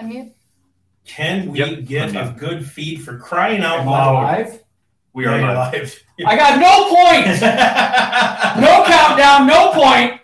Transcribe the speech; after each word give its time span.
Unmute. 0.00 0.32
Can 1.04 1.52
we 1.52 1.58
Yep, 1.60 1.84
get 1.84 2.16
I'm 2.16 2.28
a 2.34 2.38
good 2.38 2.66
feed 2.68 3.02
for 3.02 3.18
crying 3.18 3.62
out 3.62 3.80
Am 3.80 3.88
I 3.88 3.90
loud? 3.92 4.14
live? 4.14 4.62
We 5.12 5.24
are 5.26 5.38
Yeah, 5.38 5.52
live. 5.58 5.72
live. 5.72 6.02
I 6.26 6.36
got 6.36 6.58
no 6.58 6.94
point. 6.94 7.26
No 8.62 8.84
countdown. 8.86 9.46
No 9.46 9.72
point. 9.72 10.20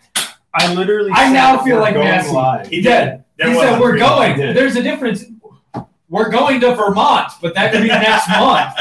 I 0.55 0.73
literally. 0.75 1.11
I 1.13 1.27
said 1.27 1.33
now 1.35 1.63
feel 1.63 1.77
we're 1.77 1.83
like 1.83 1.95
going 1.95 2.07
Massey. 2.09 2.33
live. 2.33 2.67
He 2.67 2.77
did. 2.81 3.23
There 3.37 3.49
he 3.51 3.55
was 3.57 3.63
said 3.67 3.81
we're 3.81 3.91
three. 3.93 4.01
going. 4.01 4.37
Did. 4.39 4.57
There's 4.57 4.77
a 4.77 4.83
difference. 4.83 5.25
We're 6.09 6.31
going 6.31 6.61
to 6.61 6.75
Vermont, 6.75 7.33
but 7.41 7.55
that 7.55 7.73
could 7.73 7.83
be 7.83 7.89
next 7.89 8.29
month. 8.39 8.75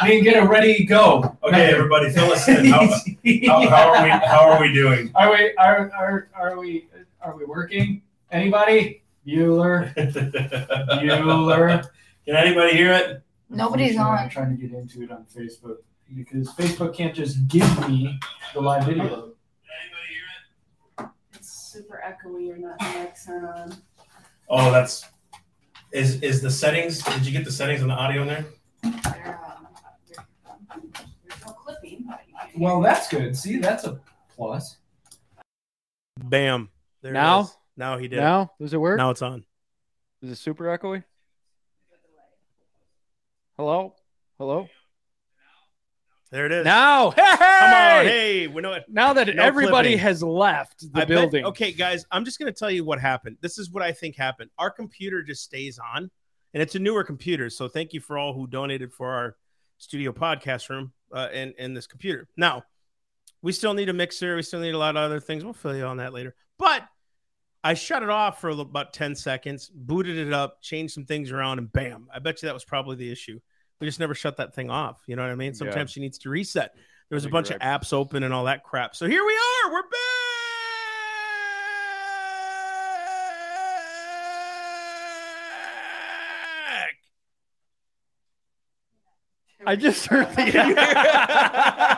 I 0.00 0.08
mean, 0.08 0.22
get 0.24 0.42
a 0.42 0.46
ready 0.46 0.84
go. 0.84 1.36
Okay, 1.42 1.72
everybody, 1.72 2.10
fill 2.10 2.30
us 2.32 2.46
in. 2.48 2.66
How, 2.66 2.86
how, 2.86 3.68
how 3.68 3.88
are 3.92 4.02
we? 4.04 4.10
How 4.10 4.48
are 4.50 4.60
we 4.60 4.72
doing? 4.72 5.10
Are 5.14 5.30
we? 5.30 5.54
Are, 5.58 5.90
are, 5.96 6.28
are 6.34 6.58
we? 6.58 6.88
Are 7.20 7.36
we 7.36 7.44
working? 7.44 8.02
Anybody? 8.30 9.02
Bueller. 9.28 9.94
Bueller. 9.94 11.88
Can 12.24 12.36
anybody 12.36 12.72
hear 12.76 12.92
it? 12.92 13.22
Nobody's 13.50 13.96
Unfortunately, 13.96 14.18
I'm 14.18 14.24
on. 14.24 14.30
trying 14.30 14.56
to 14.56 14.62
get 14.66 14.72
into 14.76 15.02
it 15.02 15.10
on 15.10 15.24
Facebook 15.34 15.76
because 16.14 16.48
Facebook 16.54 16.94
can't 16.94 17.14
just 17.14 17.46
give 17.48 17.88
me 17.88 18.18
the 18.54 18.60
live 18.60 18.84
video. 18.84 19.04
Can 19.04 19.08
anybody 19.80 20.08
hear 20.10 20.26
it? 21.00 21.06
It's 21.34 21.50
super 21.72 22.02
echoey 22.06 22.52
and 22.54 22.64
that 22.64 22.78
mics 22.80 23.28
aren't 23.28 23.72
on. 23.72 23.76
Oh, 24.48 24.70
that's. 24.70 25.04
Is 25.92 26.20
is 26.22 26.42
the 26.42 26.50
settings? 26.50 27.02
Did 27.02 27.24
you 27.24 27.32
get 27.32 27.44
the 27.46 27.52
settings 27.52 27.80
on 27.82 27.88
the 27.88 27.94
audio 27.94 28.22
in 28.22 28.28
there? 28.28 28.44
They're, 28.82 29.40
There's 31.24 31.46
no 31.46 31.52
clipping, 31.52 32.04
but 32.06 32.20
you 32.28 32.34
can 32.52 32.60
Well, 32.60 32.82
that's 32.82 33.08
good. 33.08 33.34
See, 33.34 33.58
that's 33.58 33.84
a 33.84 33.98
plus. 34.34 34.76
Bam. 36.18 36.68
There 37.00 37.12
Now? 37.12 37.50
Now 37.78 37.96
he 37.96 38.08
did. 38.08 38.18
Now 38.20 38.50
does 38.60 38.74
it 38.74 38.80
work? 38.80 38.98
Now 38.98 39.10
it's 39.10 39.22
on. 39.22 39.44
Is 40.20 40.30
it 40.32 40.36
super 40.36 40.64
echoey? 40.64 41.04
Hello, 43.56 43.94
hello. 44.38 44.68
There 46.30 46.44
it 46.44 46.52
is. 46.52 46.64
Now, 46.64 47.10
hey, 47.12 47.22
Come 47.38 47.72
on, 47.72 48.04
hey, 48.04 48.46
we 48.48 48.60
know 48.60 48.74
it. 48.74 48.84
now 48.88 49.14
that 49.14 49.34
No 49.34 49.42
everybody 49.42 49.90
clipping. 49.90 49.98
has 50.00 50.22
left 50.22 50.80
the 50.92 51.00
I 51.00 51.00
bet- 51.00 51.08
building. 51.08 51.44
okay, 51.46 51.72
guys, 51.72 52.04
I'm 52.12 52.24
just 52.26 52.38
going 52.38 52.52
to 52.52 52.56
tell 52.58 52.70
you 52.70 52.84
what 52.84 53.00
happened. 53.00 53.38
This 53.40 53.58
is 53.58 53.70
what 53.70 53.82
I 53.82 53.92
think 53.92 54.14
happened. 54.16 54.50
Our 54.58 54.70
computer 54.70 55.22
just 55.22 55.42
stays 55.42 55.78
on, 55.78 56.10
and 56.52 56.62
it's 56.62 56.74
a 56.74 56.78
newer 56.78 57.02
computer. 57.02 57.48
So 57.48 57.66
thank 57.66 57.94
you 57.94 58.00
for 58.00 58.18
all 58.18 58.34
who 58.34 58.46
donated 58.46 58.92
for 58.92 59.10
our 59.10 59.36
studio 59.78 60.12
podcast 60.12 60.68
room 60.68 60.92
uh, 61.14 61.28
and 61.32 61.54
and 61.58 61.74
this 61.76 61.86
computer. 61.86 62.28
Now, 62.36 62.62
we 63.40 63.52
still 63.52 63.72
need 63.72 63.88
a 63.88 63.94
mixer. 63.94 64.36
We 64.36 64.42
still 64.42 64.60
need 64.60 64.74
a 64.74 64.78
lot 64.78 64.96
of 64.96 65.02
other 65.02 65.20
things. 65.20 65.44
We'll 65.44 65.54
fill 65.54 65.74
you 65.76 65.84
on 65.86 65.96
that 65.96 66.12
later. 66.12 66.34
But 66.58 66.82
I 67.64 67.74
shut 67.74 68.02
it 68.02 68.10
off 68.10 68.40
for 68.40 68.50
about 68.50 68.92
10 68.92 69.16
seconds, 69.16 69.70
booted 69.74 70.16
it 70.16 70.32
up, 70.32 70.62
changed 70.62 70.94
some 70.94 71.04
things 71.04 71.32
around, 71.32 71.58
and 71.58 71.72
bam! 71.72 72.08
I 72.14 72.20
bet 72.20 72.40
you 72.42 72.46
that 72.46 72.54
was 72.54 72.64
probably 72.64 72.96
the 72.96 73.10
issue. 73.10 73.40
We 73.80 73.86
just 73.86 74.00
never 74.00 74.14
shut 74.14 74.36
that 74.36 74.54
thing 74.54 74.70
off. 74.70 75.02
You 75.06 75.16
know 75.16 75.22
what 75.22 75.32
I 75.32 75.34
mean? 75.34 75.54
Sometimes 75.54 75.90
she 75.90 76.00
needs 76.00 76.18
to 76.18 76.30
reset. 76.30 76.74
There 77.08 77.16
was 77.16 77.24
a 77.24 77.28
bunch 77.28 77.48
correct. 77.48 77.64
of 77.64 77.80
apps 77.80 77.92
open 77.92 78.22
and 78.22 78.32
all 78.34 78.44
that 78.44 78.62
crap. 78.64 78.94
So 78.94 79.06
here 79.06 79.24
we 79.24 79.32
are. 79.32 79.72
We're 79.72 79.82
back. 79.82 79.90
I 89.66 89.76
just 89.76 90.06
heard 90.06 90.28
the. 90.34 91.94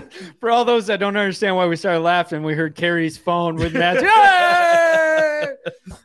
For 0.40 0.50
all 0.50 0.64
those 0.64 0.86
that 0.86 1.00
don't 1.00 1.16
understand 1.16 1.56
why 1.56 1.66
we 1.66 1.76
started 1.76 2.00
laughing, 2.00 2.42
we 2.42 2.54
heard 2.54 2.74
Carrie's 2.74 3.16
phone 3.18 3.56
with 3.56 3.74
Matt. 3.74 3.96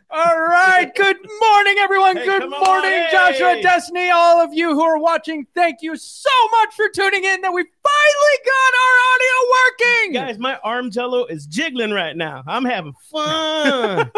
All 0.10 0.40
right. 0.40 0.94
Good 0.96 1.18
morning, 1.42 1.76
everyone. 1.80 2.18
Hey, 2.18 2.26
Good 2.26 2.50
morning, 2.50 2.92
hey! 2.92 3.08
Joshua 3.12 3.62
Destiny. 3.64 4.12
All 4.12 4.40
of 4.40 4.54
you 4.54 4.70
who 4.70 4.84
are 4.84 5.00
watching, 5.00 5.48
thank 5.56 5.78
you 5.82 5.96
so 5.98 6.30
much 6.52 6.76
for 6.76 6.88
tuning 6.90 7.24
in. 7.24 7.42
That 7.42 7.52
we 7.52 7.64
finally 7.64 8.38
got 8.46 8.74
our 8.84 8.96
audio 9.10 9.50
working. 9.50 10.14
Guys, 10.14 10.38
my 10.40 10.58
arm 10.64 10.92
jello 10.92 11.26
is 11.26 11.48
jiggling 11.48 11.92
right 11.92 12.16
now. 12.16 12.44
I'm 12.46 12.64
having 12.64 12.94
fun. 13.12 14.12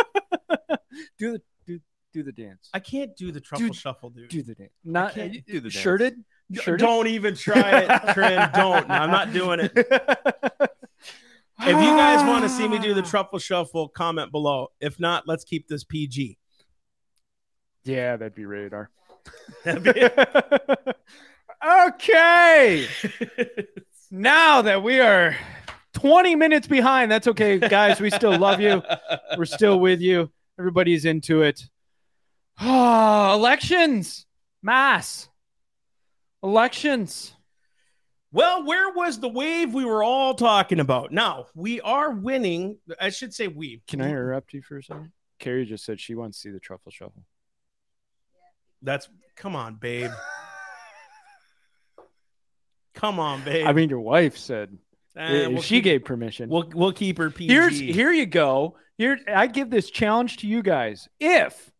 do 1.18 1.32
the 1.32 1.42
do, 1.66 1.80
do 2.14 2.24
the 2.24 2.34
dance. 2.34 2.70
I 2.74 2.80
can't 2.80 3.16
do 3.16 3.32
the 3.32 3.40
truffle 3.40 3.68
Dude, 3.68 3.76
shuffle, 3.76 4.10
dude. 4.10 4.28
Do 4.30 4.44
the 4.44 4.56
dance. 4.56 4.74
Not 4.84 5.14
can't 5.14 5.34
uh, 5.38 5.40
do 5.48 5.54
the 5.62 5.70
dance. 5.70 5.74
shirted. 5.76 6.16
Shirted? 6.54 6.86
Don't 6.86 7.08
even 7.08 7.36
try 7.36 7.80
it, 7.80 8.14
Trent. 8.14 8.54
Don't. 8.54 8.90
I'm 8.90 9.12
not 9.12 9.34
doing 9.34 9.62
it. 9.62 10.72
If 11.58 11.68
you 11.68 11.74
guys 11.96 12.22
want 12.28 12.44
to 12.44 12.50
see 12.50 12.68
me 12.68 12.80
do 12.80 12.94
the 12.94 13.02
truffle 13.02 13.40
shuffle, 13.40 13.88
comment 13.88 14.30
below. 14.30 14.72
If 14.82 15.00
not, 15.00 15.26
let's 15.26 15.46
keep 15.46 15.70
this 15.70 15.86
PG. 15.86 16.38
Yeah, 17.86 18.18
that'd 18.18 18.36
be 18.36 18.46
radar. 18.46 18.90
That'd 19.64 19.84
be- 19.84 20.04
okay. 21.88 22.88
now 24.12 24.64
that 24.64 24.84
we 24.84 25.00
are 25.00 25.38
20 25.94 26.36
minutes 26.36 26.68
behind, 26.68 27.10
that's 27.10 27.28
okay, 27.30 27.58
guys. 27.58 28.02
We 28.02 28.10
still 28.10 28.38
love 28.38 28.60
you. 28.60 28.84
We're 29.38 29.46
still 29.46 29.80
with 29.80 30.02
you. 30.02 30.30
Everybody's 30.60 31.06
into 31.06 31.42
it. 31.42 31.64
Ah, 32.60 33.34
elections, 33.34 34.26
mass 34.62 35.30
elections. 36.46 37.34
Well, 38.32 38.66
where 38.66 38.92
was 38.94 39.20
the 39.20 39.30
wave 39.30 39.74
we 39.74 39.86
were 39.86 40.04
all 40.04 40.36
talking 40.36 40.80
about? 40.80 41.12
Now, 41.12 41.46
we 41.56 41.82
are 41.82 42.12
winning. 42.12 42.78
I 43.00 43.10
should 43.10 43.34
say 43.34 43.48
we. 43.48 43.82
Can 43.88 44.02
I 44.02 44.10
interrupt 44.10 44.54
you 44.54 44.62
for 44.62 44.78
a 44.78 44.84
second? 44.84 45.12
Carrie 45.40 45.66
just 45.66 45.86
said 45.86 46.00
she 46.00 46.16
wants 46.16 46.38
to 46.38 46.42
see 46.42 46.50
the 46.52 46.60
truffle 46.60 46.92
shuffle. 46.92 47.24
That's 48.82 49.08
come 49.36 49.56
on, 49.56 49.76
babe. 49.76 50.12
come 52.94 53.20
on, 53.20 53.44
babe. 53.44 53.66
I 53.68 53.74
mean, 53.74 53.90
your 53.90 54.00
wife 54.02 54.38
said 54.38 54.78
Eh, 55.18 55.46
uh, 55.46 55.50
we'll 55.50 55.62
she 55.62 55.76
keep- 55.76 55.84
gave 55.86 56.04
permission. 56.06 56.50
We'll 56.50 56.70
we'll 56.74 56.92
keep 56.94 57.18
her 57.20 57.30
PG. 57.30 57.54
Here's 57.54 57.80
here 57.80 58.12
you 58.12 58.26
go. 58.26 58.76
Here 58.98 59.18
I 59.34 59.48
give 59.48 59.70
this 59.70 59.90
challenge 59.90 60.38
to 60.38 60.48
you 60.48 60.62
guys. 60.62 61.08
If 61.20 61.72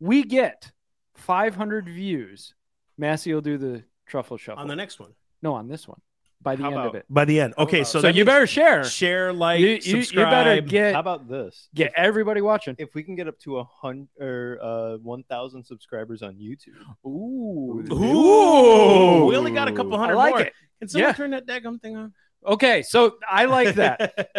we 0.00 0.22
get 0.22 0.70
500 1.16 1.86
views, 1.86 2.54
Massey 3.00 3.32
will 3.34 3.40
do 3.40 3.56
the 3.58 3.82
truffle 4.06 4.36
shuffle. 4.36 4.60
on 4.62 4.68
the 4.68 4.76
next 4.76 5.00
one. 5.00 5.10
no, 5.42 5.54
on 5.54 5.66
this 5.68 5.88
one. 5.88 6.00
By 6.42 6.56
the 6.56 6.62
How 6.62 6.70
end 6.70 6.78
of 6.88 6.94
it. 6.94 7.04
By 7.10 7.26
the 7.26 7.38
end. 7.38 7.52
Okay, 7.58 7.78
about- 7.80 7.86
so, 7.88 7.98
So, 7.98 8.02
that 8.02 8.14
you 8.14 8.20
means 8.24 8.26
better 8.34 8.46
share. 8.46 8.82
share, 8.84 9.30
like, 9.30 9.60
you, 9.60 9.66
you, 9.66 9.72
you 9.74 10.02
subscribe. 10.02 10.30
better 10.30 10.60
get 10.62 10.94
How 10.94 11.00
about 11.00 11.28
this? 11.28 11.68
get 11.74 11.92
everybody 11.96 12.40
watching. 12.40 12.76
If 12.78 12.94
we 12.94 13.02
can 13.02 13.14
get 13.14 13.28
up 13.28 13.38
to 13.40 13.58
a 13.58 13.64
hundred 13.64 14.08
or 14.18 14.58
uh, 14.62 14.96
one 15.02 15.22
thousand 15.24 15.64
subscribers 15.64 16.22
on 16.22 16.36
YouTube, 16.36 16.80
Ooh. 17.06 17.84
Ooh, 17.92 19.26
we 19.26 19.36
only 19.36 19.50
got 19.50 19.68
a 19.68 19.72
couple 19.72 19.94
I 19.96 19.98
hundred 19.98 20.16
like 20.16 20.30
more. 20.30 20.40
it. 20.42 20.52
Can 20.78 20.88
someone 20.88 21.08
Yeah. 21.10 21.12
turn 21.12 21.30
that 21.32 21.46
daggum 21.46 21.80
thing 21.80 21.96
on? 21.96 22.14
Okay, 22.46 22.80
so 22.82 23.16
I 23.28 23.44
like 23.44 23.74
that. 23.74 24.30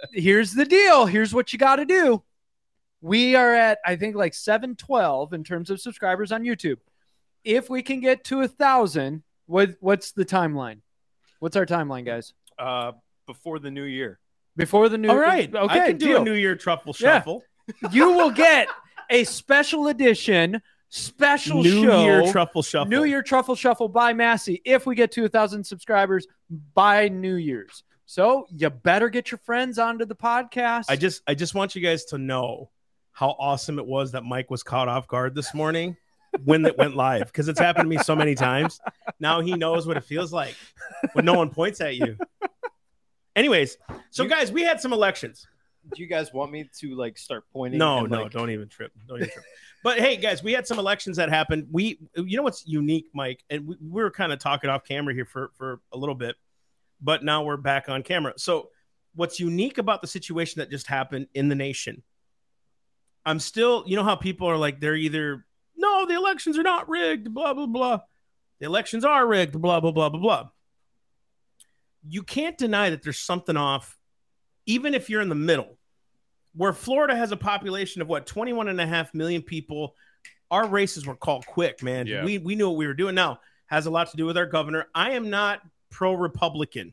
Here's 0.14 0.52
the 0.54 0.64
deal. 0.64 1.04
Here's 1.04 1.34
what 1.34 1.52
you 1.52 1.58
got 1.58 1.76
to 1.76 1.84
do. 1.84 2.22
We 3.02 3.34
are 3.34 3.52
at 3.54 3.78
I 3.84 3.96
think 3.96 4.16
like 4.16 4.32
712 4.32 5.34
in 5.34 5.44
terms 5.44 5.68
of 5.68 5.80
subscribers 5.82 6.32
on 6.32 6.44
YouTube. 6.44 6.76
If 7.44 7.68
we 7.70 7.82
can 7.82 8.00
get 8.00 8.24
to 8.24 8.40
a 8.42 8.48
thousand, 8.48 9.22
what 9.46 9.70
what's 9.80 10.12
the 10.12 10.24
timeline? 10.24 10.80
What's 11.40 11.56
our 11.56 11.66
timeline, 11.66 12.04
guys? 12.04 12.32
uh, 12.58 12.92
before 13.26 13.58
the 13.58 13.70
new 13.70 13.84
year. 13.84 14.18
Before 14.56 14.88
the 14.88 14.98
new 14.98 15.08
All 15.08 15.16
right. 15.18 15.52
Okay, 15.52 15.80
I 15.80 15.86
can 15.88 15.96
do 15.96 16.06
deal. 16.08 16.20
a 16.20 16.24
New 16.24 16.34
Year 16.34 16.54
truffle 16.54 16.94
Yeah. 17.00 17.18
shuffle. 17.18 17.42
you 17.90 18.12
will 18.12 18.30
get 18.30 18.68
a 19.10 19.24
special 19.24 19.88
edition, 19.88 20.60
special 20.90 21.62
New 21.62 21.84
show, 21.84 22.04
Year 22.04 22.30
truffle 22.30 22.62
shuffle. 22.62 22.90
New 22.90 23.04
Year 23.04 23.22
Truffle 23.22 23.54
Shuffle 23.56 23.88
by 23.88 24.12
Massey. 24.12 24.60
If 24.64 24.84
we 24.86 24.94
get 24.94 25.10
to 25.12 25.24
a 25.24 25.28
thousand 25.28 25.64
subscribers 25.64 26.26
by 26.74 27.08
New 27.08 27.36
Year's, 27.36 27.82
so 28.04 28.46
you 28.54 28.68
better 28.68 29.08
get 29.08 29.30
your 29.30 29.38
friends 29.38 29.78
onto 29.78 30.04
the 30.04 30.14
podcast. 30.16 30.84
I 30.88 30.96
just 30.96 31.22
I 31.26 31.34
just 31.34 31.54
want 31.54 31.74
you 31.74 31.80
guys 31.80 32.04
to 32.06 32.18
know 32.18 32.70
how 33.12 33.30
awesome 33.38 33.78
it 33.78 33.86
was 33.86 34.12
that 34.12 34.24
Mike 34.24 34.50
was 34.50 34.62
caught 34.62 34.88
off 34.88 35.08
guard 35.08 35.34
this 35.34 35.54
morning 35.54 35.96
when 36.44 36.64
it 36.64 36.76
went 36.78 36.96
live 36.96 37.26
because 37.26 37.48
it's 37.48 37.60
happened 37.60 37.84
to 37.84 37.96
me 37.96 38.02
so 38.02 38.16
many 38.16 38.34
times. 38.34 38.80
Now 39.20 39.40
he 39.40 39.54
knows 39.54 39.86
what 39.86 39.96
it 39.96 40.04
feels 40.04 40.32
like 40.32 40.54
when 41.12 41.24
no 41.24 41.34
one 41.34 41.50
points 41.50 41.80
at 41.80 41.96
you. 41.96 42.16
Anyways, 43.36 43.78
so 44.10 44.24
You- 44.24 44.28
guys, 44.28 44.52
we 44.52 44.62
had 44.62 44.80
some 44.80 44.92
elections. 44.92 45.46
Do 45.94 46.00
you 46.00 46.08
guys 46.08 46.32
want 46.32 46.52
me 46.52 46.70
to 46.78 46.94
like 46.94 47.18
start 47.18 47.44
pointing? 47.52 47.78
No, 47.78 48.00
and, 48.00 48.10
no, 48.10 48.22
like- 48.22 48.32
don't 48.32 48.50
even 48.50 48.68
trip. 48.68 48.92
Don't 49.08 49.18
even 49.18 49.30
trip. 49.30 49.44
But 49.82 49.98
hey, 49.98 50.16
guys, 50.16 50.42
we 50.42 50.52
had 50.52 50.64
some 50.66 50.78
elections 50.78 51.16
that 51.16 51.28
happened. 51.28 51.66
We, 51.72 51.98
you 52.14 52.36
know, 52.36 52.44
what's 52.44 52.64
unique, 52.68 53.06
Mike, 53.14 53.42
and 53.50 53.66
we, 53.66 53.76
we 53.80 54.02
were 54.02 54.12
kind 54.12 54.32
of 54.32 54.38
talking 54.38 54.70
off 54.70 54.84
camera 54.84 55.12
here 55.12 55.24
for 55.24 55.50
for 55.54 55.80
a 55.92 55.98
little 55.98 56.14
bit, 56.14 56.36
but 57.00 57.24
now 57.24 57.42
we're 57.42 57.56
back 57.56 57.88
on 57.88 58.04
camera. 58.04 58.32
So, 58.36 58.68
what's 59.16 59.40
unique 59.40 59.78
about 59.78 60.00
the 60.00 60.06
situation 60.06 60.60
that 60.60 60.70
just 60.70 60.86
happened 60.86 61.26
in 61.34 61.48
the 61.48 61.56
nation? 61.56 62.04
I'm 63.26 63.40
still, 63.40 63.82
you 63.86 63.96
know, 63.96 64.04
how 64.04 64.14
people 64.14 64.46
are 64.48 64.56
like, 64.56 64.78
they're 64.80 64.94
either 64.94 65.44
no, 65.76 66.06
the 66.06 66.14
elections 66.14 66.58
are 66.58 66.62
not 66.62 66.88
rigged, 66.88 67.32
blah 67.32 67.54
blah 67.54 67.66
blah. 67.66 68.00
The 68.60 68.66
elections 68.66 69.04
are 69.04 69.26
rigged, 69.26 69.60
blah 69.60 69.80
blah 69.80 69.92
blah 69.92 70.08
blah 70.08 70.20
blah. 70.20 70.48
You 72.08 72.22
can't 72.22 72.58
deny 72.58 72.90
that 72.90 73.02
there's 73.02 73.18
something 73.18 73.56
off, 73.56 73.98
even 74.66 74.94
if 74.94 75.08
you're 75.08 75.20
in 75.20 75.28
the 75.28 75.34
middle 75.34 75.78
where 76.54 76.72
Florida 76.72 77.16
has 77.16 77.32
a 77.32 77.36
population 77.36 78.02
of 78.02 78.08
what 78.08 78.26
21 78.26 78.68
and 78.68 78.80
a 78.80 78.86
half 78.86 79.14
million 79.14 79.42
people, 79.42 79.94
our 80.50 80.66
races 80.66 81.06
were 81.06 81.16
called 81.16 81.46
quick, 81.46 81.82
man. 81.82 82.06
Yeah. 82.06 82.24
We 82.24 82.38
we 82.38 82.54
knew 82.54 82.68
what 82.68 82.76
we 82.76 82.86
were 82.86 82.94
doing. 82.94 83.14
Now 83.14 83.40
has 83.66 83.86
a 83.86 83.90
lot 83.90 84.10
to 84.10 84.16
do 84.16 84.26
with 84.26 84.36
our 84.36 84.46
governor. 84.46 84.86
I 84.94 85.12
am 85.12 85.30
not 85.30 85.60
pro 85.90 86.12
Republican. 86.12 86.92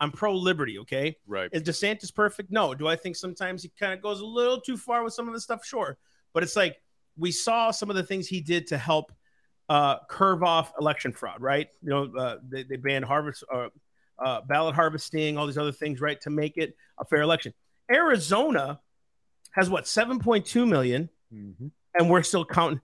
I'm 0.00 0.12
pro 0.12 0.34
liberty. 0.34 0.78
Okay. 0.80 1.16
Right. 1.26 1.48
Is 1.52 1.62
DeSantis 1.62 2.14
perfect? 2.14 2.50
No. 2.50 2.74
Do 2.74 2.86
I 2.86 2.96
think 2.96 3.16
sometimes 3.16 3.62
he 3.62 3.70
kind 3.78 3.92
of 3.92 4.02
goes 4.02 4.20
a 4.20 4.26
little 4.26 4.60
too 4.60 4.76
far 4.76 5.02
with 5.02 5.12
some 5.12 5.26
of 5.26 5.34
the 5.34 5.40
stuff? 5.40 5.64
Sure. 5.64 5.98
But 6.32 6.42
it's 6.42 6.56
like 6.56 6.76
we 7.16 7.30
saw 7.30 7.70
some 7.70 7.90
of 7.90 7.96
the 7.96 8.02
things 8.02 8.26
he 8.26 8.40
did 8.40 8.66
to 8.68 8.78
help 8.78 9.12
uh, 9.68 9.98
curve 10.08 10.42
off 10.42 10.72
election 10.80 11.12
fraud, 11.12 11.40
right? 11.40 11.68
You 11.82 11.90
know, 11.90 12.16
uh, 12.18 12.36
they, 12.48 12.64
they 12.64 12.76
banned 12.76 13.04
harvest, 13.04 13.44
uh, 13.52 13.68
uh, 14.18 14.40
ballot 14.42 14.74
harvesting, 14.74 15.38
all 15.38 15.46
these 15.46 15.58
other 15.58 15.72
things, 15.72 16.00
right, 16.00 16.20
to 16.22 16.30
make 16.30 16.56
it 16.56 16.76
a 16.98 17.04
fair 17.04 17.22
election. 17.22 17.54
Arizona 17.90 18.80
has 19.52 19.70
what 19.70 19.84
7.2 19.84 20.66
million, 20.68 21.08
Mhm. 21.32 21.70
and 21.94 22.10
we're 22.10 22.22
still 22.22 22.44
counting. 22.44 22.80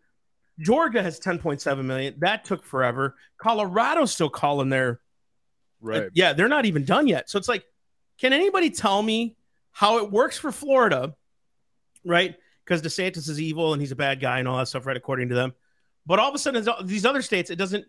Georgia 0.58 1.02
has 1.02 1.18
10.7 1.20 1.86
million. 1.86 2.14
That 2.18 2.44
took 2.44 2.64
forever. 2.64 3.16
Colorado's 3.38 4.12
still 4.12 4.30
calling 4.30 4.68
their 4.68 5.00
Right. 5.82 6.10
yeah, 6.12 6.34
they're 6.34 6.48
not 6.48 6.66
even 6.66 6.84
done 6.84 7.06
yet. 7.06 7.30
So 7.30 7.38
it's 7.38 7.48
like, 7.48 7.64
can 8.18 8.32
anybody 8.34 8.68
tell 8.70 9.02
me 9.02 9.36
how 9.72 9.96
it 9.98 10.10
works 10.10 10.36
for 10.38 10.52
Florida, 10.52 11.14
right? 12.04 12.36
Because 12.70 12.82
DeSantis 12.82 13.28
is 13.28 13.40
evil 13.40 13.72
and 13.72 13.82
he's 13.82 13.90
a 13.90 13.96
bad 13.96 14.20
guy 14.20 14.38
and 14.38 14.46
all 14.46 14.56
that 14.58 14.68
stuff, 14.68 14.86
right? 14.86 14.96
According 14.96 15.30
to 15.30 15.34
them. 15.34 15.52
But 16.06 16.20
all 16.20 16.28
of 16.28 16.34
a 16.36 16.38
sudden, 16.38 16.64
these 16.84 17.04
other 17.04 17.20
states, 17.20 17.50
it 17.50 17.56
doesn't, 17.56 17.84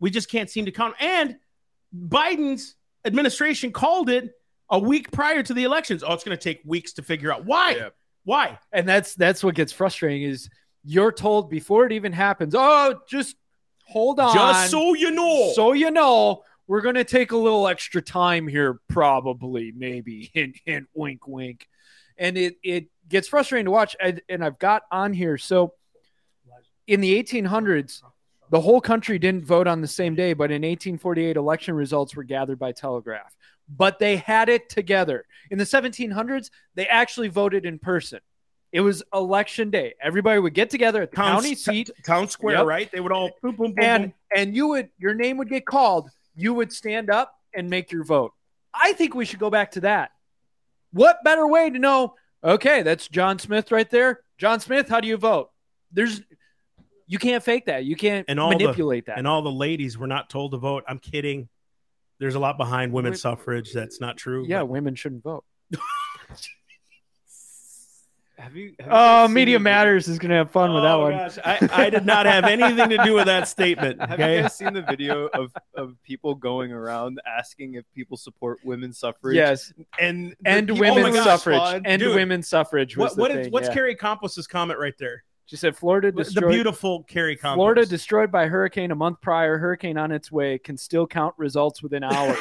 we 0.00 0.10
just 0.10 0.30
can't 0.30 0.48
seem 0.48 0.64
to 0.64 0.72
count. 0.72 0.94
And 0.98 1.36
Biden's 1.94 2.76
administration 3.04 3.70
called 3.70 4.08
it 4.08 4.32
a 4.70 4.78
week 4.78 5.10
prior 5.10 5.42
to 5.42 5.52
the 5.52 5.64
elections. 5.64 6.02
Oh, 6.02 6.14
it's 6.14 6.24
going 6.24 6.36
to 6.36 6.42
take 6.42 6.62
weeks 6.64 6.94
to 6.94 7.02
figure 7.02 7.30
out 7.30 7.44
why. 7.44 7.72
Yeah. 7.72 7.88
Why? 8.24 8.58
and 8.72 8.88
that's 8.88 9.14
that's 9.14 9.44
what 9.44 9.54
gets 9.54 9.70
frustrating 9.70 10.22
is 10.22 10.48
you're 10.82 11.12
told 11.12 11.50
before 11.50 11.84
it 11.84 11.92
even 11.92 12.10
happens 12.10 12.54
oh 12.56 13.00
just 13.06 13.36
hold 13.86 14.18
on 14.18 14.34
Just 14.34 14.70
so 14.70 14.94
you 14.94 15.10
know. 15.10 15.52
so 15.54 15.72
you 15.74 15.90
know 15.90 16.42
we're 16.66 16.80
going 16.80 16.94
to 16.94 17.04
take 17.04 17.32
a 17.32 17.36
little 17.36 17.68
extra 17.68 18.00
time 18.00 18.48
here 18.48 18.80
probably 18.88 19.72
maybe 19.76 20.30
hint 20.34 20.56
hint 20.64 20.86
wink 20.94 21.28
wink 21.28 21.68
and 22.18 22.36
it 22.38 22.56
it 22.62 22.86
gets 23.08 23.28
frustrating 23.28 23.64
to 23.66 23.70
watch 23.70 23.94
and, 24.00 24.20
and 24.28 24.44
i've 24.44 24.58
got 24.58 24.82
on 24.90 25.12
here. 25.12 25.36
So 25.38 25.74
in 26.86 27.00
the 27.00 27.22
1800s 27.22 28.02
the 28.50 28.60
whole 28.60 28.80
country 28.80 29.18
didn't 29.18 29.44
vote 29.46 29.66
on 29.66 29.80
the 29.80 29.88
same 29.88 30.14
day 30.14 30.32
but 30.34 30.50
in 30.50 30.62
1848 30.62 31.36
election 31.36 31.74
results 31.74 32.14
were 32.14 32.22
gathered 32.24 32.58
by 32.58 32.72
telegraph. 32.72 33.34
But 33.68 33.98
they 33.98 34.16
had 34.16 34.50
it 34.50 34.68
together. 34.68 35.24
In 35.50 35.56
the 35.58 35.64
1700s 35.64 36.50
they 36.74 36.86
actually 36.86 37.28
voted 37.28 37.64
in 37.64 37.78
person. 37.78 38.20
It 38.72 38.80
was 38.80 39.02
election 39.14 39.70
day. 39.70 39.94
Everybody 40.02 40.40
would 40.40 40.52
get 40.52 40.68
together 40.68 41.00
at 41.02 41.10
the 41.12 41.16
Town- 41.16 41.36
county 41.36 41.54
seat. 41.54 41.90
Town 42.04 42.28
square, 42.28 42.56
Yep. 42.56 42.66
right? 42.66 42.90
They 42.90 42.98
would 43.00 43.12
all 43.12 43.30
boom, 43.40 43.54
boom, 43.54 43.72
boom, 43.72 43.84
and 43.84 44.02
boom. 44.04 44.14
and 44.36 44.56
you 44.56 44.66
would 44.68 44.88
your 44.98 45.14
name 45.14 45.36
would 45.38 45.48
get 45.48 45.64
called. 45.64 46.10
You 46.34 46.52
would 46.54 46.72
stand 46.72 47.08
up 47.08 47.34
and 47.54 47.70
make 47.70 47.92
your 47.92 48.02
vote. 48.04 48.32
I 48.74 48.92
think 48.94 49.14
we 49.14 49.24
should 49.24 49.38
go 49.38 49.48
back 49.50 49.70
to 49.72 49.80
that 49.82 50.10
what 50.94 51.22
better 51.24 51.46
way 51.46 51.68
to 51.68 51.78
know 51.78 52.14
okay 52.42 52.82
that's 52.82 53.08
john 53.08 53.38
smith 53.38 53.70
right 53.70 53.90
there 53.90 54.20
john 54.38 54.58
smith 54.60 54.88
how 54.88 55.00
do 55.00 55.08
you 55.08 55.16
vote 55.18 55.50
there's 55.92 56.22
you 57.06 57.18
can't 57.18 57.42
fake 57.44 57.66
that 57.66 57.84
you 57.84 57.96
can't 57.96 58.24
And 58.28 58.40
all 58.40 58.50
the- 58.50 58.58
manipulate 58.64 59.06
that 59.06 59.18
and 59.18 59.26
all 59.26 59.42
the 59.42 59.52
ladies 59.52 59.98
were 59.98 60.06
not 60.06 60.30
told 60.30 60.52
to 60.52 60.56
vote. 60.56 60.84
I'm 60.88 60.98
kidding. 60.98 61.50
There's 62.18 62.34
a 62.34 62.38
lot 62.38 62.56
behind 62.56 62.92
women's 62.94 63.20
Wi- 63.22 63.36
suffrage 63.36 63.72
that's 63.74 64.00
not 64.00 64.16
true. 64.16 64.46
yeah 64.48 64.60
but- 64.60 64.66
women 64.70 64.94
shouldn't 64.94 65.22
vote 65.22 65.44
Have 68.44 68.54
you? 68.56 68.74
have 68.78 68.88
oh 68.88 68.90
guys 68.92 69.26
seen 69.28 69.34
media 69.34 69.56
the- 69.58 69.62
matters 69.64 70.06
is 70.08 70.18
gonna 70.18 70.34
have 70.36 70.50
fun 70.50 70.72
with 70.74 70.82
that 70.84 70.94
oh, 70.94 71.00
one. 71.00 71.12
gosh. 71.12 71.38
I, 71.44 71.68
I 71.72 71.90
did 71.90 72.04
not 72.04 72.26
have 72.26 72.44
anything 72.44 72.90
to 72.90 73.02
do 73.04 73.14
with 73.14 73.26
that 73.26 73.48
statement. 73.48 74.00
Have 74.08 74.20
you 74.20 74.42
guys 74.42 74.54
seen 74.54 74.74
the 74.74 74.82
video 74.82 75.26
of, 75.28 75.52
of 75.74 75.96
people 76.02 76.34
going 76.34 76.70
around 76.72 77.20
asking 77.26 77.74
if 77.74 77.84
people 77.94 78.16
support 78.16 78.58
women's 78.64 78.98
suffrage? 78.98 79.34
yes 79.36 79.72
and 79.98 80.32
the 80.42 80.48
and 80.50 80.68
people 80.68 80.94
women's 80.94 81.16
gosh, 81.16 81.24
suffrage 81.24 81.58
respond- 81.58 81.86
and 81.86 82.00
Dude, 82.00 82.14
women's 82.14 82.48
suffrage 82.48 82.96
was 82.96 83.12
What, 83.12 83.18
what 83.18 83.32
the 83.32 83.40
is, 83.40 83.44
thing, 83.46 83.52
what's 83.52 83.68
yeah. 83.68 83.74
Carrie 83.74 83.96
Campos' 83.96 84.46
comment 84.46 84.78
right 84.78 84.94
there? 84.98 85.24
she 85.46 85.56
said 85.56 85.76
florida 85.76 86.10
The 86.12 86.46
beautiful 86.48 87.02
Carrie 87.04 87.36
Campos. 87.36 87.56
Florida 87.56 87.84
destroyed 87.86 88.30
by 88.30 88.46
hurricane 88.46 88.90
a 88.90 88.94
month 88.94 89.20
prior. 89.20 89.58
Hurricane 89.58 89.98
on 89.98 90.10
its 90.12 90.30
way 90.32 90.58
can 90.58 90.76
still 90.76 91.06
count 91.06 91.34
results 91.38 91.82
within 91.82 92.02
hours. 92.04 92.38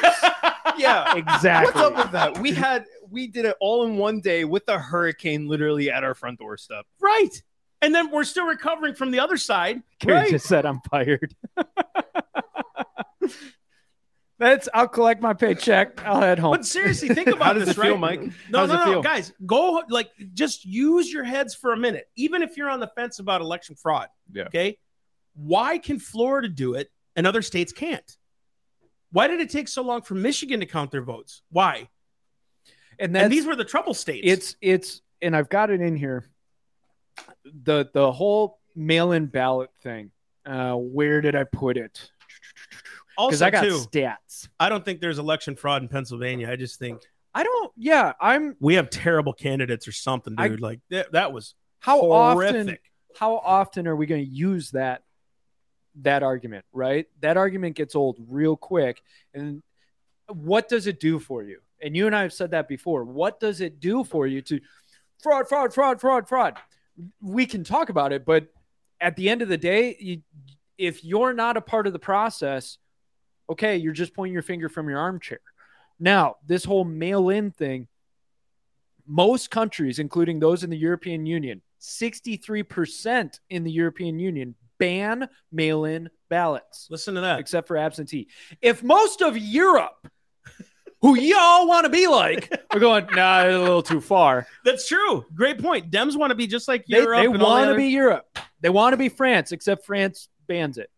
yeah. 0.78 1.16
exactly. 1.16 1.82
What's 1.82 1.98
up 1.98 1.98
with 2.04 2.12
that? 2.14 2.38
We 2.40 2.54
had 2.54 2.86
we 3.14 3.28
did 3.28 3.46
it 3.46 3.56
all 3.62 3.86
in 3.86 3.96
one 3.98 4.20
day 4.20 4.44
with 4.44 4.64
a 4.68 4.78
hurricane 4.78 5.48
literally 5.48 5.90
at 5.92 6.04
our 6.04 6.14
front 6.16 6.40
doorstep. 6.40 6.86
right. 7.00 7.30
And 7.82 7.94
then 7.94 8.12
we're 8.12 8.24
still 8.24 8.46
recovering 8.46 8.96
from 8.96 9.12
the 9.12 9.20
other 9.20 9.36
side. 9.36 9.82
Carrie 10.00 10.16
Right. 10.16 10.32
just 10.32 10.46
said 10.48 10.66
I'm 10.66 10.80
fired. 10.90 11.36
That's. 14.40 14.68
I'll 14.74 14.88
collect 14.88 15.22
my 15.22 15.34
paycheck. 15.34 16.04
I'll 16.06 16.20
head 16.22 16.40
home. 16.40 16.52
But 16.54 16.66
seriously, 16.66 17.10
think 17.10 17.28
about 17.28 17.44
How 17.44 17.54
does 17.54 17.66
this, 17.68 17.78
it 17.78 17.82
feel, 17.82 17.92
right? 17.92 18.20
Mike? 18.22 18.22
No, 18.50 18.60
How 18.60 18.66
does 18.66 18.76
no, 18.76 18.86
no, 18.86 18.92
feel? 18.94 19.02
guys, 19.02 19.32
go 19.46 19.84
like 19.90 20.10
just 20.34 20.66
use 20.66 21.12
your 21.12 21.24
heads 21.24 21.56
for 21.56 21.74
a 21.74 21.78
minute, 21.78 22.06
even 22.16 22.42
if 22.42 22.58
you're 22.58 22.70
on 22.70 22.80
the 22.80 22.88
fence 22.96 23.20
about 23.20 23.42
election 23.42 23.76
fraud. 23.76 24.08
Yeah. 24.32 24.44
Okay. 24.44 24.80
Why 25.36 25.78
can 25.78 26.00
Florida 26.00 26.50
do 26.50 26.74
it 26.76 26.90
and 27.16 27.26
other 27.28 27.42
states 27.42 27.72
can't? 27.72 28.18
Why 29.12 29.28
did 29.28 29.40
it 29.40 29.50
take 29.50 29.68
so 29.68 29.84
long 29.84 30.02
for 30.02 30.16
Michigan 30.16 30.60
to 30.62 30.66
count 30.66 30.92
their 30.92 31.04
votes? 31.04 31.42
Why? 31.50 31.90
And 33.00 33.16
and 33.16 33.32
these 33.32 33.46
were 33.46 33.56
the 33.56 33.66
trouble 33.66 33.94
states. 33.94 34.22
it's 34.24 34.56
it's 34.62 35.02
and 35.22 35.36
I've 35.36 35.50
got 35.50 35.70
it 35.70 35.82
in 35.82 35.96
here. 35.96 36.26
The 37.64 37.90
the 37.94 38.12
whole 38.12 38.60
mail-in 38.76 39.28
ballot 39.28 39.70
thing. 39.82 40.12
Uh, 40.46 40.74
where 40.76 41.22
did 41.22 41.36
I 41.36 41.44
put 41.46 41.78
it? 41.78 42.10
Also 43.18 43.46
I 43.46 43.52
got 43.52 43.64
too. 43.64 43.78
stats. 43.78 44.48
I 44.60 44.70
don't 44.70 44.84
think 44.84 45.00
there's 45.00 45.20
election 45.20 45.56
fraud 45.56 45.82
in 45.84 45.88
Pennsylvania. 45.88 46.50
I 46.50 46.56
just 46.56 46.80
think 46.80 47.02
I 47.36 47.44
don't. 47.44 47.72
Yeah, 47.78 48.14
I'm. 48.20 48.56
we 48.60 48.76
have 48.76 48.90
terrible 48.90 49.34
candidates 49.34 49.88
or 49.88 49.92
something, 49.92 50.34
I- 50.38 50.48
dude. 50.48 50.62
like 50.62 50.80
that, 50.90 51.12
that 51.14 51.32
was 51.32 51.54
How 51.80 52.00
often? 52.00 52.54
horrific. 52.54 52.82
how 53.18 53.36
often 53.38 53.88
are 53.88 53.96
we 53.96 54.06
going 54.08 54.24
to 54.26 54.30
use 54.32 54.72
that 54.72 55.04
that 56.02 56.24
argument 56.24 56.66
right 56.74 57.06
that 57.22 57.38
argument 57.38 57.76
gets 57.76 57.96
old 57.96 58.18
real 58.28 58.58
quick 58.58 59.04
and 59.36 59.62
what 60.28 60.68
does 60.68 60.88
it 60.88 61.00
do 61.00 61.20
for 61.20 61.44
you 61.44 61.60
and 61.84 61.96
you 61.96 62.08
and 62.08 62.16
i 62.16 62.22
have 62.22 62.34
said 62.34 62.52
that 62.52 62.68
before 62.68 63.04
what 63.04 63.40
does 63.40 63.62
it 63.62 63.80
do 63.80 64.04
for 64.04 64.26
you 64.26 64.42
to 64.42 64.60
fraud 65.22 65.48
fraud 65.48 65.74
fraud 65.74 66.02
fraud 66.02 66.28
fraud 66.28 66.58
we 67.22 67.46
can 67.46 67.64
talk 67.64 67.90
about 67.90 68.12
it 68.12 68.26
but 68.26 68.48
at 69.02 69.16
the 69.16 69.30
end 69.30 69.42
of 69.42 69.50
the 69.50 69.58
day 69.58 69.96
you, 70.00 70.22
if 70.78 71.04
you're 71.04 71.34
not 71.34 71.58
a 71.58 71.62
part 71.62 71.86
of 71.88 71.94
the 71.94 72.00
process 72.00 72.78
okay 73.50 73.78
you're 73.78 73.94
just 73.94 74.14
pointing 74.14 74.34
your 74.34 74.42
finger 74.42 74.70
from 74.70 74.90
your 74.90 75.00
armchair 75.00 75.40
now 76.00 76.36
this 76.46 76.64
whole 76.64 76.84
mail-in 76.84 77.52
thing 77.52 77.88
most 79.06 79.52
countries 79.52 80.00
including 80.00 80.40
those 80.40 80.64
in 80.64 80.70
the 80.70 80.78
european 80.78 81.26
union 81.26 81.62
63% 81.84 83.40
in 83.50 83.64
the 83.64 83.72
European 83.72 84.18
Union 84.18 84.56
ban 84.80 85.28
mail 85.52 85.86
in 85.86 86.10
ballots, 86.30 86.88
Listen 86.90 87.16
to 87.16 87.22
that. 87.22 87.40
except 87.40 87.68
for 87.68 87.78
absentee. 87.78 88.28
If 88.62 88.84
most 88.84 89.22
of 89.22 89.38
Europe, 89.38 90.08
who 91.04 91.16
y'all 91.20 91.68
want 91.68 91.84
to 91.84 91.90
be 91.90 92.08
like, 92.08 92.50
are 92.72 92.80
going, 92.80 93.06
nah, 93.12 93.44
a 93.46 93.52
little 93.60 93.84
too 93.84 94.00
far. 94.02 94.48
That's 94.66 94.88
true. 94.88 95.26
Great 95.36 95.60
point. 95.62 95.92
Dems 95.92 96.16
want 96.16 96.32
to 96.32 96.36
be 96.36 96.48
just 96.48 96.68
like 96.68 96.86
They, 96.88 96.98
Europe. 96.98 97.20
they 97.20 97.26
and 97.26 97.34
all 97.36 97.40
the 97.40 97.44
want 97.46 97.64
to 97.66 97.70
other- 97.72 97.78
be 97.78 97.88
Europe. 97.88 98.40
They 98.62 98.70
want 98.70 98.94
to 98.94 98.98
be 98.98 99.10
France, 99.10 99.52
except 99.52 99.86
France 99.86 100.30
bans 100.48 100.78
it. 100.78 100.90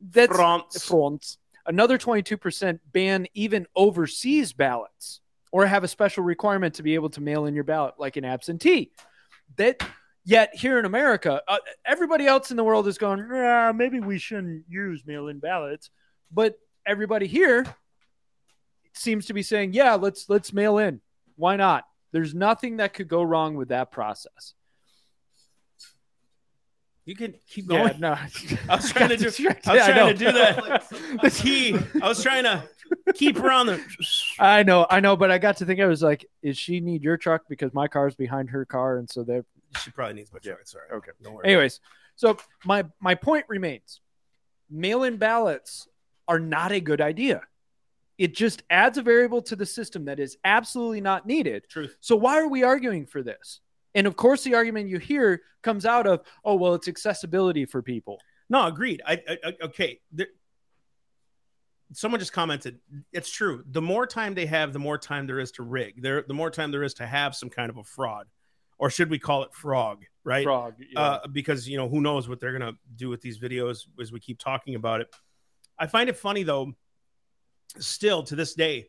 That's 0.00 0.34
France. 0.34 0.84
France. 0.84 1.38
Another 1.66 1.98
22% 1.98 2.78
ban 2.92 3.26
even 3.34 3.66
overseas 3.74 4.52
ballots 4.52 5.20
or 5.50 5.66
have 5.66 5.82
a 5.82 5.88
special 5.88 6.22
requirement 6.22 6.74
to 6.76 6.84
be 6.84 6.94
able 6.94 7.10
to 7.10 7.20
mail 7.20 7.46
in 7.46 7.54
your 7.56 7.64
ballot 7.64 7.94
like 7.98 8.16
an 8.16 8.24
absentee. 8.24 8.92
That 9.56 9.82
yet 10.24 10.54
here 10.54 10.78
in 10.78 10.84
America, 10.84 11.42
uh, 11.48 11.58
everybody 11.84 12.26
else 12.28 12.52
in 12.52 12.56
the 12.56 12.62
world 12.64 12.86
is 12.86 12.98
going, 12.98 13.26
"Ah, 13.32 13.72
maybe 13.74 13.98
we 13.98 14.18
shouldn't 14.18 14.64
use 14.68 15.04
mail 15.04 15.26
in 15.26 15.40
ballots. 15.40 15.90
But 16.30 16.56
everybody 16.86 17.26
here 17.26 17.66
seems 18.98 19.26
to 19.26 19.34
be 19.34 19.42
saying, 19.42 19.72
yeah, 19.72 19.94
let's 19.94 20.28
let's 20.28 20.52
mail 20.52 20.78
in. 20.78 21.00
Why 21.36 21.56
not? 21.56 21.84
There's 22.12 22.34
nothing 22.34 22.78
that 22.78 22.94
could 22.94 23.08
go 23.08 23.22
wrong 23.22 23.56
with 23.56 23.68
that 23.68 23.90
process. 23.90 24.54
You 27.04 27.14
can 27.14 27.34
keep 27.48 27.68
going. 27.68 27.86
Yeah, 27.86 27.98
no. 27.98 28.12
I 28.68 28.76
was 28.76 28.90
trying 28.90 29.10
to 29.10 29.16
do. 29.16 29.24
I 29.24 29.26
was 29.26 29.36
Distracted. 29.36 29.70
I 29.70 29.92
trying 29.92 30.16
to 30.16 30.18
do 30.18 30.32
that. 30.32 30.86
The 31.22 31.30
key. 31.30 31.78
I 32.02 32.08
was 32.08 32.20
trying 32.22 32.44
to 32.44 32.64
keep 33.14 33.38
her 33.38 33.50
on 33.50 33.66
the. 33.66 33.80
I 34.40 34.64
know, 34.64 34.86
I 34.90 34.98
know, 34.98 35.16
but 35.16 35.30
I 35.30 35.38
got 35.38 35.58
to 35.58 35.64
think 35.66 35.80
I 35.80 35.86
was 35.86 36.02
like, 36.02 36.26
is 36.42 36.58
she 36.58 36.80
need 36.80 37.02
your 37.02 37.16
truck 37.16 37.42
because 37.48 37.72
my 37.72 37.86
car 37.86 38.08
is 38.08 38.16
behind 38.16 38.50
her 38.50 38.64
car, 38.64 38.98
and 38.98 39.08
so 39.08 39.22
they're 39.22 39.44
She 39.84 39.92
probably 39.92 40.14
needs 40.14 40.32
my 40.32 40.40
truck. 40.40 40.58
Sorry. 40.64 40.86
Okay. 40.92 41.12
Don't 41.22 41.34
worry. 41.34 41.46
anyways. 41.46 41.80
So 42.16 42.38
my 42.64 42.84
my 42.98 43.14
point 43.14 43.44
remains: 43.48 44.00
mail-in 44.68 45.16
ballots 45.16 45.86
are 46.26 46.40
not 46.40 46.72
a 46.72 46.80
good 46.80 47.00
idea. 47.00 47.42
It 48.18 48.34
just 48.34 48.62
adds 48.70 48.98
a 48.98 49.02
variable 49.02 49.42
to 49.42 49.56
the 49.56 49.66
system 49.66 50.06
that 50.06 50.18
is 50.18 50.38
absolutely 50.44 51.00
not 51.00 51.26
needed. 51.26 51.66
Truth. 51.68 51.96
So 52.00 52.16
why 52.16 52.38
are 52.38 52.48
we 52.48 52.62
arguing 52.62 53.06
for 53.06 53.22
this? 53.22 53.60
And 53.94 54.06
of 54.06 54.16
course, 54.16 54.42
the 54.42 54.54
argument 54.54 54.88
you 54.88 54.98
hear 54.98 55.42
comes 55.62 55.86
out 55.86 56.06
of, 56.06 56.20
oh, 56.44 56.54
well, 56.54 56.74
it's 56.74 56.88
accessibility 56.88 57.64
for 57.64 57.82
people. 57.82 58.18
No, 58.48 58.66
agreed. 58.66 59.02
I, 59.06 59.20
I 59.28 59.52
okay. 59.64 60.00
There, 60.12 60.28
someone 61.92 62.20
just 62.20 62.32
commented. 62.32 62.78
It's 63.12 63.30
true. 63.30 63.64
The 63.70 63.82
more 63.82 64.06
time 64.06 64.34
they 64.34 64.46
have, 64.46 64.72
the 64.72 64.78
more 64.78 64.98
time 64.98 65.26
there 65.26 65.40
is 65.40 65.52
to 65.52 65.62
rig. 65.62 66.02
There, 66.02 66.24
the 66.26 66.34
more 66.34 66.50
time 66.50 66.70
there 66.70 66.82
is 66.82 66.94
to 66.94 67.06
have 67.06 67.34
some 67.34 67.50
kind 67.50 67.70
of 67.70 67.76
a 67.76 67.84
fraud, 67.84 68.26
or 68.78 68.90
should 68.90 69.10
we 69.10 69.18
call 69.18 69.42
it 69.44 69.54
frog? 69.54 70.04
Right. 70.24 70.44
Frog. 70.44 70.74
yeah. 70.78 71.00
uh, 71.00 71.26
because 71.28 71.68
you 71.68 71.76
know 71.76 71.88
who 71.88 72.00
knows 72.00 72.28
what 72.28 72.40
they're 72.40 72.56
gonna 72.56 72.74
do 72.96 73.08
with 73.08 73.20
these 73.20 73.38
videos 73.38 73.86
as 74.00 74.12
we 74.12 74.20
keep 74.20 74.38
talking 74.38 74.74
about 74.74 75.00
it. 75.00 75.08
I 75.78 75.86
find 75.86 76.08
it 76.08 76.16
funny 76.16 76.42
though. 76.42 76.72
Still 77.78 78.22
to 78.24 78.36
this 78.36 78.54
day, 78.54 78.88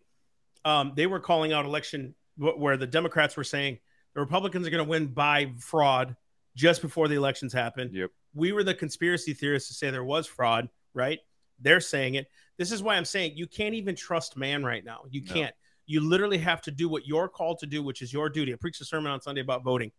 um, 0.66 0.94
they 0.96 1.08
were 1.08 1.20
calling 1.20 1.54
out 1.54 1.66
election 1.66 2.16
wh- 2.38 2.58
where 2.58 2.78
the 2.78 2.88
Democrats 2.88 3.36
were 3.36 3.44
saying 3.44 3.80
the 4.14 4.22
Republicans 4.22 4.66
are 4.68 4.70
going 4.70 4.84
to 4.84 4.90
win 4.90 5.08
by 5.08 5.52
fraud 5.60 6.16
just 6.56 6.82
before 6.82 7.08
the 7.08 7.16
elections 7.16 7.54
happen. 7.54 7.90
Yep. 7.94 8.12
We 8.34 8.52
were 8.52 8.64
the 8.64 8.74
conspiracy 8.74 9.34
theorists 9.34 9.70
to 9.70 9.76
say 9.76 9.90
there 9.90 10.04
was 10.04 10.26
fraud, 10.28 10.70
right? 10.94 11.20
They're 11.60 11.82
saying 11.82 12.16
it. 12.16 12.28
This 12.58 12.72
is 12.72 12.82
why 12.82 12.96
I'm 12.96 13.06
saying 13.06 13.34
you 13.36 13.48
can't 13.48 13.76
even 13.76 13.96
trust 13.96 14.38
man 14.38 14.64
right 14.64 14.84
now. 14.84 15.02
You 15.10 15.22
No. 15.26 15.34
can't. 15.34 15.56
You 15.86 16.02
literally 16.02 16.38
have 16.40 16.62
to 16.64 16.72
do 16.72 16.90
what 16.90 17.08
you're 17.08 17.30
called 17.30 17.60
to 17.60 17.66
do, 17.66 17.82
which 17.82 18.02
is 18.02 18.12
your 18.12 18.30
duty. 18.30 18.54
I 18.54 18.58
preached 18.58 18.82
a 18.82 18.86
sermon 18.86 19.12
on 19.12 19.22
Sunday 19.22 19.42
about 19.42 19.64
voting 19.64 19.92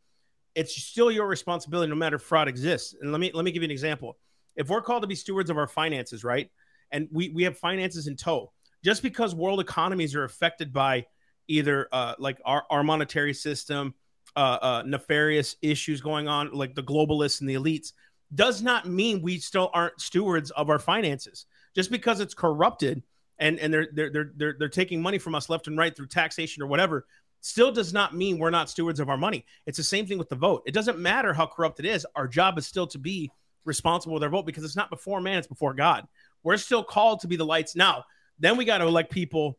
it's 0.54 0.74
still 0.74 1.10
your 1.10 1.26
responsibility 1.28 1.88
no 1.90 1.94
matter 1.94 2.16
if 2.16 2.22
fraud 2.22 2.48
exists 2.48 2.94
and 3.00 3.12
let 3.12 3.20
me 3.20 3.30
let 3.34 3.44
me 3.44 3.52
give 3.52 3.62
you 3.62 3.66
an 3.66 3.70
example 3.70 4.16
if 4.56 4.68
we're 4.70 4.80
called 4.80 5.02
to 5.02 5.06
be 5.06 5.14
stewards 5.14 5.50
of 5.50 5.58
our 5.58 5.68
finances 5.68 6.24
right 6.24 6.50
and 6.90 7.06
we 7.12 7.28
we 7.28 7.42
have 7.44 7.56
finances 7.56 8.06
in 8.06 8.16
tow 8.16 8.50
just 8.84 9.02
because 9.02 9.34
world 9.34 9.60
economies 9.60 10.14
are 10.14 10.24
affected 10.24 10.72
by 10.72 11.06
either 11.48 11.88
uh 11.92 12.14
like 12.18 12.40
our, 12.44 12.64
our 12.70 12.82
monetary 12.82 13.34
system 13.34 13.94
uh, 14.36 14.58
uh 14.60 14.82
nefarious 14.86 15.56
issues 15.62 16.00
going 16.00 16.28
on 16.28 16.52
like 16.52 16.74
the 16.74 16.82
globalists 16.82 17.40
and 17.40 17.48
the 17.48 17.54
elites 17.54 17.92
does 18.34 18.62
not 18.62 18.86
mean 18.86 19.22
we 19.22 19.38
still 19.38 19.70
aren't 19.72 19.98
stewards 20.00 20.50
of 20.52 20.68
our 20.68 20.78
finances 20.78 21.46
just 21.74 21.90
because 21.90 22.20
it's 22.20 22.34
corrupted 22.34 23.02
and 23.38 23.58
and 23.58 23.72
they're 23.72 23.88
they're 23.92 24.10
they're 24.10 24.32
they're, 24.36 24.56
they're 24.58 24.68
taking 24.68 25.00
money 25.00 25.18
from 25.18 25.34
us 25.34 25.48
left 25.48 25.66
and 25.66 25.78
right 25.78 25.96
through 25.96 26.06
taxation 26.06 26.62
or 26.62 26.66
whatever 26.66 27.06
still 27.40 27.70
does 27.70 27.92
not 27.92 28.14
mean 28.14 28.38
we're 28.38 28.50
not 28.50 28.68
stewards 28.68 29.00
of 29.00 29.08
our 29.08 29.16
money. 29.16 29.44
It's 29.66 29.76
the 29.76 29.84
same 29.84 30.06
thing 30.06 30.18
with 30.18 30.28
the 30.28 30.36
vote. 30.36 30.62
It 30.66 30.74
doesn't 30.74 30.98
matter 30.98 31.32
how 31.32 31.46
corrupt 31.46 31.80
it 31.80 31.86
is. 31.86 32.06
Our 32.16 32.26
job 32.26 32.58
is 32.58 32.66
still 32.66 32.86
to 32.88 32.98
be 32.98 33.30
responsible 33.64 34.14
with 34.14 34.22
our 34.22 34.28
vote 34.28 34.46
because 34.46 34.64
it's 34.64 34.76
not 34.76 34.90
before 34.90 35.20
man, 35.20 35.38
it's 35.38 35.46
before 35.46 35.74
God. 35.74 36.06
We're 36.42 36.56
still 36.56 36.82
called 36.82 37.20
to 37.20 37.28
be 37.28 37.36
the 37.36 37.44
lights. 37.44 37.76
Now, 37.76 38.04
then 38.38 38.56
we 38.56 38.64
got 38.64 38.78
to 38.78 38.86
elect 38.86 39.10
people 39.10 39.58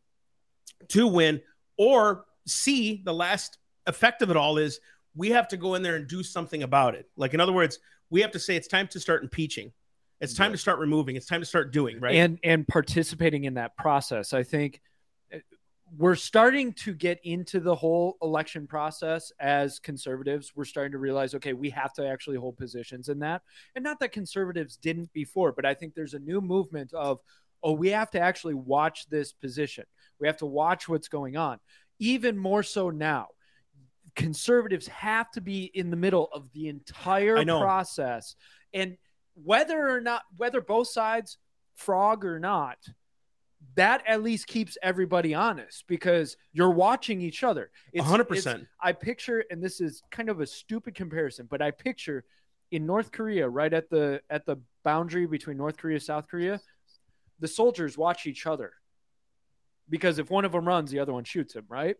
to 0.88 1.06
win 1.06 1.40
or 1.76 2.24
see 2.46 3.02
the 3.04 3.14
last 3.14 3.58
effect 3.86 4.22
of 4.22 4.30
it 4.30 4.36
all 4.36 4.58
is 4.58 4.80
we 5.14 5.30
have 5.30 5.48
to 5.48 5.56
go 5.56 5.74
in 5.74 5.82
there 5.82 5.96
and 5.96 6.06
do 6.06 6.22
something 6.22 6.62
about 6.62 6.94
it. 6.94 7.08
Like, 7.16 7.34
in 7.34 7.40
other 7.40 7.52
words, 7.52 7.78
we 8.10 8.20
have 8.20 8.32
to 8.32 8.38
say 8.38 8.56
it's 8.56 8.68
time 8.68 8.88
to 8.88 9.00
start 9.00 9.22
impeaching. 9.22 9.72
It's 10.20 10.34
time 10.34 10.52
to 10.52 10.58
start 10.58 10.78
removing. 10.78 11.16
It's 11.16 11.26
time 11.26 11.40
to 11.40 11.46
start 11.46 11.72
doing, 11.72 11.98
right? 11.98 12.14
and 12.14 12.38
and 12.44 12.68
participating 12.68 13.44
in 13.44 13.54
that 13.54 13.74
process. 13.76 14.34
I 14.34 14.42
think 14.42 14.82
uh, 15.34 15.38
we're 15.96 16.14
starting 16.14 16.74
to 16.74 16.92
get 16.92 17.20
into 17.24 17.58
the 17.58 17.74
whole 17.74 18.18
election 18.20 18.66
process 18.66 19.32
as 19.40 19.78
conservatives. 19.78 20.52
We're 20.54 20.66
starting 20.66 20.92
to 20.92 20.98
realize, 20.98 21.34
okay, 21.36 21.54
we 21.54 21.70
have 21.70 21.94
to 21.94 22.06
actually 22.06 22.36
hold 22.36 22.58
positions 22.58 23.08
in 23.08 23.20
that, 23.20 23.40
and 23.74 23.82
not 23.82 23.98
that 24.00 24.12
conservatives 24.12 24.76
didn't 24.76 25.10
before, 25.14 25.52
but 25.52 25.64
I 25.64 25.72
think 25.72 25.94
there's 25.94 26.14
a 26.14 26.18
new 26.18 26.42
movement 26.42 26.92
of, 26.92 27.20
oh, 27.62 27.72
we 27.72 27.88
have 27.90 28.10
to 28.12 28.20
actually 28.20 28.54
watch 28.54 29.06
this 29.08 29.32
position. 29.32 29.84
We 30.18 30.26
have 30.26 30.38
to 30.38 30.46
watch 30.46 30.88
what's 30.88 31.08
going 31.08 31.36
on, 31.36 31.58
even 31.98 32.36
more 32.36 32.62
so 32.62 32.90
now. 32.90 33.28
Conservatives 34.16 34.88
have 34.88 35.30
to 35.32 35.40
be 35.40 35.64
in 35.64 35.90
the 35.90 35.96
middle 35.96 36.28
of 36.32 36.50
the 36.52 36.68
entire 36.68 37.36
process, 37.60 38.34
and 38.74 38.96
whether 39.34 39.88
or 39.88 40.00
not 40.00 40.22
whether 40.36 40.60
both 40.60 40.88
sides 40.88 41.38
frog 41.76 42.24
or 42.24 42.38
not 42.40 42.76
that 43.76 44.02
at 44.06 44.22
least 44.22 44.46
keeps 44.46 44.76
everybody 44.82 45.34
honest 45.34 45.84
because 45.86 46.36
you're 46.52 46.70
watching 46.70 47.20
each 47.20 47.44
other 47.44 47.70
It's- 47.92 48.08
hundred 48.08 48.22
it's- 48.30 48.44
percent. 48.44 48.66
i 48.82 48.92
picture 48.92 49.44
and 49.50 49.62
this 49.62 49.80
is 49.80 50.02
kind 50.10 50.28
of 50.28 50.40
a 50.40 50.46
stupid 50.46 50.94
comparison 50.94 51.46
but 51.48 51.62
i 51.62 51.70
picture 51.70 52.24
in 52.70 52.84
north 52.86 53.12
korea 53.12 53.48
right 53.48 53.72
at 53.72 53.88
the 53.90 54.20
at 54.28 54.44
the 54.46 54.56
boundary 54.82 55.26
between 55.26 55.56
north 55.56 55.76
korea 55.76 56.00
south 56.00 56.26
korea 56.28 56.60
the 57.40 57.48
soldiers 57.48 57.96
watch 57.98 58.26
each 58.26 58.46
other 58.46 58.72
because 59.88 60.18
if 60.18 60.30
one 60.30 60.44
of 60.44 60.52
them 60.52 60.66
runs 60.66 60.90
the 60.90 60.98
other 60.98 61.12
one 61.12 61.24
shoots 61.24 61.54
him 61.54 61.64
right 61.68 61.96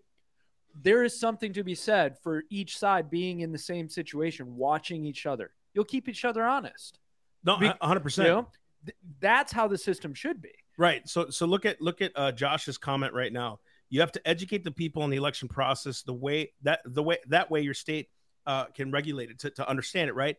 there 0.83 1.03
is 1.03 1.19
something 1.19 1.53
to 1.53 1.65
be 1.65 1.75
said 1.75 2.17
for 2.23 2.45
each 2.51 2.79
side 2.79 3.11
being 3.11 3.41
in 3.41 3.51
the 3.51 3.59
same 3.59 3.89
situation 3.89 4.55
watching 4.57 5.05
each 5.05 5.27
other 5.27 5.51
you'll 5.75 5.85
keep 5.85 6.09
each 6.09 6.25
other 6.25 6.45
honest 6.45 6.99
No, 7.45 7.57
hundred 7.57 8.01
you 8.01 8.03
percent. 8.05 8.29
know 8.29 8.49
Th- 8.87 8.97
that's 9.21 9.53
how 9.53 9.67
the 9.69 9.79
system 9.79 10.15
should 10.15 10.41
be 10.41 10.53
Right. 10.79 11.07
So 11.07 11.29
so 11.29 11.45
look 11.45 11.67
at 11.67 11.79
look 11.83 12.01
at 12.01 12.11
uh, 12.17 12.33
Josh's 12.33 12.79
comment 12.79 13.13
right 13.13 13.31
now. 13.31 13.61
You 13.91 14.01
have 14.01 14.13
to 14.13 14.27
educate 14.27 14.65
the 14.65 14.71
people 14.71 15.05
in 15.05 15.11
the 15.11 15.19
election 15.19 15.47
process 15.47 16.01
the 16.01 16.15
way 16.15 16.53
that 16.63 16.81
the 16.87 17.03
way 17.03 17.19
that 17.29 17.51
way 17.51 17.61
your 17.61 17.75
state 17.75 18.09
uh, 18.47 18.65
can 18.67 18.91
regulate 18.91 19.29
it 19.31 19.39
to, 19.41 19.51
to 19.51 19.69
understand 19.69 20.09
it. 20.09 20.15
Right. 20.15 20.37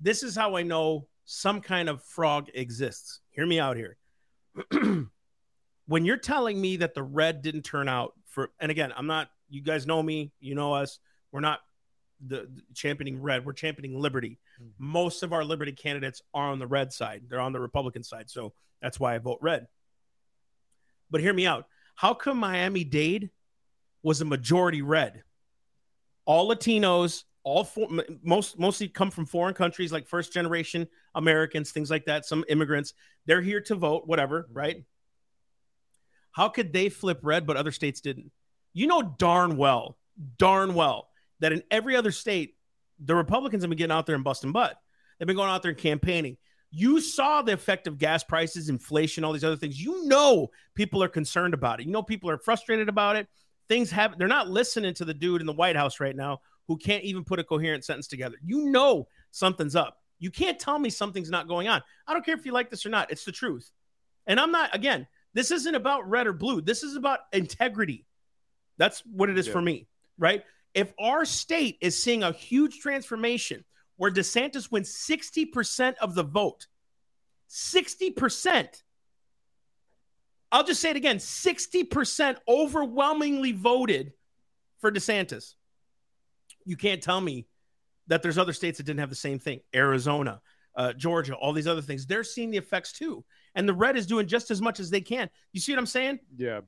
This 0.00 0.24
is 0.24 0.34
how 0.34 0.56
I 0.56 0.64
know 0.64 1.06
some 1.26 1.60
kind 1.60 1.88
of 1.88 2.02
frog 2.02 2.48
exists. 2.54 3.20
Hear 3.30 3.46
me 3.46 3.60
out 3.60 3.76
here. 3.76 3.96
when 5.86 6.04
you're 6.04 6.16
telling 6.16 6.60
me 6.60 6.76
that 6.78 6.94
the 6.94 7.02
red 7.02 7.42
didn't 7.42 7.62
turn 7.62 7.88
out 7.88 8.14
for, 8.26 8.50
and 8.60 8.70
again, 8.70 8.92
I'm 8.96 9.06
not. 9.06 9.28
You 9.48 9.62
guys 9.62 9.86
know 9.86 10.02
me. 10.02 10.32
You 10.40 10.54
know 10.54 10.72
us. 10.74 10.98
We're 11.30 11.40
not 11.40 11.60
the, 12.26 12.48
the 12.52 12.62
championing 12.74 13.20
red. 13.20 13.44
We're 13.44 13.52
championing 13.52 13.98
liberty. 13.98 14.38
Hmm. 14.58 14.68
Most 14.78 15.22
of 15.22 15.32
our 15.32 15.44
liberty 15.44 15.72
candidates 15.72 16.22
are 16.32 16.50
on 16.50 16.58
the 16.58 16.66
red 16.66 16.92
side. 16.92 17.22
They're 17.28 17.40
on 17.40 17.52
the 17.52 17.60
Republican 17.60 18.02
side. 18.02 18.30
So 18.30 18.52
that's 18.80 18.98
why 18.98 19.14
I 19.14 19.18
vote 19.18 19.38
red. 19.40 19.66
But 21.10 21.20
hear 21.20 21.32
me 21.32 21.46
out. 21.46 21.66
How 21.94 22.14
come 22.14 22.38
Miami 22.38 22.84
Dade 22.84 23.30
was 24.02 24.20
a 24.20 24.24
majority 24.24 24.82
red? 24.82 25.22
All 26.26 26.48
Latinos, 26.48 27.24
all 27.44 27.62
for, 27.62 27.86
most 28.22 28.58
mostly 28.58 28.88
come 28.88 29.10
from 29.10 29.26
foreign 29.26 29.54
countries 29.54 29.92
like 29.92 30.08
first 30.08 30.32
generation 30.32 30.88
Americans, 31.14 31.70
things 31.70 31.90
like 31.90 32.06
that. 32.06 32.24
Some 32.24 32.44
immigrants, 32.48 32.94
they're 33.26 33.42
here 33.42 33.60
to 33.62 33.74
vote, 33.74 34.06
whatever, 34.06 34.44
mm-hmm. 34.44 34.58
right? 34.58 34.84
How 36.32 36.48
could 36.48 36.72
they 36.72 36.88
flip 36.88 37.20
red 37.22 37.46
but 37.46 37.56
other 37.56 37.70
states 37.70 38.00
didn't? 38.00 38.32
You 38.72 38.88
know 38.88 39.14
darn 39.18 39.56
well, 39.56 39.98
darn 40.38 40.74
well 40.74 41.08
that 41.40 41.52
in 41.52 41.62
every 41.70 41.94
other 41.94 42.10
state, 42.10 42.56
the 42.98 43.14
Republicans 43.14 43.62
have 43.62 43.70
been 43.70 43.78
getting 43.78 43.94
out 43.94 44.06
there 44.06 44.16
and 44.16 44.24
busting 44.24 44.50
butt. 44.50 44.76
They've 45.18 45.26
been 45.26 45.36
going 45.36 45.50
out 45.50 45.62
there 45.62 45.70
and 45.70 45.78
campaigning. 45.78 46.38
You 46.70 47.00
saw 47.00 47.42
the 47.42 47.52
effect 47.52 47.86
of 47.86 47.98
gas 47.98 48.24
prices, 48.24 48.68
inflation, 48.68 49.22
all 49.22 49.32
these 49.32 49.44
other 49.44 49.56
things. 49.56 49.80
You 49.80 50.08
know 50.08 50.48
people 50.74 51.02
are 51.04 51.08
concerned 51.08 51.54
about 51.54 51.78
it. 51.78 51.86
You 51.86 51.92
know 51.92 52.02
people 52.02 52.30
are 52.30 52.38
frustrated 52.38 52.88
about 52.88 53.14
it. 53.14 53.28
Things 53.68 53.90
have 53.92 54.18
they're 54.18 54.26
not 54.26 54.50
listening 54.50 54.94
to 54.94 55.04
the 55.04 55.14
dude 55.14 55.40
in 55.40 55.46
the 55.46 55.52
White 55.52 55.76
House 55.76 56.00
right 56.00 56.16
now 56.16 56.40
who 56.68 56.76
can't 56.76 57.04
even 57.04 57.24
put 57.24 57.38
a 57.38 57.44
coherent 57.44 57.84
sentence 57.84 58.06
together. 58.06 58.36
You 58.42 58.64
know 58.70 59.08
something's 59.30 59.76
up. 59.76 59.98
You 60.18 60.30
can't 60.30 60.58
tell 60.58 60.78
me 60.78 60.90
something's 60.90 61.30
not 61.30 61.48
going 61.48 61.68
on. 61.68 61.82
I 62.06 62.12
don't 62.12 62.24
care 62.24 62.34
if 62.36 62.46
you 62.46 62.52
like 62.52 62.70
this 62.70 62.86
or 62.86 62.88
not. 62.88 63.10
It's 63.10 63.24
the 63.24 63.32
truth. 63.32 63.70
And 64.26 64.40
I'm 64.40 64.52
not 64.52 64.74
again, 64.74 65.06
this 65.34 65.50
isn't 65.50 65.74
about 65.74 66.08
red 66.08 66.26
or 66.26 66.32
blue. 66.32 66.60
This 66.60 66.82
is 66.82 66.96
about 66.96 67.20
integrity. 67.32 68.06
That's 68.78 69.00
what 69.00 69.28
it 69.28 69.38
is 69.38 69.46
Yeah. 69.46 69.52
for 69.52 69.60
me, 69.62 69.88
right? 70.18 70.44
If 70.72 70.92
our 70.98 71.24
state 71.24 71.78
is 71.80 72.02
seeing 72.02 72.22
a 72.22 72.32
huge 72.32 72.78
transformation 72.80 73.64
where 73.96 74.10
DeSantis 74.10 74.70
wins 74.72 74.92
60% 74.92 75.96
of 76.00 76.14
the 76.14 76.24
vote, 76.24 76.66
60%. 77.48 78.82
I'll 80.50 80.64
just 80.64 80.80
say 80.80 80.90
it 80.90 80.96
again 80.96 81.18
60% 81.18 82.38
overwhelmingly 82.48 83.52
voted 83.52 84.12
for 84.80 84.90
DeSantis. 84.90 85.54
You 86.64 86.76
can't 86.76 87.02
tell 87.02 87.20
me 87.20 87.46
that 88.06 88.22
there's 88.22 88.38
other 88.38 88.52
states 88.52 88.78
that 88.78 88.84
didn't 88.84 89.00
have 89.00 89.10
the 89.10 89.16
same 89.16 89.38
thing. 89.38 89.60
Arizona, 89.74 90.40
uh, 90.76 90.92
Georgia, 90.92 91.34
all 91.34 91.52
these 91.52 91.66
other 91.66 91.82
things. 91.82 92.06
They're 92.06 92.24
seeing 92.24 92.50
the 92.50 92.58
effects 92.58 92.92
too. 92.92 93.24
And 93.54 93.68
the 93.68 93.74
red 93.74 93.96
is 93.96 94.06
doing 94.06 94.26
just 94.26 94.50
as 94.50 94.60
much 94.60 94.80
as 94.80 94.90
they 94.90 95.00
can. 95.00 95.30
You 95.52 95.60
see 95.60 95.72
what 95.72 95.78
I'm 95.78 95.86
saying? 95.86 96.18
yeah 96.36 96.60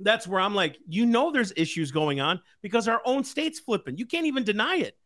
That's 0.00 0.26
where 0.26 0.40
I'm 0.40 0.54
like, 0.54 0.76
you 0.86 1.06
know, 1.06 1.30
there's 1.30 1.52
issues 1.56 1.90
going 1.92 2.20
on 2.20 2.40
because 2.62 2.88
our 2.88 3.00
own 3.04 3.24
state's 3.24 3.60
flipping. 3.60 3.96
You 3.96 4.06
can't 4.06 4.26
even 4.26 4.44
deny 4.44 4.76
it. 4.76 4.96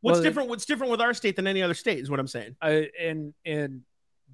What's 0.00 0.16
Well, 0.16 0.22
different? 0.22 0.48
What's 0.48 0.64
different 0.64 0.90
with 0.90 1.00
our 1.00 1.12
state 1.12 1.36
than 1.36 1.46
any 1.46 1.62
other 1.62 1.74
state 1.74 1.98
is 1.98 2.10
what 2.10 2.20
I'm 2.20 2.26
saying. 2.28 2.56
I, 2.62 2.88
and 3.00 3.34
and 3.44 3.82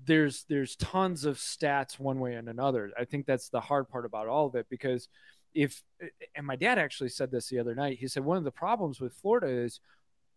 there's 0.07 0.45
there's 0.49 0.77
tons 0.77 1.25
of 1.25 1.39
stats 1.39 1.99
one 1.99 2.21
way 2.21 2.35
and 2.35 2.49
another. 2.49 2.93
I 2.99 3.05
think 3.05 3.27
that's 3.27 3.49
the 3.49 3.61
hard 3.61 3.89
part 3.89 4.05
about 4.05 4.29
all 4.29 4.47
of 4.47 4.55
it 4.55 4.67
because 4.69 5.09
if 5.55 5.83
and 6.35 6.47
my 6.47 6.57
dad 6.57 6.79
actually 6.79 7.11
said 7.11 7.31
this 7.31 7.49
the 7.49 7.59
other 7.59 7.75
night. 7.75 7.99
He 7.99 8.09
said 8.09 8.25
one 8.25 8.37
of 8.37 8.45
the 8.45 8.51
problems 8.51 9.01
with 9.01 9.15
Florida 9.15 9.49
is 9.49 9.81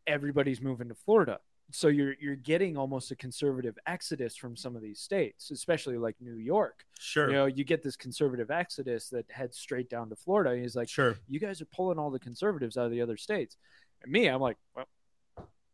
everybody's 0.05 0.61
moving 0.61 0.87
to 0.89 0.95
Florida. 0.95 1.39
so 1.71 1.87
you're 1.89 2.13
you're 2.19 2.35
getting 2.35 2.77
almost 2.77 3.11
a 3.11 3.15
conservative 3.15 3.77
exodus 3.85 4.35
from 4.37 4.55
some 4.55 4.75
of 4.75 4.81
these 4.81 4.99
states, 4.99 5.51
especially 5.51 5.97
like 5.97 6.15
New 6.21 6.35
York. 6.37 6.85
Sure. 6.99 7.27
You 7.27 7.33
know, 7.33 7.45
you 7.45 7.63
get 7.63 7.83
this 7.83 7.95
conservative 7.95 8.51
exodus 8.51 9.09
that 9.09 9.25
heads 9.29 9.57
straight 9.57 9.89
down 9.89 10.09
to 10.09 10.15
Florida. 10.15 10.51
And 10.51 10.61
he's 10.61 10.75
like, 10.75 10.89
sure. 10.89 11.17
you 11.27 11.39
guys 11.39 11.61
are 11.61 11.65
pulling 11.65 11.99
all 11.99 12.11
the 12.11 12.19
conservatives 12.19 12.77
out 12.77 12.85
of 12.85 12.91
the 12.91 13.01
other 13.01 13.17
states. 13.17 13.57
And 14.03 14.11
me, 14.11 14.27
I'm 14.27 14.39
like, 14.39 14.57
well, 14.75 14.87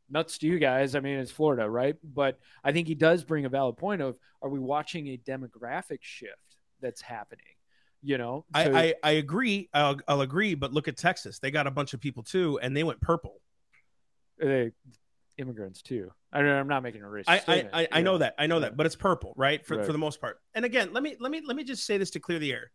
nuts 0.10 0.38
to 0.40 0.48
you 0.48 0.60
guys. 0.60 0.96
I 0.96 1.00
mean, 1.00 1.20
it's 1.20 1.32
Florida, 1.32 1.70
right? 1.70 1.96
But 2.04 2.40
I 2.64 2.72
think 2.72 2.88
he 2.88 2.96
does 2.96 3.24
bring 3.24 3.46
a 3.46 3.50
valid 3.50 3.78
point 3.78 4.02
of 4.02 4.18
are 4.42 4.50
we 4.50 4.60
watching 4.60 5.08
a 5.08 5.18
demographic 5.18 6.00
shift 6.02 6.58
that's 6.82 7.02
happening? 7.02 7.46
You 8.06 8.18
know, 8.18 8.46
I, 8.54 8.64
to- 8.66 8.78
I, 8.78 8.94
I 9.02 9.12
agree. 9.12 9.70
I'll, 9.74 9.98
I'll 10.08 10.22
agree. 10.22 10.56
But 10.56 10.74
look 10.74 10.88
at 10.88 10.98
Texas. 10.98 11.40
They 11.40 11.52
got 11.52 11.68
a 11.68 11.72
bunch 11.72 11.94
of 11.94 12.02
people 12.02 12.22
too, 12.24 12.60
and 12.62 12.76
they 12.76 12.84
went 12.84 13.00
purple. 13.02 13.40
uh, 14.44 14.66
immigrants 15.38 15.82
too. 15.82 16.12
I 16.32 16.40
don't, 16.40 16.50
I'm 16.50 16.68
not 16.68 16.84
making 16.84 17.02
a 17.02 17.06
racist. 17.06 17.24
I, 17.28 17.36
I, 17.36 17.40
statement, 17.40 17.70
I, 17.76 17.88
I 17.92 18.02
know 18.02 18.18
that. 18.20 18.36
I 18.38 18.48
know 18.48 18.60
that. 18.60 18.76
But 18.78 18.86
it's 18.86 18.96
purple, 18.96 19.34
right? 19.38 19.66
For, 19.66 19.78
Right. 19.78 19.86
for 19.86 19.92
the 19.92 19.98
most 19.98 20.20
part. 20.22 20.40
And 20.54 20.66
again, 20.66 20.90
let 20.94 21.02
me 21.04 21.16
let 21.20 21.32
me 21.32 21.42
let 21.46 21.56
me 21.56 21.64
just 21.64 21.86
say 21.86 21.98
this 21.98 22.12
to 22.12 22.20
clear 22.20 22.40
the 22.40 22.52
air. 22.52 22.72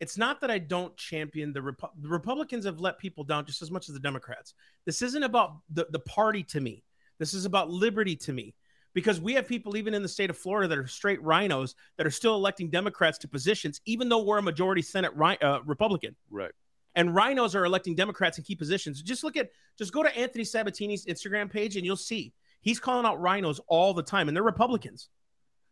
It's 0.00 0.16
not 0.18 0.40
that 0.42 0.50
I 0.50 0.58
don't 0.58 0.96
champion 0.96 1.52
the, 1.52 1.60
Repu- 1.60 1.90
the 2.00 2.08
Republicans 2.08 2.64
have 2.66 2.78
let 2.80 2.98
people 2.98 3.24
down 3.24 3.44
just 3.46 3.62
as 3.62 3.70
much 3.70 3.88
as 3.88 3.94
the 3.94 4.00
Democrats. 4.00 4.54
This 4.86 5.02
isn't 5.02 5.24
about 5.24 5.56
the, 5.70 5.86
the 5.90 5.98
party 5.98 6.44
to 6.44 6.60
me. 6.60 6.84
This 7.18 7.34
is 7.34 7.44
about 7.46 7.68
liberty 7.68 8.14
to 8.16 8.32
me. 8.32 8.54
Because 8.94 9.20
we 9.20 9.34
have 9.34 9.46
people 9.46 9.76
even 9.76 9.94
in 9.94 10.02
the 10.02 10.08
state 10.08 10.30
of 10.30 10.36
Florida 10.36 10.66
that 10.68 10.78
are 10.78 10.86
straight 10.86 11.22
rhinos 11.22 11.74
that 11.96 12.06
are 12.06 12.10
still 12.10 12.34
electing 12.34 12.70
Democrats 12.70 13.18
to 13.18 13.28
positions, 13.28 13.80
even 13.84 14.08
though 14.08 14.22
we're 14.22 14.38
a 14.38 14.42
majority 14.42 14.82
Senate 14.82 15.12
ri- 15.14 15.38
uh, 15.38 15.60
Republican. 15.64 16.16
Right. 16.30 16.50
And 16.94 17.14
rhinos 17.14 17.54
are 17.54 17.64
electing 17.64 17.94
Democrats 17.94 18.38
in 18.38 18.44
key 18.44 18.56
positions. 18.56 19.02
Just 19.02 19.22
look 19.22 19.36
at, 19.36 19.50
just 19.78 19.92
go 19.92 20.02
to 20.02 20.16
Anthony 20.16 20.42
Sabatini's 20.42 21.06
Instagram 21.06 21.50
page 21.50 21.76
and 21.76 21.84
you'll 21.84 21.96
see 21.96 22.32
he's 22.60 22.80
calling 22.80 23.06
out 23.06 23.20
rhinos 23.20 23.60
all 23.66 23.94
the 23.94 24.02
time, 24.02 24.28
and 24.28 24.36
they're 24.36 24.44
Republicans. 24.44 25.08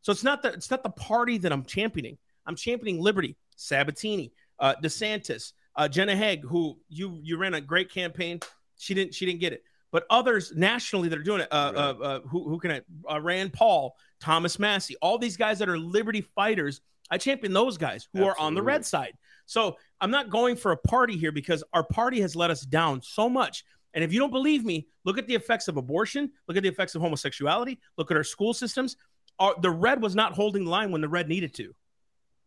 So 0.02 0.12
it's 0.12 0.24
not 0.24 0.42
the 0.42 0.52
it's 0.52 0.70
not 0.70 0.82
the 0.82 0.90
party 0.90 1.38
that 1.38 1.52
I'm 1.52 1.64
championing. 1.64 2.18
I'm 2.46 2.56
championing 2.56 3.00
liberty. 3.00 3.36
Sabatini, 3.56 4.32
uh, 4.60 4.74
DeSantis, 4.82 5.52
uh, 5.74 5.88
Jenna 5.88 6.14
Haig, 6.14 6.44
who 6.44 6.78
you 6.88 7.18
you 7.22 7.36
ran 7.36 7.54
a 7.54 7.60
great 7.60 7.90
campaign. 7.90 8.40
She 8.78 8.94
didn't 8.94 9.14
she 9.14 9.26
didn't 9.26 9.40
get 9.40 9.52
it, 9.52 9.62
but 9.96 10.04
others 10.10 10.52
nationally 10.54 11.08
that 11.08 11.18
are 11.18 11.22
doing 11.22 11.40
it. 11.40 11.48
Uh, 11.50 11.72
uh, 11.74 12.04
uh, 12.04 12.20
who 12.28 12.46
who 12.46 12.58
can 12.58 12.70
I? 12.70 12.82
Uh, 13.10 13.18
Rand 13.18 13.54
Paul, 13.54 13.96
Thomas 14.20 14.58
Massie, 14.58 14.94
all 15.00 15.16
these 15.16 15.38
guys 15.38 15.58
that 15.58 15.70
are 15.70 15.78
liberty 15.78 16.20
fighters. 16.20 16.82
I 17.10 17.16
champion 17.16 17.54
those 17.54 17.78
guys 17.78 18.06
who 18.12 18.22
are 18.22 18.38
on 18.38 18.52
the 18.54 18.60
red 18.60 18.84
side. 18.84 19.14
So 19.46 19.78
I'm 19.98 20.10
not 20.10 20.28
going 20.28 20.54
for 20.54 20.72
a 20.72 20.76
party 20.76 21.16
here 21.16 21.32
because 21.32 21.64
our 21.72 21.82
party 21.82 22.20
has 22.20 22.36
let 22.36 22.50
us 22.50 22.60
down 22.60 23.00
so 23.00 23.26
much. 23.26 23.64
And 23.94 24.04
if 24.04 24.12
you 24.12 24.20
don't 24.20 24.32
believe 24.32 24.66
me, 24.66 24.86
look 25.06 25.16
at 25.16 25.26
the 25.26 25.34
effects 25.34 25.66
of 25.66 25.78
abortion, 25.78 26.30
look 26.46 26.58
at 26.58 26.62
the 26.62 26.68
effects 26.68 26.94
of 26.94 27.00
homosexuality, 27.00 27.78
look 27.96 28.10
at 28.10 28.18
our 28.18 28.24
school 28.24 28.52
systems. 28.52 28.98
Our, 29.38 29.54
the 29.62 29.70
red 29.70 30.02
was 30.02 30.14
not 30.14 30.34
holding 30.34 30.64
the 30.66 30.70
line 30.70 30.90
when 30.90 31.00
the 31.00 31.08
red 31.08 31.26
needed 31.26 31.54
to. 31.54 31.74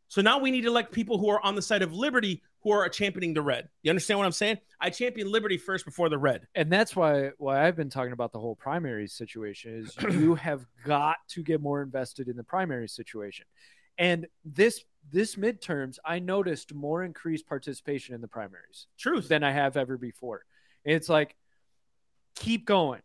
So 0.10 0.22
now 0.22 0.40
we 0.40 0.52
need 0.52 0.62
to 0.62 0.68
elect 0.68 0.92
people 0.92 1.18
who 1.18 1.30
are 1.30 1.44
on 1.46 1.56
the 1.56 1.62
side 1.62 1.84
of 1.84 1.94
liberty 1.94 2.42
who 2.62 2.72
are 2.72 2.90
championing 2.90 3.34
the 3.34 3.42
red. 3.42 3.70
You 3.84 3.92
understand 3.92 4.20
what 4.20 4.26
I'm 4.26 4.32
saying? 4.32 4.58
I 4.82 4.90
champion 4.90 5.32
liberty 5.32 5.58
first 5.58 5.86
before 5.86 6.10
the 6.10 6.18
red. 6.18 6.48
and 6.56 6.72
that's 6.72 6.96
why 6.96 7.32
why 7.38 7.66
I've 7.66 7.76
been 7.76 7.90
talking 7.90 8.12
about 8.12 8.34
the 8.34 8.40
whole 8.40 8.56
primary 8.56 9.08
situation 9.08 9.86
is 9.86 9.96
you 10.20 10.36
have 10.36 10.66
got 10.84 11.18
to 11.30 11.44
get 11.44 11.62
more 11.62 11.82
invested 11.82 12.28
in 12.28 12.36
the 12.36 12.44
primary 12.44 12.90
situation. 12.90 13.46
And 13.98 14.28
this 14.44 14.84
this 15.12 15.36
midterms, 15.36 15.98
I 16.04 16.20
noticed 16.20 16.74
more 16.74 17.04
increased 17.04 17.48
participation 17.48 18.16
in 18.16 18.22
the 18.22 18.28
primaries 18.28 18.88
Truth. 18.98 19.28
than 19.30 19.44
I 19.44 19.52
have 19.52 19.78
ever 19.78 19.98
before. 19.98 20.44
And 20.86 20.96
it's 20.96 21.10
like, 21.10 21.36
keep 22.36 22.66
going. 22.66 23.02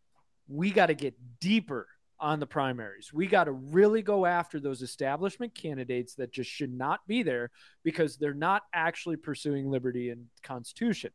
We 0.48 0.70
got 0.70 0.86
to 0.86 0.94
get 0.94 1.14
deeper 1.40 1.86
on 2.20 2.40
the 2.40 2.46
primaries. 2.46 3.12
We 3.12 3.26
got 3.26 3.44
to 3.44 3.52
really 3.52 4.02
go 4.02 4.24
after 4.26 4.60
those 4.60 4.82
establishment 4.82 5.54
candidates 5.54 6.14
that 6.14 6.32
just 6.32 6.50
should 6.50 6.72
not 6.72 7.06
be 7.06 7.22
there 7.22 7.50
because 7.82 8.16
they're 8.16 8.34
not 8.34 8.62
actually 8.72 9.16
pursuing 9.16 9.70
liberty 9.70 10.10
and 10.10 10.26
constitution. 10.42 11.10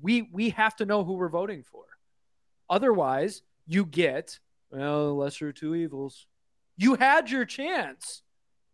We 0.00 0.28
we 0.32 0.50
have 0.50 0.76
to 0.76 0.86
know 0.86 1.04
who 1.04 1.14
we're 1.14 1.28
voting 1.28 1.62
for. 1.62 1.84
Otherwise, 2.68 3.42
you 3.66 3.84
get 3.84 4.38
well, 4.70 5.16
lesser 5.16 5.48
of 5.48 5.54
two 5.54 5.74
evils. 5.74 6.26
You 6.76 6.94
had 6.94 7.30
your 7.30 7.44
chance 7.44 8.22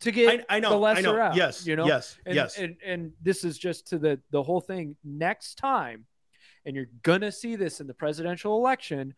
to 0.01 0.11
get 0.11 0.45
I, 0.49 0.57
I 0.57 0.61
know. 0.61 0.71
the 0.71 0.77
lesser 0.77 0.99
I 0.99 1.03
know. 1.03 1.21
out. 1.21 1.37
Yes. 1.37 1.67
you 1.67 1.77
know, 1.77 1.87
Yes. 1.87 2.19
and, 2.27 2.35
yes. 2.35 2.59
and 2.59 2.77
and 2.85 3.13
this 3.23 3.45
is 3.45 3.57
just 3.59 3.87
to 3.89 3.99
the 3.99 4.21
the 4.31 4.43
whole 4.43 4.61
thing. 4.61 4.97
Next 5.05 5.55
time, 5.57 6.07
and 6.67 6.75
you're 6.75 6.91
gonna 7.03 7.33
see 7.33 7.57
this 7.57 7.81
in 7.81 7.87
the 7.87 7.95
presidential 7.95 8.57
election, 8.57 9.15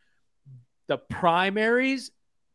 the 0.89 0.99
primaries. 0.99 2.11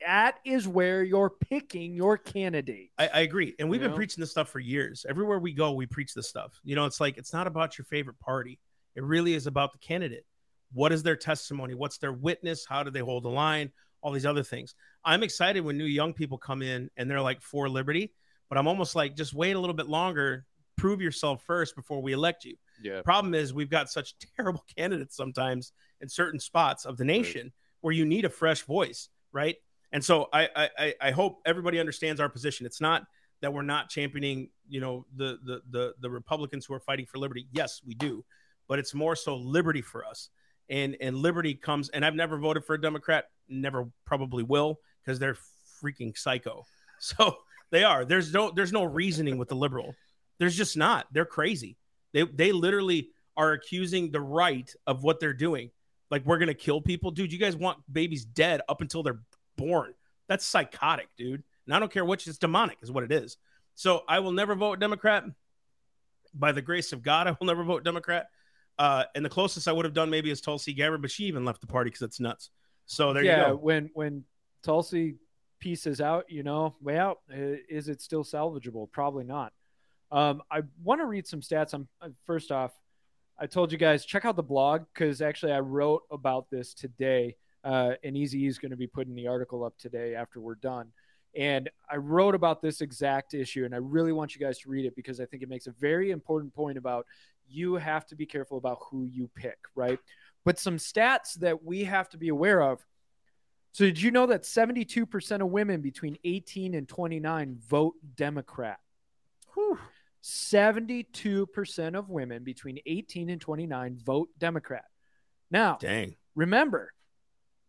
That 0.06 0.40
is 0.44 0.68
where 0.68 1.04
you're 1.04 1.30
picking 1.30 1.94
your 1.94 2.18
candidate. 2.18 2.90
I, 2.98 3.08
I 3.08 3.20
agree. 3.20 3.54
And 3.60 3.70
we've 3.70 3.80
You 3.82 3.86
been 3.86 3.92
know? 3.92 3.98
preaching 3.98 4.22
this 4.22 4.32
stuff 4.32 4.50
for 4.50 4.60
years. 4.60 5.06
Everywhere 5.08 5.38
we 5.38 5.54
go, 5.54 5.74
we 5.74 5.86
preach 5.86 6.14
this 6.16 6.28
stuff. 6.28 6.60
You 6.64 6.76
know, 6.76 6.86
it's 6.86 7.00
like 7.00 7.18
it's 7.18 7.34
not 7.34 7.46
about 7.46 7.78
your 7.78 7.86
favorite 7.86 8.20
party. 8.20 8.60
It 8.96 9.04
really 9.04 9.36
is 9.36 9.46
about 9.46 9.74
the 9.74 9.78
candidate. 9.80 10.26
What 10.74 10.92
is 10.92 11.04
their 11.04 11.16
testimony? 11.16 11.76
What's 11.76 12.00
their 12.00 12.14
witness? 12.14 12.66
How 12.68 12.82
do 12.82 12.90
they 12.90 13.00
hold 13.02 13.24
the 13.24 13.30
line? 13.30 13.72
All 14.02 14.12
these 14.12 14.26
other 14.26 14.42
things. 14.42 14.74
I'm 15.06 15.22
excited 15.22 15.62
when 15.62 15.78
new 15.78 15.86
young 15.86 16.14
people 16.14 16.38
come 16.40 16.64
in 16.64 16.90
and 16.98 17.10
they're 17.10 17.22
like 17.22 17.42
for 17.42 17.70
liberty, 17.70 18.12
but 18.50 18.58
I'm 18.58 18.68
almost 18.68 18.96
like 18.96 19.16
just 19.16 19.36
wait 19.36 19.56
a 19.56 19.60
little 19.60 19.76
bit 19.76 19.88
longer, 19.88 20.46
prove 20.78 21.00
yourself 21.02 21.44
first 21.46 21.76
before 21.76 22.02
we 22.02 22.14
elect 22.14 22.44
you. 22.44 22.56
Yeah. 22.82 23.04
Problem 23.04 23.36
is 23.36 23.54
we've 23.54 23.70
got 23.70 23.92
such 23.92 24.16
terrible 24.36 24.66
candidates 24.76 25.16
sometimes 25.16 25.74
in 26.00 26.10
certain 26.10 26.40
spots 26.40 26.86
of 26.86 26.98
the 26.98 27.06
nation 27.06 27.52
where 27.82 27.94
you 27.94 28.06
need 28.06 28.26
a 28.26 28.30
fresh 28.30 28.62
voice, 28.64 29.10
right? 29.32 29.56
And 29.92 30.04
so 30.04 30.30
I, 30.32 30.50
I 30.78 30.94
I- 31.02 31.12
hope 31.12 31.42
everybody 31.46 31.80
understands 31.80 32.22
our 32.22 32.30
position. 32.30 32.66
It's 32.66 32.80
not 32.82 33.04
that 33.42 33.54
we're 33.54 33.62
not 33.64 33.90
championing, 33.90 34.50
you 34.70 34.80
know, 34.80 35.06
the 35.16 35.38
the 35.44 35.62
the 35.70 35.94
the 36.00 36.10
Republicans 36.10 36.66
who 36.66 36.74
are 36.74 36.80
fighting 36.80 37.06
for 37.06 37.18
liberty. 37.18 37.48
Yes, 37.52 37.82
we 37.86 37.94
do, 37.96 38.24
but 38.68 38.80
it's 38.80 38.94
more 38.94 39.16
so 39.16 39.36
liberty 39.36 39.82
for 39.82 40.06
us. 40.06 40.30
And 40.70 40.96
and 41.02 41.18
liberty 41.18 41.54
comes. 41.56 41.90
And 41.90 42.06
I've 42.06 42.16
never 42.16 42.38
voted 42.38 42.64
for 42.64 42.76
a 42.76 42.82
Democrat. 42.82 43.26
Never 43.50 43.90
probably 44.06 44.44
will 44.44 44.80
because 45.04 45.20
they're 45.20 45.38
freaking 45.82 46.18
psycho. 46.18 46.66
So 47.04 47.38
they 47.72 47.84
are. 47.84 48.06
There's 48.06 48.32
no 48.32 48.52
there's 48.52 48.72
no 48.72 48.84
reasoning 48.84 49.40
with 49.40 49.50
the 49.50 49.56
liberal. 49.56 49.96
There's 50.38 50.56
just 50.56 50.78
not. 50.78 51.08
They're 51.12 51.26
crazy. 51.26 51.76
They 52.14 52.22
they 52.26 52.52
literally 52.52 53.10
are 53.36 53.54
accusing 53.54 54.12
the 54.12 54.22
right 54.22 54.72
of 54.86 55.02
what 55.04 55.20
they're 55.20 55.34
doing. 55.34 55.72
Like 56.12 56.26
we're 56.26 56.38
gonna 56.38 56.54
kill 56.54 56.82
people, 56.82 57.10
dude. 57.10 57.32
You 57.32 57.40
guys 57.40 57.56
want 57.56 57.80
babies 57.92 58.26
dead 58.26 58.62
up 58.70 58.82
until 58.82 59.02
they're 59.02 59.22
born. 59.58 59.94
That's 60.28 60.46
psychotic, 60.46 61.08
dude. 61.18 61.44
And 61.66 61.76
I 61.76 61.80
don't 61.80 61.92
care 61.92 62.06
which 62.06 62.28
it's 62.28 62.38
demonic, 62.38 62.78
is 62.82 62.92
what 62.92 63.04
it 63.04 63.12
is. 63.12 63.38
So 63.76 64.04
I 64.08 64.20
will 64.20 64.32
never 64.32 64.54
vote 64.56 64.80
Democrat. 64.80 65.24
By 66.34 66.52
the 66.52 66.62
grace 66.62 66.94
of 66.94 67.02
God, 67.02 67.28
I 67.28 67.36
will 67.40 67.48
never 67.48 67.64
vote 67.64 67.84
Democrat. 67.84 68.28
Uh, 68.78 69.04
and 69.16 69.24
the 69.24 69.30
closest 69.30 69.68
I 69.68 69.72
would 69.72 69.86
have 69.86 69.94
done 69.94 70.10
maybe 70.10 70.32
is 70.32 70.42
Tulsi 70.42 70.74
Gabbard, 70.74 71.02
but 71.02 71.12
she 71.12 71.26
even 71.26 71.46
left 71.46 71.62
the 71.62 71.68
party 71.68 71.90
because 71.90 72.04
it's 72.04 72.20
nuts. 72.20 72.50
So 72.86 73.14
there 73.14 73.24
yeah, 73.24 73.48
you 73.48 73.54
go. 73.54 73.56
when 73.58 73.90
when 73.94 74.24
Tulsi 74.64 75.16
pieces 75.60 76.02
out, 76.02 76.26
you 76.30 76.44
know, 76.44 76.76
way 76.82 76.98
out, 76.98 77.20
is 77.30 77.90
it 77.90 78.02
still 78.02 78.24
salvageable? 78.24 78.92
Probably 78.92 79.24
not. 79.24 79.54
Um, 80.12 80.42
I 80.52 80.64
want 80.84 81.00
to 81.00 81.06
read 81.06 81.28
some 81.28 81.42
stats. 81.42 81.74
I'm 81.74 81.88
uh, 82.02 82.10
first 82.26 82.52
off, 82.52 82.72
I 83.42 83.48
told 83.48 83.72
you 83.72 83.78
guys 83.80 84.06
check 84.06 84.24
out 84.24 84.36
the 84.36 84.44
blog 84.44 84.84
because 84.94 85.20
actually 85.20 85.54
I 85.54 85.62
wrote 85.62 86.04
about 86.12 86.52
this 86.52 86.76
today. 86.76 87.36
Uh, 87.64 87.94
and 88.04 88.16
Easy 88.16 88.46
is 88.46 88.60
going 88.60 88.70
to 88.70 88.78
be 88.78 88.86
putting 88.86 89.16
the 89.16 89.28
article 89.28 89.64
up 89.64 89.76
today 89.80 90.14
after 90.14 90.40
we're 90.40 90.56
done. 90.56 90.90
And 91.36 91.68
I 91.90 91.96
wrote 91.96 92.36
about 92.36 92.62
this 92.62 92.82
exact 92.82 93.34
issue, 93.34 93.66
and 93.66 93.74
I 93.74 93.78
really 93.78 94.12
want 94.12 94.36
you 94.36 94.42
guys 94.42 94.60
to 94.60 94.70
read 94.70 94.86
it 94.86 94.96
because 94.96 95.20
I 95.20 95.26
think 95.26 95.42
it 95.42 95.50
makes 95.50 95.66
a 95.66 95.72
very 95.72 96.12
important 96.12 96.54
point 96.54 96.78
about 96.78 97.08
you 97.48 97.76
have 97.76 98.06
to 98.08 98.16
be 98.16 98.28
careful 98.28 98.60
about 98.60 98.78
who 98.92 99.06
you 99.06 99.28
pick, 99.34 99.58
right? 99.74 99.98
But 100.46 100.60
some 100.60 100.78
stats 100.78 101.34
that 101.40 101.64
we 101.64 101.84
have 101.86 102.10
to 102.10 102.18
be 102.18 102.28
aware 102.28 102.62
of. 102.62 102.86
So, 103.72 103.86
did 103.86 104.02
you 104.02 104.12
know 104.12 104.28
that 104.28 104.44
72% 104.44 105.42
of 105.42 105.48
women 105.48 105.82
between 105.82 106.18
18 106.24 106.76
and 106.76 106.88
29 106.88 107.58
vote 107.68 107.96
Democrat? 108.16 108.80
Whew. 109.54 109.80
72% 110.24 111.96
of 111.96 112.10
women 112.10 112.44
between 112.44 112.80
18 112.86 113.30
and 113.30 113.42
29 113.42 113.98
vote 114.04 114.30
Democrat. 114.38 114.86
Now, 115.50 115.78
Dang. 115.80 116.16
remember, 116.36 116.94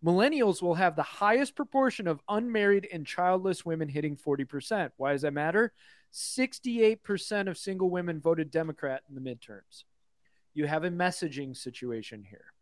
millennials 0.04 0.60
will 0.60 0.74
have 0.74 0.94
the 0.94 1.02
highest 1.02 1.56
proportion 1.56 2.06
of 2.06 2.20
unmarried 2.28 2.88
and 2.92 3.06
childless 3.06 3.64
women 3.64 3.88
hitting 3.88 4.16
40%. 4.16 4.90
Why 4.96 5.12
does 5.12 5.22
that 5.22 5.32
matter? 5.32 5.72
68% 6.12 7.48
of 7.48 7.56
single 7.56 7.88
women 7.88 8.20
voted 8.20 8.50
Democrat 8.50 9.02
in 9.08 9.14
the 9.14 9.20
midterms. 9.20 9.84
You 10.52 10.66
have 10.66 10.84
a 10.84 10.90
messaging 10.90 11.56
situation 11.56 12.22
here. 12.28 12.52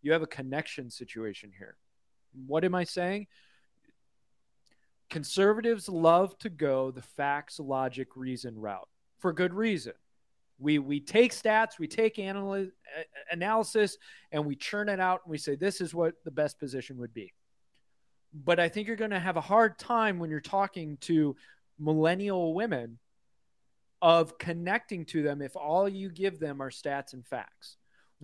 You 0.00 0.12
have 0.12 0.22
a 0.22 0.26
connection 0.26 0.90
situation 0.90 1.52
here. 1.56 1.76
What 2.46 2.64
am 2.64 2.74
I 2.74 2.84
saying? 2.84 3.26
Conservatives 5.10 5.88
love 5.88 6.36
to 6.38 6.48
go 6.48 6.90
the 6.90 7.02
facts, 7.02 7.60
logic, 7.60 8.08
reason 8.16 8.58
route 8.58 8.88
for 9.24 9.32
good 9.32 9.54
reason. 9.54 9.94
We 10.58 10.78
we 10.78 11.00
take 11.00 11.32
stats, 11.32 11.78
we 11.78 11.88
take 11.88 12.16
analy- 12.16 12.72
analysis, 13.30 13.96
and 14.32 14.44
we 14.44 14.54
churn 14.54 14.90
it 14.90 15.00
out, 15.00 15.22
and 15.24 15.30
we 15.30 15.38
say 15.38 15.56
this 15.56 15.80
is 15.80 15.94
what 15.94 16.12
the 16.26 16.30
best 16.30 16.58
position 16.58 16.98
would 16.98 17.14
be. 17.14 17.32
but 18.34 18.60
I 18.60 18.68
think 18.68 18.86
you're 18.86 18.96
going 18.96 19.12
to 19.12 19.18
have 19.18 19.38
a 19.38 19.40
hard 19.40 19.78
time 19.78 20.18
when 20.18 20.28
you're 20.28 20.40
talking 20.40 20.98
to 21.02 21.36
millennial 21.78 22.52
women 22.54 22.98
of 24.02 24.36
connecting 24.36 25.06
to 25.06 25.22
them 25.22 25.40
if 25.40 25.56
all 25.56 25.88
you 25.88 26.10
give 26.10 26.38
them 26.38 26.60
are 26.60 26.70
stats 26.70 27.14
and 27.14 27.24
facts. 27.26 27.78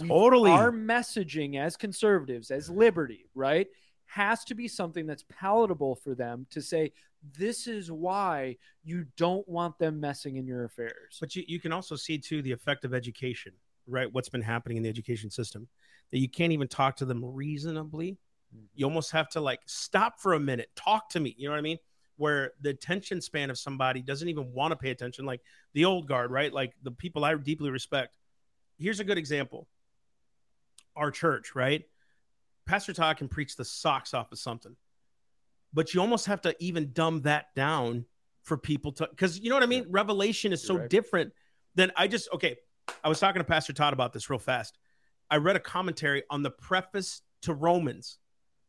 Totally. 0.06 0.50
Our 0.50 0.70
messaging 0.70 1.58
as 1.58 1.78
conservatives, 1.78 2.50
as 2.50 2.68
liberty, 2.68 3.30
right, 3.34 3.68
has 4.04 4.44
to 4.44 4.54
be 4.54 4.68
something 4.68 5.06
that's 5.06 5.24
palatable 5.30 5.94
for 5.94 6.14
them 6.14 6.46
to 6.50 6.60
say, 6.60 6.92
this 7.36 7.66
is 7.66 7.90
why 7.90 8.56
you 8.82 9.06
don't 9.16 9.46
want 9.48 9.78
them 9.78 10.00
messing 10.00 10.36
in 10.36 10.46
your 10.46 10.64
affairs. 10.64 11.18
But 11.20 11.36
you, 11.36 11.44
you 11.46 11.60
can 11.60 11.72
also 11.72 11.96
see 11.96 12.18
too 12.18 12.42
the 12.42 12.52
effect 12.52 12.84
of 12.84 12.94
education, 12.94 13.52
right? 13.86 14.12
What's 14.12 14.28
been 14.28 14.42
happening 14.42 14.76
in 14.76 14.82
the 14.82 14.88
education 14.88 15.30
system 15.30 15.68
that 16.10 16.18
you 16.18 16.28
can't 16.28 16.52
even 16.52 16.68
talk 16.68 16.96
to 16.96 17.04
them 17.04 17.24
reasonably. 17.24 18.18
Mm-hmm. 18.54 18.64
You 18.74 18.86
almost 18.86 19.12
have 19.12 19.28
to 19.30 19.40
like 19.40 19.60
stop 19.66 20.20
for 20.20 20.34
a 20.34 20.40
minute, 20.40 20.70
talk 20.76 21.08
to 21.10 21.20
me. 21.20 21.34
You 21.38 21.48
know 21.48 21.52
what 21.52 21.58
I 21.58 21.62
mean? 21.62 21.78
Where 22.16 22.52
the 22.60 22.70
attention 22.70 23.20
span 23.20 23.50
of 23.50 23.58
somebody 23.58 24.02
doesn't 24.02 24.28
even 24.28 24.52
want 24.52 24.72
to 24.72 24.76
pay 24.76 24.90
attention, 24.90 25.24
like 25.24 25.40
the 25.72 25.84
old 25.84 26.06
guard, 26.06 26.30
right? 26.30 26.52
Like 26.52 26.74
the 26.82 26.90
people 26.90 27.24
I 27.24 27.34
deeply 27.34 27.70
respect. 27.70 28.14
Here's 28.78 29.00
a 29.00 29.04
good 29.04 29.18
example. 29.18 29.68
Our 30.96 31.10
church, 31.10 31.54
right? 31.54 31.84
Pastor 32.66 32.92
Todd 32.92 33.16
can 33.16 33.28
preach 33.28 33.56
the 33.56 33.64
socks 33.64 34.12
off 34.14 34.32
of 34.32 34.38
something, 34.38 34.76
but 35.72 35.94
you 35.94 36.00
almost 36.00 36.26
have 36.26 36.40
to 36.42 36.54
even 36.58 36.92
dumb 36.92 37.22
that 37.22 37.54
down 37.54 38.04
for 38.42 38.56
people 38.56 38.92
to, 38.92 39.08
because 39.10 39.38
you 39.38 39.50
know 39.50 39.56
what 39.56 39.62
I 39.62 39.66
mean? 39.66 39.86
Revelation 39.88 40.52
is 40.52 40.62
so 40.62 40.76
right. 40.76 40.88
different 40.88 41.32
than 41.74 41.92
I 41.96 42.08
just, 42.08 42.28
okay. 42.34 42.56
I 43.04 43.08
was 43.08 43.20
talking 43.20 43.40
to 43.40 43.44
Pastor 43.44 43.72
Todd 43.72 43.92
about 43.92 44.12
this 44.12 44.28
real 44.28 44.38
fast. 44.38 44.78
I 45.30 45.36
read 45.36 45.56
a 45.56 45.60
commentary 45.60 46.24
on 46.28 46.42
the 46.42 46.50
preface 46.50 47.22
to 47.42 47.54
Romans. 47.54 48.18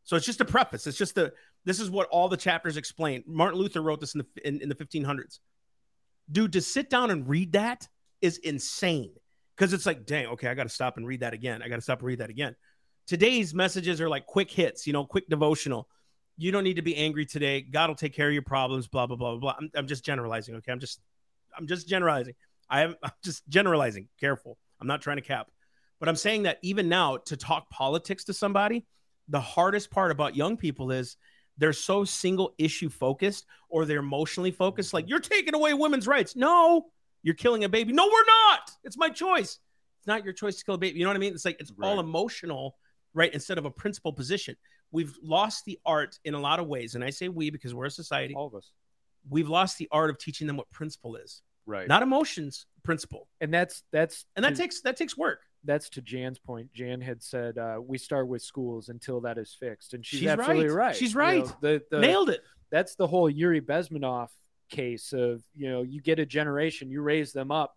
So 0.04 0.16
it's 0.16 0.26
just 0.26 0.40
a 0.40 0.44
preface. 0.44 0.86
It's 0.86 0.98
just 0.98 1.14
the 1.14 1.32
this 1.64 1.78
is 1.78 1.90
what 1.90 2.08
all 2.08 2.28
the 2.28 2.36
chapters 2.36 2.76
explain. 2.76 3.22
Martin 3.26 3.58
Luther 3.58 3.82
wrote 3.82 4.00
this 4.00 4.14
in 4.14 4.18
the 4.20 4.48
in, 4.48 4.60
in 4.60 4.68
the 4.68 4.74
1500s. 4.74 5.38
Dude, 6.30 6.52
to 6.52 6.60
sit 6.60 6.90
down 6.90 7.10
and 7.10 7.28
read 7.28 7.52
that 7.52 7.88
is 8.20 8.38
insane 8.38 9.12
because 9.56 9.72
it's 9.72 9.86
like, 9.86 10.06
dang, 10.06 10.26
okay, 10.28 10.48
I 10.48 10.54
got 10.54 10.64
to 10.64 10.68
stop 10.68 10.96
and 10.96 11.06
read 11.06 11.20
that 11.20 11.34
again. 11.34 11.62
I 11.62 11.68
got 11.68 11.76
to 11.76 11.82
stop 11.82 11.98
and 11.98 12.06
read 12.06 12.20
that 12.20 12.30
again. 12.30 12.56
Today's 13.06 13.52
messages 13.52 14.00
are 14.00 14.08
like 14.08 14.26
quick 14.26 14.50
hits, 14.50 14.86
you 14.86 14.92
know, 14.92 15.04
quick 15.04 15.28
devotional. 15.28 15.88
You 16.36 16.50
don't 16.50 16.64
need 16.64 16.76
to 16.76 16.82
be 16.82 16.96
angry 16.96 17.26
today. 17.26 17.60
God 17.60 17.88
will 17.88 17.94
take 17.94 18.14
care 18.14 18.28
of 18.28 18.32
your 18.32 18.42
problems. 18.42 18.88
Blah 18.88 19.06
blah 19.06 19.16
blah 19.16 19.32
blah. 19.32 19.38
blah. 19.38 19.54
I'm, 19.58 19.70
I'm 19.74 19.86
just 19.86 20.04
generalizing. 20.04 20.54
Okay, 20.56 20.72
I'm 20.72 20.80
just 20.80 21.00
I'm 21.56 21.66
just 21.66 21.88
generalizing. 21.88 22.34
I 22.68 22.82
am 22.82 22.96
I'm 23.02 23.12
just 23.22 23.48
generalizing. 23.48 24.08
Careful. 24.18 24.58
I'm 24.80 24.86
not 24.86 25.02
trying 25.02 25.16
to 25.18 25.22
cap. 25.22 25.48
But 26.00 26.08
I'm 26.08 26.16
saying 26.16 26.42
that 26.44 26.58
even 26.62 26.88
now 26.88 27.18
to 27.26 27.36
talk 27.36 27.70
politics 27.70 28.24
to 28.24 28.34
somebody, 28.34 28.84
the 29.28 29.40
hardest 29.40 29.90
part 29.90 30.10
about 30.10 30.34
young 30.34 30.56
people 30.56 30.90
is 30.90 31.16
they're 31.58 31.72
so 31.72 32.04
single 32.04 32.54
issue 32.58 32.88
focused 32.88 33.46
or 33.68 33.84
they're 33.84 34.00
emotionally 34.00 34.50
focused. 34.50 34.92
Like, 34.92 35.08
you're 35.08 35.20
taking 35.20 35.54
away 35.54 35.74
women's 35.74 36.08
rights. 36.08 36.34
No, 36.34 36.86
you're 37.22 37.36
killing 37.36 37.62
a 37.62 37.68
baby. 37.68 37.92
No, 37.92 38.04
we're 38.06 38.24
not. 38.50 38.70
It's 38.82 38.96
my 38.96 39.10
choice. 39.10 39.60
It's 40.00 40.06
not 40.06 40.24
your 40.24 40.32
choice 40.32 40.56
to 40.56 40.64
kill 40.64 40.74
a 40.74 40.78
baby. 40.78 40.98
You 40.98 41.04
know 41.04 41.10
what 41.10 41.16
I 41.16 41.20
mean? 41.20 41.34
It's 41.34 41.44
like 41.44 41.60
it's 41.60 41.70
all 41.80 42.00
emotional, 42.00 42.76
right? 43.14 43.32
Instead 43.32 43.58
of 43.58 43.64
a 43.64 43.70
principal 43.70 44.12
position. 44.12 44.56
We've 44.92 45.16
lost 45.22 45.64
the 45.64 45.78
art 45.84 46.18
in 46.24 46.34
a 46.34 46.38
lot 46.40 46.60
of 46.60 46.66
ways. 46.68 46.94
And 46.94 47.02
I 47.02 47.10
say 47.10 47.28
we 47.28 47.50
because 47.50 47.74
we're 47.74 47.86
a 47.86 47.90
society. 47.90 48.34
All 48.34 48.46
of 48.46 48.54
us. 48.54 48.70
We've 49.28 49.48
lost 49.48 49.78
the 49.78 49.88
art 49.90 50.10
of 50.10 50.18
teaching 50.18 50.46
them 50.46 50.56
what 50.56 50.70
principle 50.70 51.16
is, 51.16 51.42
Right. 51.66 51.86
not 51.88 52.02
emotions, 52.02 52.66
principle. 52.82 53.28
and 53.40 53.52
that's 53.54 53.82
that's 53.92 54.26
And 54.36 54.44
that 54.44 54.50
to- 54.50 54.56
takes 54.62 54.80
that 54.82 54.96
takes 54.96 55.16
work. 55.16 55.40
that's 55.64 55.88
to 55.90 56.02
Jan's 56.02 56.38
point. 56.38 56.72
Jan 56.72 57.00
had 57.00 57.22
said 57.22 57.56
uh, 57.56 57.78
we 57.80 57.98
start 57.98 58.26
with 58.28 58.42
schools 58.42 58.88
until 58.88 59.20
that 59.22 59.38
is 59.38 59.54
fixed, 59.58 59.94
and 59.94 60.04
she's, 60.04 60.20
She's 60.20 60.28
absolutely 60.28 60.66
right. 60.68 60.86
right. 60.86 60.96
She's 60.96 61.12
You 61.12 61.18
know, 61.18 61.24
right. 61.24 61.54
the, 61.60 61.82
the, 61.90 62.00
Nailed 62.00 62.30
it. 62.30 62.42
That's 62.70 62.94
the 62.96 63.06
whole 63.06 63.30
Yuri 63.30 63.60
Bezmenov 63.60 64.28
case 64.70 65.12
of 65.12 65.42
you 65.54 65.68
know 65.70 65.82
you 65.82 66.00
get 66.00 66.18
a 66.18 66.26
generation, 66.26 66.90
you 66.90 67.00
raise 67.02 67.32
them 67.32 67.50
up, 67.52 67.76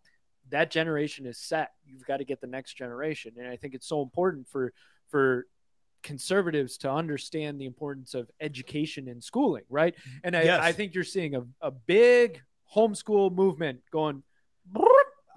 that 0.50 0.72
generation 0.72 1.26
is 1.28 1.38
set. 1.38 1.72
You've 1.86 2.06
got 2.06 2.18
to 2.18 2.26
get 2.26 2.42
the 2.42 2.48
next 2.48 2.74
generation, 2.76 3.34
and 3.38 3.48
I 3.48 3.56
think 3.56 3.76
it's 3.76 3.88
so 3.88 4.02
important 4.02 4.48
for 4.48 4.74
for 5.10 5.46
conservatives 6.06 6.78
to 6.78 6.90
understand 6.92 7.60
the 7.60 7.66
importance 7.66 8.14
of 8.14 8.30
education 8.40 9.10
and 9.10 9.22
schooling, 9.22 9.64
right? 9.70 9.96
Mm-hmm. 9.96 10.18
And 10.24 10.38
I, 10.38 10.44
Yes. 10.44 10.60
I 10.62 10.72
think 10.72 10.94
you're 10.94 11.04
seeing 11.04 11.36
a, 11.36 11.44
a 11.62 11.72
big 11.72 12.42
homeschool 12.74 13.34
movement 13.34 13.80
going. 13.92 14.24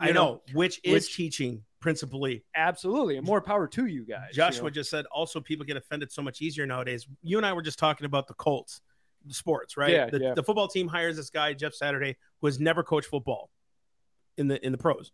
I 0.01 0.09
you 0.09 0.13
know, 0.15 0.43
which 0.53 0.81
is 0.85 0.93
which- 0.93 1.17
teaching 1.17 1.65
principally. 1.81 2.45
Absolutely, 2.55 3.17
and 3.17 3.27
more 3.27 3.41
power 3.41 3.67
to 3.67 3.87
you 3.87 4.05
guys. 4.05 4.29
you 4.31 4.37
Joshua 4.37 4.65
know? 4.65 4.71
just 4.71 4.91
said 4.91 5.07
also 5.07 5.41
people 5.41 5.65
get 5.67 5.77
offended 5.77 6.13
so 6.13 6.23
much 6.23 6.41
easier 6.41 6.67
nowadays. 6.67 7.07
You 7.23 7.37
and 7.39 7.47
I 7.47 7.53
were 7.53 7.63
just 7.63 7.79
talking 7.79 8.05
about 8.05 8.29
the 8.29 8.35
Colts, 8.35 8.81
the 9.27 9.35
sports, 9.35 9.77
right? 9.77 9.91
Yeah, 9.91 10.11
the, 10.11 10.21
yeah. 10.21 10.35
the 10.35 10.43
football 10.45 10.69
team 10.69 10.87
hires 10.87 11.17
this 11.17 11.31
guy, 11.31 11.53
Jeff 11.55 11.75
Saturday, 11.75 12.17
who 12.41 12.47
has 12.47 12.61
never 12.61 12.83
coached 12.85 13.09
football 13.09 13.51
in 14.37 14.47
the 14.49 14.65
in 14.65 14.71
the 14.71 14.79
pros. 14.79 15.11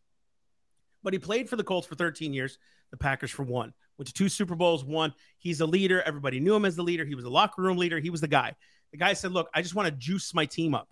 But 1.02 1.12
he 1.12 1.18
played 1.18 1.48
for 1.48 1.56
the 1.56 1.64
Colts 1.64 1.86
for 1.86 1.94
13 1.94 2.34
years, 2.34 2.58
the 2.90 2.96
Packers 2.96 3.30
for 3.30 3.42
one. 3.44 3.72
Went 3.98 4.08
to 4.08 4.12
two 4.14 4.28
Super 4.28 4.54
Bowls, 4.54 4.84
one. 4.84 5.14
He's 5.38 5.60
a 5.60 5.66
leader. 5.66 6.02
Everybody 6.02 6.40
knew 6.40 6.54
him 6.54 6.64
as 6.64 6.74
the 6.76 6.82
leader. 6.82 7.04
He 7.04 7.14
was 7.14 7.24
a 7.24 7.30
locker 7.30 7.62
room 7.62 7.76
leader. 7.76 8.00
He 8.00 8.10
was 8.10 8.20
the 8.20 8.28
guy. 8.28 8.54
The 8.92 8.98
guy 8.98 9.12
said, 9.12 9.32
Look, 9.32 9.48
I 9.54 9.62
just 9.62 9.74
want 9.74 9.86
to 9.86 9.92
juice 9.92 10.34
my 10.34 10.46
team 10.46 10.74
up. 10.74 10.88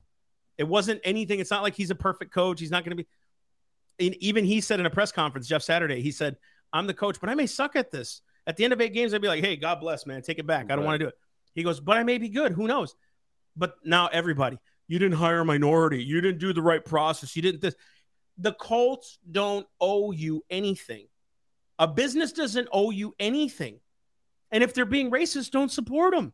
It 0.58 0.64
wasn't 0.64 1.00
anything. 1.02 1.40
It's 1.40 1.50
not 1.50 1.62
like 1.62 1.74
he's 1.74 1.90
a 1.90 1.94
perfect 1.94 2.32
coach. 2.32 2.60
He's 2.60 2.70
not 2.70 2.84
going 2.84 2.96
to 2.96 3.02
be. 3.02 3.08
And 4.06 4.14
even 4.16 4.44
he 4.44 4.60
said 4.60 4.80
in 4.80 4.86
a 4.86 4.90
press 4.90 5.10
conference, 5.12 5.48
Jeff 5.48 5.62
Saturday, 5.62 6.00
he 6.00 6.10
said, 6.10 6.36
I'm 6.72 6.86
the 6.86 6.94
coach, 6.94 7.18
but 7.20 7.28
I 7.28 7.34
may 7.34 7.46
suck 7.46 7.76
at 7.76 7.90
this. 7.90 8.22
At 8.46 8.56
the 8.56 8.64
end 8.64 8.72
of 8.72 8.80
eight 8.80 8.92
games, 8.92 9.14
I'd 9.14 9.22
be 9.22 9.28
like, 9.28 9.42
hey, 9.44 9.56
God 9.56 9.80
bless, 9.80 10.06
man. 10.06 10.22
Take 10.22 10.38
it 10.38 10.46
back. 10.46 10.66
I 10.66 10.68
don't 10.68 10.80
Right. 10.80 10.86
want 10.86 10.94
to 11.00 11.04
do 11.04 11.08
it. 11.08 11.14
He 11.54 11.62
goes, 11.62 11.80
but 11.80 11.96
I 11.96 12.02
may 12.02 12.18
be 12.18 12.28
good. 12.28 12.52
Who 12.52 12.66
knows? 12.66 12.94
But 13.56 13.74
now 13.84 14.08
everybody, 14.08 14.58
you 14.88 14.98
didn't 14.98 15.18
hire 15.18 15.40
a 15.40 15.44
minority. 15.44 16.02
You 16.02 16.20
didn't 16.20 16.38
do 16.40 16.52
the 16.52 16.62
right 16.62 16.84
process. 16.84 17.36
You 17.36 17.42
didn't 17.42 17.60
this. 17.60 17.74
The 18.38 18.52
Colts 18.54 19.18
don't 19.30 19.66
owe 19.80 20.10
you 20.10 20.42
anything. 20.48 21.06
A 21.82 21.88
business 21.88 22.30
doesn't 22.30 22.68
owe 22.70 22.90
you 22.90 23.12
anything. 23.18 23.80
And 24.52 24.62
if 24.62 24.72
they're 24.72 24.84
being 24.84 25.10
racist, 25.10 25.50
don't 25.50 25.68
support 25.70 26.14
them. 26.14 26.32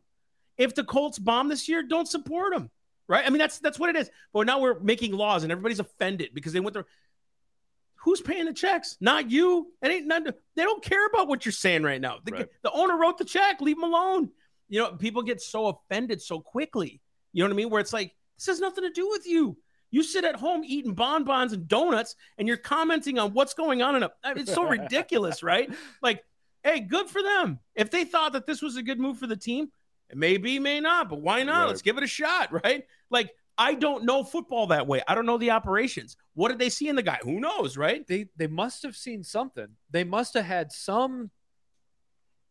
If 0.59 0.75
the 0.75 0.83
Colts 0.83 1.17
bomb 1.17 1.47
this 1.47 1.67
year, 1.67 1.81
don't 1.81 2.07
support 2.07 2.53
them. 2.53 2.69
Right? 3.07 3.25
I 3.25 3.31
mean, 3.31 3.39
that's 3.39 3.57
that's 3.57 3.79
what 3.79 3.89
it 3.89 3.95
is. 3.95 4.11
But 4.31 4.45
now 4.45 4.59
we're 4.59 4.79
making 4.79 5.13
laws 5.13 5.41
and 5.41 5.51
everybody's 5.51 5.79
offended 5.79 6.29
because 6.35 6.53
they 6.53 6.59
went 6.59 6.75
through. 6.75 6.85
Who's 8.03 8.21
paying 8.21 8.45
the 8.45 8.53
checks? 8.53 8.95
Not 9.01 9.31
you. 9.31 9.71
It 9.81 9.89
ain't 9.89 10.05
none. 10.05 10.25
They 10.55 10.63
don't 10.63 10.83
care 10.83 11.07
about 11.07 11.27
what 11.27 11.47
you're 11.47 11.51
saying 11.51 11.81
right 11.81 11.99
now. 11.99 12.19
The, 12.23 12.31
Right. 12.31 12.47
the 12.61 12.71
owner 12.71 12.95
wrote 12.95 13.17
the 13.17 13.25
check. 13.25 13.59
Leave 13.59 13.77
them 13.77 13.85
alone. 13.91 14.29
You 14.67 14.81
know, 14.81 14.91
people 14.91 15.23
get 15.23 15.41
so 15.41 15.65
offended 15.65 16.21
so 16.21 16.41
quickly. 16.41 17.01
You 17.33 17.43
know 17.43 17.49
what 17.49 17.55
I 17.55 17.57
mean? 17.57 17.71
Where 17.71 17.81
it's 17.81 17.91
like, 17.91 18.13
this 18.37 18.45
has 18.45 18.59
nothing 18.59 18.83
to 18.83 18.91
do 18.91 19.09
with 19.09 19.25
you. 19.25 19.57
You 19.91 20.03
sit 20.03 20.23
at 20.23 20.35
home 20.35 20.61
eating 20.65 20.93
bonbons 20.93 21.53
and 21.53 21.67
donuts, 21.67 22.15
and 22.37 22.47
you're 22.47 22.57
commenting 22.57 23.17
on 23.17 23.33
what's 23.33 23.53
going 23.53 23.81
on 23.81 23.95
in 23.95 24.03
a. 24.03 24.11
It's 24.23 24.53
so 24.53 24.63
ridiculous, 24.63 25.41
right? 25.43 25.69
Like, 26.01 26.23
hey, 26.63 26.79
good 26.79 27.09
for 27.09 27.23
them. 27.23 27.59
If 27.75 27.89
they 27.89 28.03
thought 28.03 28.33
that 28.33 28.45
this 28.45 28.61
was 28.61 28.75
a 28.75 28.83
good 28.83 28.99
move 28.99 29.17
for 29.17 29.27
the 29.27 29.37
team, 29.37 29.71
it 30.09 30.17
may 30.17 30.37
be, 30.37 30.59
may 30.59 30.79
not, 30.79 31.09
but 31.09 31.21
why 31.21 31.43
not? 31.43 31.61
Right. 31.61 31.67
Let's 31.67 31.81
give 31.81 31.97
it 31.97 32.03
a 32.03 32.07
shot, 32.07 32.51
right? 32.63 32.85
Like, 33.09 33.31
I 33.57 33.73
don't 33.73 34.05
know 34.05 34.23
football 34.23 34.67
that 34.67 34.87
way. 34.87 35.01
I 35.07 35.15
don't 35.15 35.25
know 35.25 35.37
the 35.37 35.51
operations. 35.51 36.15
What 36.33 36.49
did 36.49 36.59
they 36.59 36.69
see 36.69 36.87
in 36.87 36.95
the 36.95 37.03
guy? 37.03 37.19
Who 37.23 37.39
knows, 37.39 37.75
right? 37.75 38.07
they 38.07 38.27
they 38.37 38.47
must 38.47 38.83
have 38.83 38.95
seen 38.95 39.23
something. 39.23 39.67
They 39.91 40.03
must 40.03 40.33
have 40.35 40.45
had 40.45 40.71
some 40.71 41.29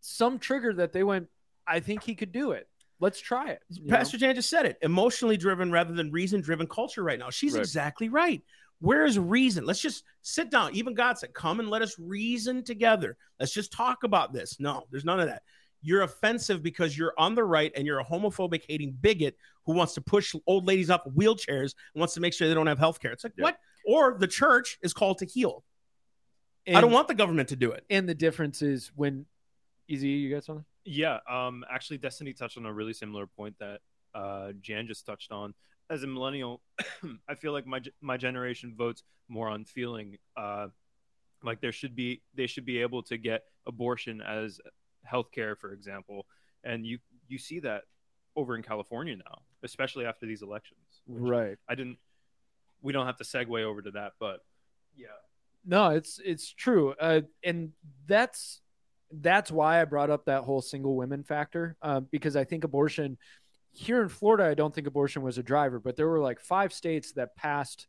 some 0.00 0.38
trigger 0.38 0.74
that 0.74 0.92
they 0.92 1.02
went. 1.02 1.28
I 1.66 1.80
think 1.80 2.02
he 2.02 2.14
could 2.14 2.32
do 2.32 2.52
it. 2.52 2.68
Let's 3.00 3.20
try 3.20 3.50
it. 3.50 3.62
you 3.70 3.86
know? 3.86 3.96
Pastor 3.96 4.18
Jan 4.18 4.34
just 4.34 4.50
said 4.50 4.66
it. 4.66 4.78
Emotionally 4.82 5.36
driven 5.36 5.70
rather 5.70 5.94
than 5.94 6.10
reason 6.10 6.40
driven 6.40 6.66
culture 6.66 7.02
right 7.04 7.18
now. 7.18 7.30
She's 7.30 7.54
Right. 7.54 7.60
exactly 7.60 8.08
right. 8.08 8.42
Where 8.80 9.04
is 9.04 9.18
reason? 9.18 9.64
Let's 9.64 9.80
just 9.80 10.04
sit 10.22 10.50
down. 10.50 10.74
Even 10.74 10.94
God 10.94 11.18
said, 11.18 11.32
come 11.34 11.60
and 11.60 11.68
let 11.68 11.82
us 11.82 11.98
reason 11.98 12.62
together. 12.62 13.16
Let's 13.40 13.52
just 13.52 13.72
talk 13.72 14.04
about 14.04 14.32
this. 14.32 14.58
No, 14.60 14.84
there's 14.90 15.04
none 15.04 15.20
of 15.20 15.26
that. 15.26 15.42
You're 15.82 16.02
offensive 16.02 16.62
because 16.62 16.96
you're 16.98 17.14
on 17.18 17.34
the 17.34 17.44
right 17.44 17.72
and 17.76 17.86
you're 17.86 18.00
a 18.00 18.04
homophobic 18.04 18.62
hating 18.68 18.96
bigot 19.00 19.36
who 19.64 19.74
wants 19.74 19.94
to 19.94 20.00
push 20.00 20.34
old 20.46 20.66
ladies 20.66 20.90
off 20.90 21.02
wheelchairs 21.04 21.74
and 21.94 22.00
wants 22.00 22.14
to 22.14 22.20
make 22.20 22.32
sure 22.34 22.48
they 22.48 22.54
don't 22.54 22.66
have 22.66 22.78
health 22.80 23.00
care. 23.00 23.12
It's 23.12 23.22
like, 23.24 23.34
Yeah. 23.36 23.44
what? 23.44 23.58
Or 23.84 24.16
the 24.18 24.26
church 24.26 24.78
is 24.82 24.92
called 24.92 25.18
to 25.18 25.26
heal. 25.26 25.64
I 26.66 26.80
don't 26.80 26.92
want 26.92 27.08
the 27.08 27.14
government 27.14 27.48
to 27.50 27.56
do 27.56 27.70
it. 27.72 27.84
And 27.88 28.08
the 28.08 28.14
difference 28.14 28.60
is 28.60 28.90
when 28.94 29.24
Easy, 29.90 30.08
you 30.08 30.34
got 30.34 30.44
something? 30.44 30.66
Yeah, 30.90 31.18
um, 31.28 31.64
actually, 31.70 31.98
Destiny 31.98 32.32
touched 32.32 32.56
on 32.56 32.64
a 32.64 32.72
really 32.72 32.94
similar 32.94 33.26
point 33.26 33.58
that 33.58 33.80
uh, 34.14 34.52
Jan 34.62 34.86
just 34.86 35.04
touched 35.04 35.32
on. 35.32 35.52
As 35.90 36.02
a 36.02 36.06
millennial, 36.06 36.62
I 37.28 37.34
feel 37.34 37.52
like 37.52 37.66
my 37.66 37.80
my 38.00 38.16
generation 38.16 38.74
votes 38.76 39.02
more 39.28 39.48
on 39.48 39.66
feeling. 39.66 40.16
Uh, 40.34 40.68
like 41.42 41.60
there 41.60 41.72
should 41.72 41.94
be 41.94 42.22
they 42.34 42.46
should 42.46 42.64
be 42.64 42.80
able 42.80 43.02
to 43.04 43.18
get 43.18 43.44
abortion 43.66 44.22
as 44.22 44.60
healthcare, 45.06 45.58
for 45.58 45.72
example, 45.72 46.26
and 46.64 46.86
you 46.86 46.98
you 47.28 47.36
see 47.36 47.60
that 47.60 47.82
over 48.34 48.56
in 48.56 48.62
California 48.62 49.16
now, 49.16 49.42
especially 49.62 50.06
after 50.06 50.24
these 50.24 50.40
elections. 50.40 51.02
Right. 51.06 51.58
I 51.68 51.74
didn't. 51.74 51.98
We 52.80 52.94
don't 52.94 53.06
have 53.06 53.18
to 53.18 53.24
segue 53.24 53.62
over 53.62 53.82
to 53.82 53.90
that, 53.90 54.12
but 54.18 54.40
yeah, 54.96 55.08
No, 55.66 55.90
it's 55.90 56.18
it's 56.24 56.50
true, 56.50 56.94
uh, 56.98 57.22
and 57.44 57.72
that's 58.06 58.62
that's 59.10 59.50
why 59.50 59.80
I 59.80 59.84
brought 59.84 60.10
up 60.10 60.26
that 60.26 60.44
whole 60.44 60.62
single 60.62 60.96
women 60.96 61.22
factor 61.22 61.76
um, 61.82 62.06
because 62.10 62.36
I 62.36 62.44
think 62.44 62.64
abortion 62.64 63.16
here 63.72 64.02
in 64.02 64.08
Florida, 64.08 64.44
I 64.44 64.54
don't 64.54 64.74
think 64.74 64.86
abortion 64.86 65.22
was 65.22 65.38
a 65.38 65.42
driver, 65.42 65.78
but 65.78 65.96
there 65.96 66.08
were 66.08 66.20
like 66.20 66.40
five 66.40 66.72
states 66.72 67.12
that 67.12 67.36
passed 67.36 67.86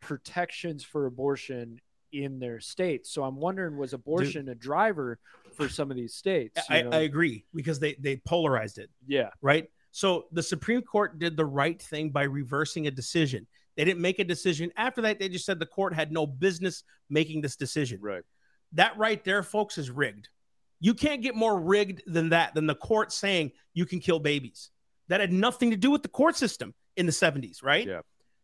protections 0.00 0.84
for 0.84 1.06
abortion 1.06 1.80
in 2.12 2.38
their 2.38 2.60
states. 2.60 3.10
So 3.10 3.24
I'm 3.24 3.36
wondering, 3.36 3.76
was 3.76 3.92
abortion 3.92 4.48
a 4.48 4.54
driver 4.54 5.18
for 5.56 5.68
some 5.68 5.90
of 5.90 5.96
these 5.96 6.14
states? 6.14 6.60
I. 6.70 6.82
I 6.82 6.98
agree 7.00 7.44
because 7.54 7.78
they 7.78 7.94
they 7.98 8.16
polarized 8.26 8.78
it. 8.78 8.90
yeah, 9.06 9.30
right? 9.42 9.68
So 9.90 10.26
the 10.32 10.42
Supreme 10.42 10.82
Court 10.82 11.18
did 11.18 11.36
the 11.36 11.46
right 11.46 11.80
thing 11.80 12.10
by 12.10 12.24
reversing 12.24 12.86
a 12.86 12.90
decision. 12.90 13.46
They 13.76 13.84
didn't 13.84 14.02
make 14.02 14.18
a 14.18 14.24
decision 14.24 14.70
after 14.76 15.02
that. 15.02 15.18
They 15.18 15.28
just 15.28 15.46
said 15.46 15.58
the 15.58 15.66
court 15.66 15.94
had 15.94 16.12
no 16.12 16.26
business 16.26 16.84
making 17.10 17.40
this 17.40 17.56
decision. 17.56 18.00
right. 18.00 18.22
That 18.72 18.96
right 18.98 19.22
there, 19.24 19.42
folks, 19.44 19.78
is 19.78 19.90
rigged. 19.90 20.28
You 20.84 20.92
can't 20.92 21.22
get 21.22 21.34
more 21.34 21.58
rigged 21.58 22.02
than 22.06 22.28
that, 22.28 22.54
than 22.54 22.66
the 22.66 22.74
court 22.74 23.10
saying 23.10 23.52
you 23.72 23.86
can 23.86 24.00
kill 24.00 24.18
babies. 24.18 24.68
That 25.08 25.22
had 25.22 25.32
nothing 25.32 25.70
to 25.70 25.78
do 25.78 25.90
with 25.90 26.02
the 26.02 26.10
court 26.10 26.36
system 26.36 26.74
in 26.98 27.06
the 27.06 27.12
70s, 27.12 27.62
right? 27.62 27.86
Yeah. 27.86 28.00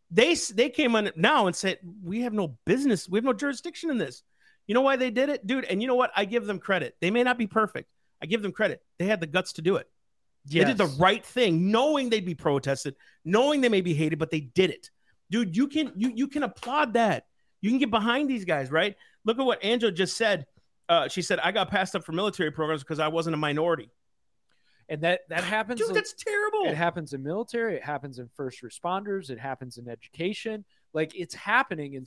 They 0.09 0.33
they 0.33 0.69
came 0.69 0.95
on 0.95 1.11
now 1.15 1.45
and 1.45 1.55
said, 1.55 1.77
We 2.03 2.21
have 2.21 2.33
no 2.33 2.57
business, 2.65 3.07
we 3.07 3.17
have 3.17 3.23
no 3.23 3.33
jurisdiction 3.33 3.91
in 3.91 3.99
this. 3.99 4.23
You 4.65 4.73
know 4.73 4.81
why 4.81 4.95
they 4.95 5.11
did 5.11 5.29
it, 5.29 5.45
dude? 5.45 5.65
And 5.65 5.83
you 5.83 5.87
know 5.87 5.93
what? 5.93 6.11
I 6.15 6.25
give 6.25 6.47
them 6.47 6.57
credit. 6.57 6.95
They 6.99 7.11
may 7.11 7.21
not 7.21 7.37
be 7.37 7.45
perfect. 7.45 7.91
I 8.23 8.25
give 8.25 8.41
them 8.41 8.51
credit. 8.51 8.81
They 8.97 9.05
had 9.05 9.19
the 9.19 9.27
guts 9.27 9.53
to 9.53 9.61
do 9.61 9.75
it. 9.75 9.87
They 10.47 10.63
did 10.63 10.79
the 10.79 10.97
right 10.99 11.23
thing, 11.23 11.69
knowing 11.69 12.09
they'd 12.09 12.25
be 12.25 12.33
protested, 12.33 12.95
knowing 13.23 13.61
they 13.61 13.69
may 13.69 13.81
be 13.81 13.93
hated, 13.93 14.17
but 14.17 14.31
they 14.31 14.39
did 14.39 14.71
it. 14.71 14.89
Dude, 15.29 15.55
you 15.55 15.67
can 15.67 15.93
you 15.95 16.11
you 16.15 16.27
can 16.27 16.41
applaud 16.41 16.93
that. 16.93 17.27
You 17.61 17.69
can 17.69 17.77
get 17.77 17.91
behind 17.91 18.31
these 18.31 18.45
guys, 18.45 18.71
right? 18.71 18.95
Look 19.25 19.37
at 19.37 19.45
what 19.45 19.59
Angel 19.61 19.91
just 19.91 20.17
said. 20.17 20.47
Uh, 20.91 21.07
she 21.07 21.21
said, 21.21 21.39
"I 21.39 21.51
got 21.51 21.69
passed 21.69 21.95
up 21.95 22.03
for 22.03 22.11
military 22.11 22.51
programs 22.51 22.83
because 22.83 22.99
I 22.99 23.07
wasn't 23.07 23.33
a 23.33 23.37
minority." 23.37 23.89
and 24.91 25.01
that 25.01 25.21
that 25.29 25.43
happens. 25.45 25.79
Dude, 25.79 25.91
a- 25.91 25.93
that's 25.93 26.13
terrible. 26.13 26.65
It 26.65 26.75
happens 26.75 27.13
in 27.13 27.23
military. 27.23 27.75
It 27.75 27.83
happens 27.83 28.19
in 28.19 28.27
first 28.35 28.61
responders. 28.61 29.29
It 29.29 29.39
happens 29.39 29.77
in 29.77 29.87
education. 29.87 30.65
Like 30.93 31.15
it's 31.15 31.33
happening. 31.33 31.95
And 31.95 32.05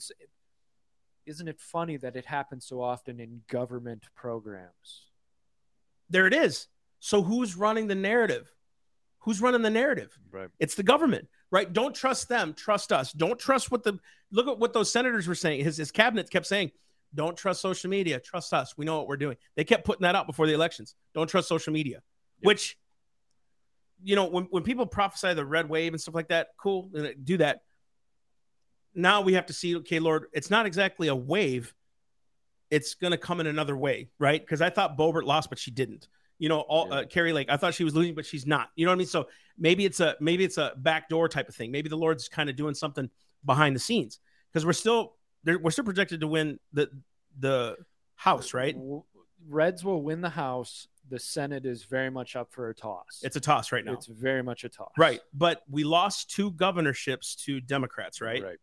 isn't 1.25 1.47
it 1.47 1.59
funny 1.59 1.97
that 1.97 2.15
it 2.15 2.25
happens 2.25 2.67
so 2.67 2.81
often 2.81 3.19
in 3.19 3.41
government 3.49 4.03
programs? 4.15 5.07
there 6.07 6.27
it 6.27 6.35
is. 6.35 6.67
So 6.99 7.23
who's 7.23 7.55
running 7.57 7.87
the 7.87 7.95
narrative? 7.95 8.53
Who's 9.21 9.41
running 9.41 9.63
the 9.63 9.71
narrative? 9.71 10.15
Right. 10.31 10.49
It's 10.59 10.75
the 10.75 10.83
government, 10.83 11.27
right? 11.49 11.73
Don't 11.73 11.95
trust 11.95 12.29
them. 12.29 12.53
Trust 12.53 12.91
us. 12.91 13.11
Don't 13.11 13.39
trust 13.39 13.71
what 13.71 13.81
the 13.83 13.97
look 14.31 14.47
at 14.47 14.59
what 14.59 14.73
those 14.73 14.91
senators 14.91 15.27
were 15.27 15.33
saying. 15.33 15.63
His 15.63 15.77
his 15.77 15.91
cabinet 15.91 16.29
kept 16.29 16.45
saying, 16.45 16.69
"Don't 17.15 17.37
trust 17.37 17.61
social 17.61 17.89
media. 17.89 18.19
Trust 18.19 18.53
us. 18.53 18.77
We 18.77 18.85
know 18.85 18.97
what 18.97 19.07
we're 19.07 19.17
doing." 19.17 19.37
They 19.55 19.63
kept 19.63 19.85
putting 19.85 20.03
that 20.03 20.15
out 20.15 20.27
before 20.27 20.47
the 20.47 20.53
elections. 20.53 20.95
Don't 21.13 21.27
trust 21.27 21.47
social 21.47 21.73
media, 21.73 22.01
which, 22.41 22.77
you 24.03 24.15
know, 24.15 24.25
when 24.27 24.45
when 24.45 24.63
people 24.63 24.85
prophesy 24.85 25.33
the 25.33 25.45
red 25.45 25.69
wave 25.69 25.93
and 25.93 26.01
stuff 26.01 26.15
like 26.15 26.27
that, 26.27 26.49
cool, 26.57 26.91
do 27.23 27.37
that. 27.37 27.61
Now 28.93 29.21
we 29.21 29.33
have 29.33 29.47
to 29.47 29.53
see. 29.53 29.75
Okay, 29.77 29.99
Lord, 29.99 30.27
it's 30.33 30.49
not 30.49 30.65
exactly 30.65 31.07
a 31.07 31.15
wave. 31.15 31.73
It's 32.69 32.95
going 32.95 33.11
to 33.11 33.17
come 33.17 33.39
in 33.39 33.47
another 33.47 33.77
way, 33.77 34.09
right? 34.19 34.41
Because 34.41 34.61
I 34.61 34.69
thought 34.69 34.97
Boebert 34.97 35.23
lost, 35.23 35.49
but 35.49 35.59
she 35.59 35.71
didn't 35.71 36.07
you 36.37 36.49
know, 36.49 36.59
all 36.59 36.87
Yeah. 36.89 36.95
uh, 36.95 37.05
Kari 37.05 37.33
Lake. 37.33 37.47
I 37.49 37.57
thought 37.57 37.73
she 37.73 37.83
was 37.83 37.95
losing, 37.95 38.13
but 38.13 38.25
she's 38.25 38.45
not. 38.45 38.69
You 38.75 38.85
know 38.85 38.91
what 38.91 38.95
I 38.95 38.97
mean? 38.97 39.07
So 39.07 39.29
maybe 39.57 39.85
it's 39.85 39.99
a 39.99 40.15
maybe 40.19 40.43
it's 40.43 40.57
a 40.57 40.73
backdoor 40.77 41.29
type 41.29 41.47
of 41.47 41.55
thing. 41.55 41.71
Maybe 41.71 41.87
the 41.89 41.95
Lord's 41.95 42.27
kind 42.27 42.49
of 42.49 42.55
doing 42.55 42.73
something 42.73 43.09
behind 43.45 43.75
the 43.75 43.79
scenes 43.79 44.19
because 44.51 44.65
we're 44.65 44.73
still 44.73 45.14
they're- 45.45 45.59
we're 45.59 45.71
still 45.71 45.85
projected 45.85 46.19
to 46.21 46.27
win 46.27 46.59
the 46.73 46.89
the 47.39 47.77
House, 48.15 48.53
right? 48.53 48.75
Reds 49.47 49.83
will 49.83 50.01
win 50.01 50.21
the 50.21 50.29
House. 50.29 50.87
The 51.09 51.19
Senate 51.19 51.65
is 51.65 51.83
very 51.83 52.09
much 52.09 52.35
up 52.35 52.51
for 52.51 52.69
a 52.69 52.73
toss. 52.73 53.21
It's 53.23 53.35
a 53.35 53.39
toss 53.41 53.71
right 53.71 53.83
now, 53.85 53.93
It's 53.93 54.07
very 54.07 54.41
much 54.41 54.63
a 54.63 54.69
toss. 54.69 54.91
right? 54.97 55.19
But 55.33 55.63
we 55.69 55.83
lost 55.83 56.29
two 56.31 56.51
governorships 56.51 57.35
to 57.45 57.59
Democrats, 57.61 58.21
right? 58.21 58.41
Right. 58.43 58.57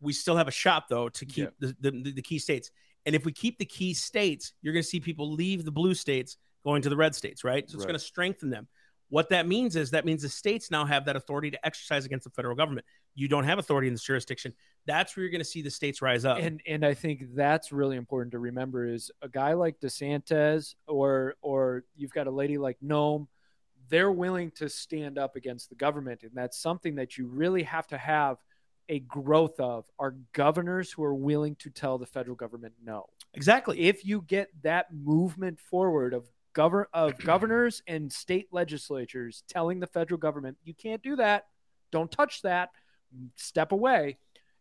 We 0.00 0.12
still 0.12 0.36
have 0.36 0.48
a 0.48 0.52
shot 0.52 0.88
though 0.88 1.08
to 1.10 1.24
keep 1.26 1.50
Yeah. 1.60 1.70
the, 1.80 1.90
the 1.90 2.12
the 2.12 2.22
key 2.22 2.38
states. 2.38 2.70
And 3.04 3.14
if 3.14 3.24
we 3.24 3.32
keep 3.32 3.58
the 3.58 3.64
key 3.64 3.94
states, 3.94 4.52
you're 4.62 4.72
going 4.74 4.82
to 4.82 4.88
see 4.88 4.98
people 4.98 5.30
leave 5.32 5.64
the 5.64 5.70
blue 5.70 5.94
states 5.94 6.36
going 6.64 6.82
to 6.82 6.88
the 6.88 6.96
red 6.96 7.14
states, 7.14 7.44
right? 7.44 7.68
So 7.70 7.74
it's 7.76 7.84
Right. 7.84 7.88
going 7.90 7.98
to 8.00 8.04
strengthen 8.04 8.50
them. 8.50 8.66
What 9.08 9.28
that 9.28 9.46
means 9.46 9.76
is 9.76 9.92
that 9.92 10.04
means 10.04 10.22
the 10.22 10.28
states 10.28 10.70
now 10.70 10.84
have 10.84 11.04
that 11.04 11.14
authority 11.14 11.50
to 11.52 11.66
exercise 11.66 12.04
against 12.04 12.24
the 12.24 12.30
federal 12.30 12.56
government. 12.56 12.86
You 13.14 13.28
don't 13.28 13.44
have 13.44 13.58
authority 13.58 13.86
in 13.86 13.94
this 13.94 14.02
jurisdiction. 14.02 14.52
That's 14.84 15.16
where 15.16 15.22
you're 15.22 15.30
going 15.30 15.40
to 15.40 15.44
see 15.44 15.62
the 15.62 15.70
states 15.70 16.02
rise 16.02 16.24
up. 16.24 16.38
and 16.38 16.60
and 16.66 16.84
I 16.84 16.94
think 16.94 17.34
that's 17.34 17.72
really 17.72 17.96
important 17.96 18.32
to 18.32 18.38
remember 18.38 18.86
is 18.86 19.10
a 19.22 19.28
guy 19.28 19.52
like 19.52 19.78
DeSantis 19.80 20.74
or 20.86 21.36
or 21.40 21.84
you've 21.94 22.12
got 22.12 22.26
a 22.26 22.30
lady 22.30 22.58
like 22.58 22.78
Noem, 22.84 23.28
they're 23.88 24.12
willing 24.12 24.50
to 24.52 24.68
stand 24.68 25.18
up 25.18 25.36
against 25.36 25.68
the 25.68 25.76
government, 25.76 26.22
and 26.22 26.32
that's 26.34 26.58
something 26.58 26.96
that 26.96 27.16
you 27.16 27.26
really 27.26 27.62
have 27.62 27.86
to 27.88 27.98
have 27.98 28.38
a 28.88 29.00
growth 29.00 29.58
of 29.58 29.84
are 29.98 30.14
governors 30.32 30.92
who 30.92 31.02
are 31.02 31.14
willing 31.14 31.56
to 31.56 31.70
tell 31.70 31.98
the 31.98 32.06
federal 32.06 32.36
government 32.36 32.74
no. 32.84 33.06
exactly. 33.34 33.80
If 33.80 34.04
you 34.04 34.22
get 34.22 34.48
that 34.62 34.86
movement 34.92 35.58
forward 35.58 36.14
of 36.14 36.28
govern 36.56 36.86
of 36.94 37.18
governors 37.18 37.82
and 37.86 38.10
state 38.10 38.48
legislatures 38.50 39.44
telling 39.46 39.78
the 39.78 39.86
federal 39.86 40.18
government 40.18 40.56
you 40.64 40.72
can't 40.72 41.02
do 41.02 41.16
that, 41.16 41.44
don't 41.92 42.10
touch 42.10 42.40
that, 42.42 42.70
step 43.36 43.72
away, 43.72 44.16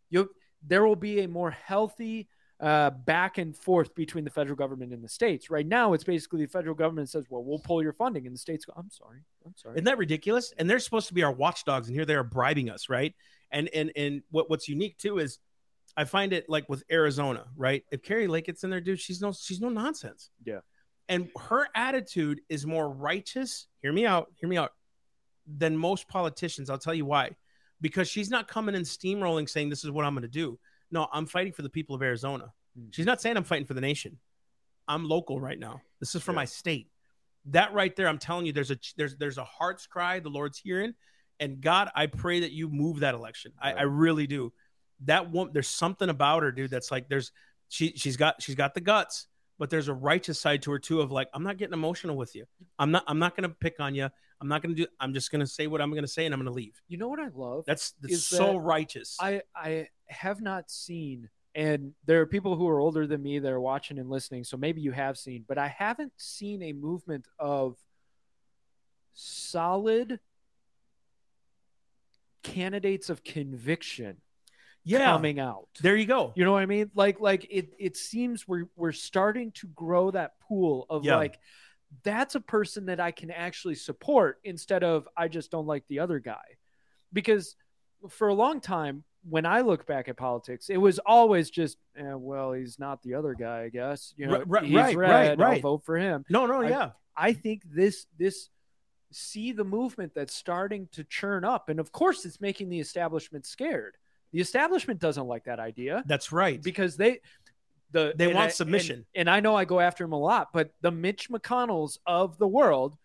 you 0.10 0.30
there 0.68 0.86
will 0.86 0.98
be 0.98 1.22
a 1.22 1.28
more 1.28 1.52
healthy 1.52 2.28
uh, 2.60 2.90
back 2.90 3.38
and 3.38 3.56
forth 3.56 3.96
between 3.96 4.26
the 4.26 4.30
federal 4.30 4.58
government 4.58 4.92
and 4.94 5.04
the 5.04 5.10
states. 5.10 5.50
Right 5.50 5.66
now, 5.66 5.94
it's 5.94 6.04
basically 6.04 6.46
the 6.46 6.52
federal 6.52 6.76
government 6.76 7.10
says, 7.10 7.26
"Well, 7.30 7.44
we'll 7.44 7.60
pull 7.60 7.82
your 7.82 7.94
funding," 7.94 8.26
and 8.28 8.36
the 8.36 8.40
states 8.40 8.66
go, 8.66 8.74
"I'm 8.76 8.90
sorry, 8.90 9.20
I'm 9.46 9.56
sorry." 9.56 9.76
Isn't 9.76 9.86
that 9.86 9.98
ridiculous? 9.98 10.54
And 10.58 10.70
they're 10.70 10.80
supposed 10.80 11.08
to 11.08 11.14
be 11.14 11.24
our 11.24 11.32
watchdogs, 11.32 11.88
and 11.88 11.96
here 11.96 12.06
they 12.06 12.16
are 12.16 12.24
bribing 12.24 12.70
us, 12.70 12.90
right? 12.90 13.14
And 13.52 13.70
and 13.70 13.92
and 13.96 14.22
what 14.32 14.50
what's 14.50 14.68
unique 14.68 14.98
too 14.98 15.20
is 15.20 15.40
I 15.96 16.04
find 16.04 16.34
it 16.34 16.50
like 16.50 16.68
with 16.68 16.84
Arizona, 16.92 17.46
right? 17.56 17.84
If 17.90 18.04
Kari 18.04 18.28
Lake 18.28 18.46
gets 18.48 18.66
in 18.66 18.70
there, 18.70 18.82
dude, 18.82 19.00
she's 19.00 19.22
no 19.22 19.32
she's 19.32 19.62
no 19.62 19.70
nonsense. 19.70 20.30
Yeah. 20.44 20.60
And 21.08 21.30
her 21.50 21.68
attitude 21.76 22.42
is 22.50 22.66
more 22.66 22.90
righteous. 22.90 23.68
Hear 23.82 23.94
me 23.94 24.06
out. 24.06 24.32
Hear 24.40 24.50
me 24.50 24.58
out. 24.58 24.72
Than 25.48 25.78
most 25.78 26.08
politicians. 26.08 26.70
I'll 26.70 26.78
tell 26.80 26.96
you 26.96 27.06
why. 27.06 27.36
Because 27.82 28.10
she's 28.10 28.30
not 28.32 28.48
coming 28.48 28.74
and 28.76 28.86
steamrolling 28.86 29.48
saying 29.50 29.70
this 29.70 29.84
is 29.84 29.92
what 29.92 30.06
I'm 30.06 30.14
going 30.14 30.24
to 30.24 30.28
do. 30.28 30.58
No, 30.90 31.08
I'm 31.12 31.26
fighting 31.28 31.54
for 31.54 31.62
the 31.62 31.70
people 31.70 31.96
of 31.96 32.02
Arizona. 32.02 32.52
Hmm. 32.78 32.88
She's 32.92 33.06
not 33.06 33.22
saying 33.22 33.38
I'm 33.38 33.44
fighting 33.44 33.66
for 33.68 33.74
the 33.76 33.82
nation. 33.82 34.18
I'm 34.88 35.06
local 35.06 35.40
right 35.40 35.60
now. 35.60 35.82
This 36.00 36.16
is 36.16 36.24
for 36.24 36.32
Yeah. 36.32 36.36
my 36.38 36.46
state. 36.46 36.90
That 37.50 37.74
right 37.74 37.96
there, 37.96 38.08
I'm 38.08 38.18
telling 38.18 38.48
you, 38.48 38.54
there's 38.54 38.72
a 38.72 38.78
there's 38.98 39.16
there's 39.18 39.38
a 39.38 39.44
heart's 39.44 39.86
cry 39.86 40.20
the 40.20 40.30
Lord's 40.30 40.58
hearing, 40.58 40.96
and 41.40 41.62
God, 41.62 41.90
I 41.96 42.08
pray 42.08 42.40
that 42.40 42.52
you 42.52 42.70
move 42.70 43.02
that 43.02 43.14
election. 43.14 43.52
I, 43.62 43.74
I 43.74 43.82
really 43.84 44.26
do. 44.26 44.52
That 45.02 45.32
woman, 45.32 45.54
there's 45.54 45.68
something 45.68 46.10
about 46.10 46.42
her, 46.42 46.52
dude. 46.52 46.72
That's 46.72 46.90
like 46.90 47.08
there's 47.08 47.32
she 47.70 47.94
she's 47.96 48.18
got 48.18 48.42
she's 48.42 48.56
got 48.56 48.74
the 48.74 48.82
guts, 48.82 49.28
but 49.58 49.70
there's 49.70 49.88
a 49.88 49.94
righteous 49.94 50.40
side 50.40 50.62
to 50.64 50.72
her 50.72 50.80
too. 50.80 51.02
Of 51.02 51.12
like, 51.12 51.30
I'm 51.34 51.44
not 51.44 51.58
getting 51.58 51.74
emotional 51.74 52.18
with 52.18 52.36
you. 52.36 52.46
I'm 52.80 52.92
not 52.92 53.04
I'm 53.08 53.20
not 53.20 53.36
gonna 53.36 53.50
pick 53.50 53.80
on 53.80 53.96
you. 53.96 54.10
I'm 54.42 54.48
not 54.48 54.62
gonna 54.62 54.76
do. 54.76 54.88
I'm 55.00 55.14
just 55.14 55.32
gonna 55.32 55.48
say 55.48 55.68
what 55.68 55.82
I'm 55.82 55.94
gonna 55.94 56.08
say, 56.08 56.26
and 56.26 56.34
I'm 56.34 56.40
gonna 56.40 56.52
leave. 56.52 56.82
you 56.88 56.98
know 56.98 57.08
what 57.08 57.20
I 57.20 57.30
love? 57.34 57.66
That's, 57.66 57.94
that's 58.02 58.24
so 58.24 58.54
that 58.54 58.60
righteous. 58.60 59.18
I 59.20 59.42
I 59.56 59.88
have 60.08 60.42
not 60.42 60.70
seen, 60.70 61.30
and 61.54 61.94
there 62.06 62.22
are 62.22 62.26
people 62.26 62.56
who 62.56 62.68
are 62.68 62.80
older 62.80 63.08
than 63.08 63.22
me 63.22 63.40
that 63.40 63.52
are 63.52 63.62
watching 63.62 63.98
and 63.98 64.10
listening, 64.10 64.44
so 64.44 64.58
maybe 64.58 64.82
you 64.82 64.92
have 64.92 65.18
seen, 65.18 65.46
but 65.48 65.58
I 65.58 65.68
haven't 65.68 66.14
seen 66.18 66.62
a 66.64 66.74
movement 66.74 67.28
of 67.40 67.78
solid 69.14 70.20
candidates 72.44 73.10
of 73.10 73.24
conviction 73.24 74.18
yeah, 74.86 75.06
coming 75.06 75.40
out. 75.40 75.68
there 75.82 75.96
you 75.96 76.06
go. 76.06 76.32
You 76.36 76.46
know 76.46 76.52
what 76.54 76.62
I 76.64 76.66
mean? 76.68 76.92
Like 76.96 77.20
like 77.20 77.48
it 77.50 77.74
it 77.80 77.98
seems 77.98 78.48
we're 78.48 78.68
we're 78.76 78.92
starting 78.92 79.52
to 79.54 79.68
grow 79.68 80.12
that 80.12 80.40
pool 80.40 80.86
of 80.90 81.04
Yeah. 81.04 81.18
like 81.18 81.40
that's 82.04 82.36
a 82.36 82.42
person 82.42 82.86
that 82.88 83.00
I 83.00 83.12
can 83.12 83.32
actually 83.32 83.76
support 83.76 84.40
instead 84.44 84.84
of 84.84 85.08
I 85.16 85.28
just 85.28 85.52
don't 85.52 85.68
like 85.68 85.84
the 85.88 86.00
other 86.00 86.20
guy. 86.20 86.44
Because 87.14 87.56
for 88.10 88.28
a 88.28 88.34
long 88.34 88.60
time 88.62 89.04
when 89.28 89.46
I 89.46 89.62
look 89.62 89.88
back 89.88 90.08
at 90.08 90.18
politics, 90.18 90.70
it 90.70 90.78
was 90.78 91.00
always 91.00 91.50
just 91.50 91.78
eh, 91.98 92.14
well, 92.14 92.52
he's 92.54 92.78
not 92.78 93.02
the 93.02 93.16
other 93.16 93.34
guy, 93.34 93.64
I 93.64 93.70
guess. 93.70 94.14
You 94.18 94.28
know, 94.28 94.34
Right, 94.34 94.48
right, 94.48 94.64
he's 94.66 94.76
right, 94.76 94.96
red, 94.98 95.40
right, 95.40 95.56
I'll 95.56 95.62
vote 95.62 95.84
for 95.86 95.98
him. 95.98 96.26
No, 96.30 96.46
no, 96.46 96.62
I- 96.62 96.70
yeah. 96.70 96.90
I 97.18 97.34
think 97.34 97.62
this 97.66 98.06
this 98.20 98.50
see 99.12 99.54
the 99.54 99.64
movement 99.64 100.12
that's 100.14 100.36
starting 100.36 100.90
to 100.92 101.04
churn 101.06 101.46
up 101.46 101.70
and 101.70 101.80
of 101.80 101.92
course 101.94 102.26
it's 102.26 102.42
making 102.42 102.68
the 102.70 102.80
establishment 102.80 103.46
scared. 103.46 103.96
The 104.32 104.42
establishment 104.42 105.00
doesn't 105.00 105.28
like 105.28 105.46
that 105.46 105.60
idea 105.60 106.04
That's 106.06 106.32
right. 106.32 106.62
because 106.62 106.98
they 106.98 107.20
the 107.92 108.14
They 108.16 108.28
want 108.28 108.48
I- 108.48 108.50
submission. 108.50 109.06
And, 109.16 109.28
and 109.28 109.30
I 109.30 109.40
know 109.40 109.56
I 109.56 109.66
go 109.66 109.80
after 109.80 110.04
him 110.04 110.12
a 110.12 110.20
lot, 110.20 110.50
but 110.54 110.72
the 110.82 110.92
Mitch 110.92 111.30
McConnells 111.30 112.00
of 112.06 112.38
the 112.38 112.48
world, 112.48 112.98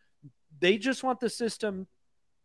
they 0.59 0.77
just 0.79 1.03
want 1.05 1.21
the 1.21 1.31
system 1.31 1.87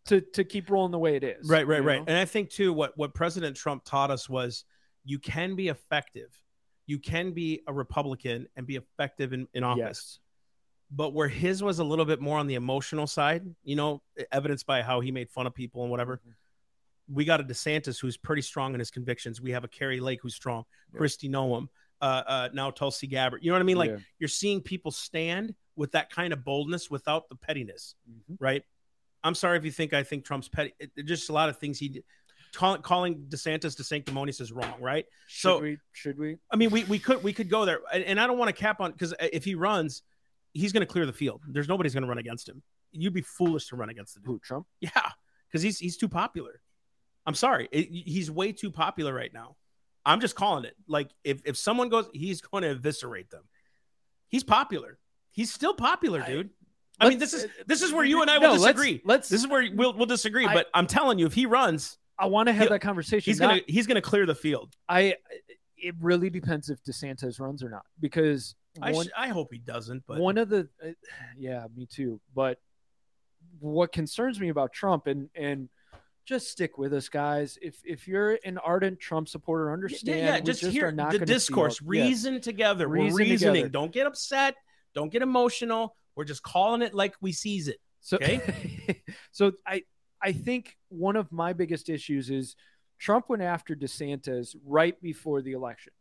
to 0.06 0.22
to 0.22 0.44
keep 0.44 0.70
rolling 0.70 0.92
the 0.92 1.00
way 1.00 1.16
it 1.16 1.24
is. 1.24 1.50
Right, 1.50 1.66
right, 1.66 1.84
right. 1.84 2.00
know? 2.00 2.06
And 2.08 2.18
I 2.18 2.26
think 2.26 2.50
too, 2.52 2.72
what 2.74 2.96
what 2.96 3.14
President 3.16 3.56
Trump 3.58 3.84
taught 3.86 4.12
us 4.12 4.30
was 4.30 4.66
you 5.04 5.18
can 5.18 5.56
be 5.56 5.70
effective. 5.70 6.30
You 6.86 7.00
can 7.00 7.32
be 7.32 7.62
a 7.66 7.74
Republican 7.74 8.48
and 8.56 8.68
be 8.68 8.76
effective 8.76 9.34
in, 9.34 9.48
in 9.56 9.64
office. 9.64 9.80
Yes. 9.80 10.20
but 10.92 11.14
where 11.14 11.28
his 11.28 11.64
was 11.64 11.80
a 11.80 11.84
little 11.84 12.06
bit 12.06 12.22
more 12.22 12.38
on 12.38 12.46
the 12.46 12.54
emotional 12.56 13.08
side, 13.08 13.44
you 13.64 13.76
know, 13.76 14.04
evidenced 14.32 14.68
by 14.68 14.84
how 14.84 15.00
he 15.00 15.12
made 15.12 15.32
fun 15.32 15.48
of 15.48 15.56
people 15.56 15.82
and 15.82 15.90
whatever. 15.90 16.18
Mm-hmm. 16.18 16.30
We 17.08 17.26
got 17.26 17.40
a 17.40 17.44
DeSantis 17.44 18.00
who's 18.00 18.18
pretty 18.18 18.42
strong 18.42 18.74
in 18.74 18.80
his 18.80 18.90
convictions. 18.92 19.40
We 19.42 19.52
have 19.52 19.64
a 19.64 19.68
Kari 19.68 20.00
Lake 20.00 20.20
who's 20.22 20.36
strong, 20.36 20.64
Yeah. 20.94 21.00
Kristi 21.00 21.30
Noem, 21.30 21.68
uh, 22.02 22.24
uh, 22.28 22.50
now 22.54 22.72
Tulsi 22.72 23.08
Gabbard. 23.08 23.44
You 23.44 23.52
know 23.52 23.56
what 23.56 23.62
I 23.62 23.66
mean? 23.66 23.78
Like 23.78 23.92
Yeah. 23.92 23.98
you're 24.20 24.28
seeing 24.28 24.62
people 24.62 24.92
stand 24.92 25.54
with 25.76 25.92
that 25.92 26.10
kind 26.10 26.34
of 26.34 26.44
boldness 26.44 26.90
without 26.90 27.30
the 27.30 27.36
pettiness, 27.36 27.96
Mhm. 28.10 28.38
right? 28.40 28.64
I'm 29.24 29.36
sorry 29.36 29.58
if 29.58 29.66
you 29.66 29.72
think 29.72 29.94
I 29.94 30.04
think 30.04 30.26
Trump's 30.26 30.48
petty. 30.48 30.74
It, 30.80 30.92
it- 30.96 31.04
just 31.06 31.30
a 31.30 31.34
lot 31.34 31.50
of 31.50 31.58
things 31.60 31.78
he 31.80 31.90
did. 31.90 32.04
Call, 32.54 32.78
calling 32.78 33.26
DeSantis 33.28 33.76
to 33.78 33.84
sanctimonious 33.84 34.40
is 34.40 34.52
wrong, 34.54 34.80
right? 34.80 35.06
Should 35.28 35.42
So- 35.50 35.60
we? 35.62 35.78
Should 35.92 36.18
we? 36.18 36.38
I 36.50 36.56
mean, 36.56 36.70
we 36.70 36.86
we 36.86 37.00
could 37.00 37.22
we 37.22 37.34
could 37.34 37.50
go 37.50 37.66
there, 37.66 37.82
and, 37.94 38.04
and 38.04 38.20
I 38.20 38.28
don't 38.28 38.38
want 38.38 38.48
to 38.48 38.54
cap 38.60 38.80
on 38.80 38.92
because 38.94 39.14
if 39.20 39.44
he 39.44 39.56
runs, 39.56 40.04
he's 40.54 40.72
going 40.72 40.82
to 40.86 40.92
clear 40.92 41.06
the 41.06 41.12
field. 41.14 41.42
There's 41.50 41.68
nobody's 41.68 41.94
going 41.94 42.04
to 42.04 42.08
run 42.08 42.18
against 42.18 42.48
him. 42.48 42.64
You'd 42.94 43.14
be 43.14 43.22
foolish 43.22 43.68
to 43.70 43.76
run 43.76 43.90
against 43.90 44.14
the 44.14 44.22
dude. 44.22 44.28
Who? 44.28 44.40
Trump? 44.40 44.68
Yeah, 44.80 44.90
because 45.50 45.64
he's 45.64 45.80
he's 45.80 45.98
too 45.98 46.08
popular. 46.08 46.62
I'm 47.26 47.36
sorry, 47.36 47.68
It- 47.72 47.90
he's 47.92 48.30
way 48.30 48.52
too 48.52 48.70
popular 48.72 49.14
right 49.14 49.34
now. 49.34 49.56
I'm 50.06 50.20
just 50.22 50.36
calling 50.36 50.66
it. 50.66 50.76
Like 50.88 51.10
if 51.24 51.42
if 51.46 51.58
someone 51.58 51.90
goes, 51.90 52.08
he's 52.14 52.42
going 52.42 52.62
to 52.64 52.70
eviscerate 52.70 53.30
them. 53.32 53.44
He's 54.28 54.44
popular. 54.44 55.00
He's 55.32 55.52
still 55.54 55.74
popular, 55.74 56.22
dude. 56.24 56.52
I, 57.00 57.10
mean, 57.10 57.18
this 57.20 57.34
is 57.34 57.48
this 57.66 57.82
is 57.82 57.92
where 57.92 58.06
you 58.06 58.22
and 58.22 58.30
I 58.30 58.36
No, 58.38 58.50
will 58.54 58.60
let's- 58.60 58.64
disagree. 58.76 59.02
Let's. 59.04 59.28
This 59.30 59.42
is 59.42 59.48
where 59.48 59.68
we'll 59.74 59.94
we'll 59.98 60.06
disagree. 60.06 60.46
I- 60.46 60.54
but 60.54 60.68
I'm 60.74 60.88
telling 60.88 61.18
you, 61.20 61.26
if 61.26 61.34
he 61.34 61.46
runs, 61.46 61.98
I 62.20 62.28
want 62.28 62.48
to 62.48 62.54
have 62.54 62.70
that 62.70 62.82
conversation. 62.82 63.32
he's 63.32 63.40
not- 63.40 63.50
gonna 63.50 63.62
he's 63.68 63.88
gonna 63.88 64.02
clear 64.02 64.26
the 64.26 64.36
field. 64.36 64.76
I. 64.88 65.16
It 65.78 65.94
really 66.00 66.30
depends 66.30 66.70
if 66.70 66.82
DeSantis 66.84 67.40
runs 67.40 67.62
or 67.62 67.70
not, 67.70 67.86
because 68.00 68.56
I 68.82 68.92
one, 68.94 69.06
sh- 69.08 69.12
I 69.18 69.28
hope 69.28 69.50
he 69.52 69.58
doesn't. 69.60 70.04
But 70.08 70.20
one 70.20 70.38
of 70.38 70.50
the, 70.50 70.70
uh, 70.84 70.92
yeah, 71.38 71.68
me 71.76 71.86
too. 71.86 72.22
But 72.34 72.60
what 73.60 73.92
concerns 73.92 74.40
me 74.40 74.50
about 74.50 74.72
Trump 74.74 75.08
and 75.08 75.30
and 75.36 75.70
just 76.26 76.50
stick 76.50 76.78
with 76.78 76.94
us, 76.94 77.08
guys. 77.10 77.58
If 77.62 77.80
if 77.86 78.08
you're 78.08 78.40
an 78.44 78.58
ardent 78.58 79.00
Trump 79.00 79.28
supporter, 79.30 79.72
understand. 79.72 80.20
yeah, 80.20 80.36
we 80.36 80.42
just, 80.42 80.62
just 80.62 80.74
hear 80.74 80.88
are 80.88 80.92
not 80.92 81.12
the 81.12 81.20
discourse. 81.20 81.82
Reason 81.82 82.42
together. 82.42 82.90
We're 82.90 83.14
reasoning. 83.14 83.38
together. 83.54 83.70
Don't 83.70 83.92
get 83.92 84.08
upset. 84.08 84.56
Don't 84.94 85.12
get 85.12 85.22
emotional. 85.22 85.96
We're 86.16 86.24
just 86.24 86.44
calling 86.44 86.82
it 86.82 86.94
like 86.94 87.16
we 87.22 87.32
sees 87.32 87.68
it. 87.68 87.78
So, 88.02 88.18
Okay. 88.18 89.02
so 89.32 89.52
I 89.68 89.84
I 90.22 90.32
think 90.32 90.76
one 90.90 91.16
of 91.16 91.32
my 91.32 91.54
biggest 91.54 91.90
issues 91.90 92.30
is 92.30 92.56
Trump 92.98 93.30
went 93.30 93.42
after 93.44 93.76
DeSantis 93.76 94.56
right 94.66 95.00
before 95.02 95.42
the 95.42 95.52
election. 95.52 95.94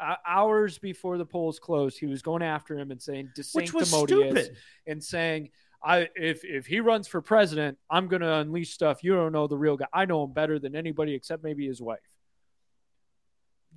Uh, 0.00 0.14
hours 0.26 0.78
before 0.78 1.18
the 1.18 1.26
polls 1.26 1.58
closed, 1.58 1.98
he 1.98 2.06
was 2.06 2.22
going 2.22 2.42
after 2.42 2.78
him 2.78 2.92
and 2.92 3.02
saying 3.02 3.30
Which 3.52 3.74
was 3.74 3.90
stupid. 3.90 4.56
and 4.86 5.02
saying, 5.02 5.50
"I 5.82 6.08
if 6.16 6.44
if 6.44 6.66
he 6.66 6.80
runs 6.80 7.08
for 7.08 7.20
president, 7.20 7.78
I'm 7.88 8.08
going 8.08 8.22
to 8.22 8.34
unleash 8.34 8.72
stuff 8.72 9.02
you 9.04 9.14
don't 9.14 9.32
know 9.32 9.46
the 9.46 9.56
real 9.58 9.76
guy. 9.76 9.86
I 9.92 10.04
know 10.04 10.24
him 10.24 10.32
better 10.32 10.58
than 10.58 10.74
anybody 10.74 11.14
except 11.14 11.42
maybe 11.42 11.66
his 11.66 11.80
wife." 11.80 12.00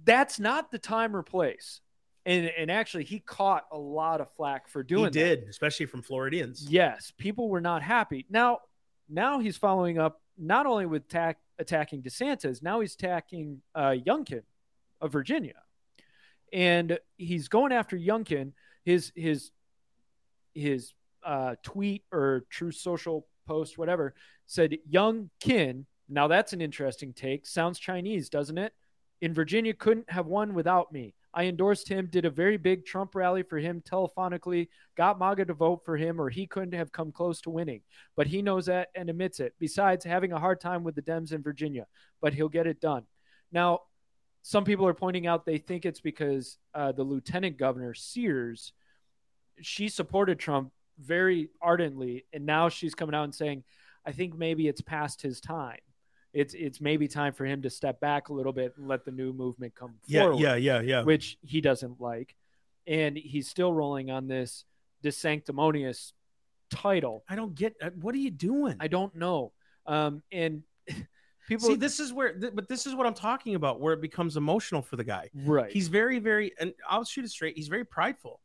That's 0.04 0.40
not 0.40 0.72
the 0.72 0.80
time 0.80 1.16
or 1.16 1.24
place. 1.24 1.82
And 2.26 2.48
and 2.58 2.70
actually, 2.70 3.04
he 3.06 3.20
caught 3.20 3.66
a 3.72 3.78
lot 3.78 4.22
of 4.22 4.32
flack 4.34 4.68
for 4.68 4.84
doing 4.84 5.06
He 5.06 5.20
that. 5.20 5.42
did, 5.42 5.44
especially 5.50 5.88
from 5.88 6.02
Floridians. 6.02 6.68
Yes, 6.70 7.12
people 7.18 7.50
were 7.50 7.62
not 7.62 7.82
happy. 7.82 8.26
Now, 8.30 8.60
now 9.10 9.40
he's 9.40 9.58
following 9.58 9.98
up 9.98 10.22
not 10.38 10.66
only 10.66 10.86
with 10.86 11.08
tack, 11.08 11.40
attacking 11.60 12.02
DeSantis, 12.04 12.62
now 12.62 12.80
he's 12.80 12.94
attacking 12.94 13.62
uh, 13.74 13.96
Youngkin 14.06 14.44
of 15.02 15.12
Virginia, 15.12 15.62
and 16.54 17.00
he's 17.18 17.48
going 17.48 17.72
after 17.72 17.98
Youngkin. 17.98 18.54
His 18.86 19.12
his 19.16 19.52
his 20.54 20.94
uh, 21.26 21.56
tweet 21.64 22.04
or 22.12 22.46
Truth 22.50 22.76
Social 22.76 23.28
post, 23.48 23.78
whatever, 23.78 24.14
said 24.46 24.78
Young 24.88 25.30
Kin. 25.40 25.86
Now 26.10 26.28
that's 26.28 26.54
an 26.54 26.62
interesting 26.62 27.14
take. 27.14 27.46
Sounds 27.46 27.80
Chinese, 27.80 28.30
doesn't 28.30 28.58
it? 28.58 28.74
In 29.22 29.34
Virginia, 29.34 29.74
couldn't 29.74 30.10
have 30.10 30.26
won 30.26 30.54
without 30.54 30.92
me. 30.92 31.14
I 31.34 31.46
endorsed 31.46 31.88
him, 31.88 32.08
did 32.08 32.26
a 32.26 32.30
very 32.30 32.58
big 32.58 32.86
Trump 32.86 33.16
rally 33.16 33.44
for 33.44 33.58
him 33.58 33.82
telephonically, 33.82 34.68
got 34.98 35.20
MAGA 35.20 35.46
to 35.46 35.54
vote 35.54 35.86
for 35.86 35.96
him, 35.96 36.20
or 36.20 36.30
he 36.30 36.46
couldn't 36.46 36.74
have 36.74 36.92
come 36.92 37.12
close 37.12 37.40
to 37.42 37.50
winning. 37.50 37.82
But 38.18 38.28
he 38.28 38.42
knows 38.42 38.66
that 38.66 38.90
and 38.96 39.10
admits 39.10 39.40
it. 39.40 39.54
Besides, 39.58 40.04
having 40.04 40.34
a 40.34 40.40
hard 40.40 40.60
time 40.60 40.84
with 40.84 40.96
the 40.96 41.02
Dems 41.02 41.32
in 41.32 41.42
Virginia, 41.42 41.88
but 42.20 42.34
he'll 42.34 42.50
get 42.50 42.68
it 42.68 42.82
done. 42.82 43.04
Now, 43.52 43.82
some 44.42 44.66
people 44.66 44.88
are 44.88 44.94
pointing 44.94 45.28
out 45.28 45.46
they 45.46 45.58
think 45.58 45.86
it's 45.86 46.02
because 46.02 46.58
uh, 46.74 46.92
the 46.92 47.04
lieutenant 47.04 47.58
governor, 47.58 47.94
Sears, 47.94 48.74
she 49.62 49.88
supported 49.88 50.40
Trump 50.40 50.72
very 51.02 51.50
ardently. 51.62 52.26
And 52.34 52.46
now 52.46 52.70
she's 52.70 52.94
coming 52.96 53.16
out 53.16 53.24
and 53.24 53.36
saying, 53.36 53.64
I 54.06 54.12
think 54.12 54.38
maybe 54.38 54.68
it's 54.68 54.82
past 54.82 55.22
his 55.22 55.40
time. 55.42 55.80
It's, 56.34 56.54
it's 56.54 56.80
maybe 56.80 57.08
time 57.08 57.34
for 57.34 57.46
him 57.46 57.62
to 57.64 57.70
step 57.70 58.00
back 58.00 58.30
a 58.30 58.34
little 58.34 58.54
bit 58.54 58.74
and 58.78 58.88
let 58.88 59.04
the 59.04 59.12
new 59.12 59.34
movement 59.34 59.76
come 59.76 59.96
Yeah, 60.08 60.22
forward 60.22 60.40
yeah, 60.40 60.56
yeah, 60.56 60.80
yeah. 60.82 61.04
which 61.04 61.38
he 61.42 61.60
doesn't 61.62 62.00
like. 62.00 62.36
And 62.88 63.18
he's 63.18 63.50
still 63.50 63.74
rolling 63.74 64.10
on 64.10 64.28
this 64.28 64.64
sanctimonious 65.10 66.14
title. 66.70 67.24
I 67.30 67.36
don't 67.36 67.54
get. 67.56 67.76
uh, 67.82 67.90
What 68.00 68.16
are 68.16 68.20
you 68.20 68.32
doing? 68.32 68.76
I 68.80 68.88
don't 68.88 69.14
know. 69.16 69.52
Um, 69.86 70.24
and 70.32 70.64
people 71.48 71.68
See, 71.68 71.76
this 71.76 72.00
is 72.00 72.14
where, 72.14 72.34
th- 72.34 72.54
but 72.56 72.68
this 72.68 72.86
is 72.88 72.96
what 72.96 73.06
I'm 73.06 73.14
talking 73.14 73.56
about, 73.56 73.80
where 73.80 73.94
it 73.94 74.02
becomes 74.02 74.38
emotional 74.38 74.82
for 74.82 74.96
the 74.96 75.04
guy. 75.04 75.30
right. 75.46 75.72
He's 75.72 75.88
very, 75.90 76.20
very, 76.20 76.54
and 76.60 76.74
I'll 76.90 77.04
shoot 77.04 77.26
it 77.26 77.30
straight. 77.32 77.56
He's 77.56 77.68
very 77.68 77.86
prideful 77.86 78.40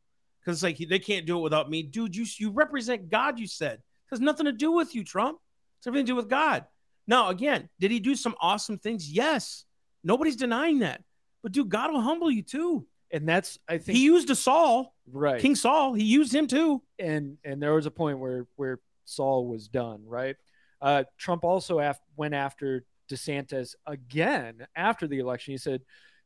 because 0.47 0.63
like 0.63 0.77
they 0.77 0.99
can't 0.99 1.25
do 1.25 1.37
it 1.37 1.41
without 1.41 1.69
me, 1.69 1.83
dude. 1.83 2.15
You 2.15 2.25
you 2.37 2.51
represent 2.51 3.09
God. 3.09 3.37
You 3.37 3.47
said 3.47 3.73
it 3.73 3.81
has 4.11 4.21
nothing 4.21 4.45
to 4.45 4.53
do 4.53 4.71
with 4.71 4.95
you, 4.95 5.03
Trump. 5.03 5.39
It's 5.77 5.87
everything 5.87 6.05
to 6.05 6.11
do 6.13 6.15
with 6.15 6.29
God. 6.29 6.63
Now, 7.05 7.27
again, 7.29 7.67
did 7.79 7.91
he 7.91 7.99
do 7.99 8.15
some 8.15 8.33
awesome 8.39 8.77
things? 8.77 9.11
Yes, 9.11 9.65
nobody's 10.05 10.37
denying 10.37 10.79
that. 10.79 11.03
But 11.43 11.51
dude, 11.51 11.67
God 11.69 11.91
will 11.91 12.01
humble 12.01 12.31
you 12.31 12.41
too. 12.43 12.87
and 13.11 13.27
that's 13.27 13.59
I 13.67 13.77
think 13.77 13.97
He 13.97 14.05
used 14.05 14.29
a 14.29 14.35
Saul, 14.35 14.95
right. 15.11 15.41
King 15.41 15.55
Saul. 15.55 15.93
He 15.93 16.03
used 16.05 16.33
him 16.33 16.47
too. 16.47 16.81
and 16.97 17.37
and 17.43 17.61
there 17.61 17.73
was 17.73 17.85
a 17.85 17.91
point 17.91 18.19
where 18.19 18.47
where 18.55 18.79
Saul 19.03 19.47
was 19.47 19.67
done, 19.67 20.03
right? 20.05 20.37
Uh, 20.81 21.03
Trump 21.17 21.43
also 21.43 21.79
af- 21.79 21.99
went 22.15 22.33
after 22.35 22.85
DeSantis 23.09 23.75
again 23.85 24.65
after 24.75 25.07
the 25.07 25.19
election. 25.19 25.53
He 25.53 25.57
said, 25.57 25.81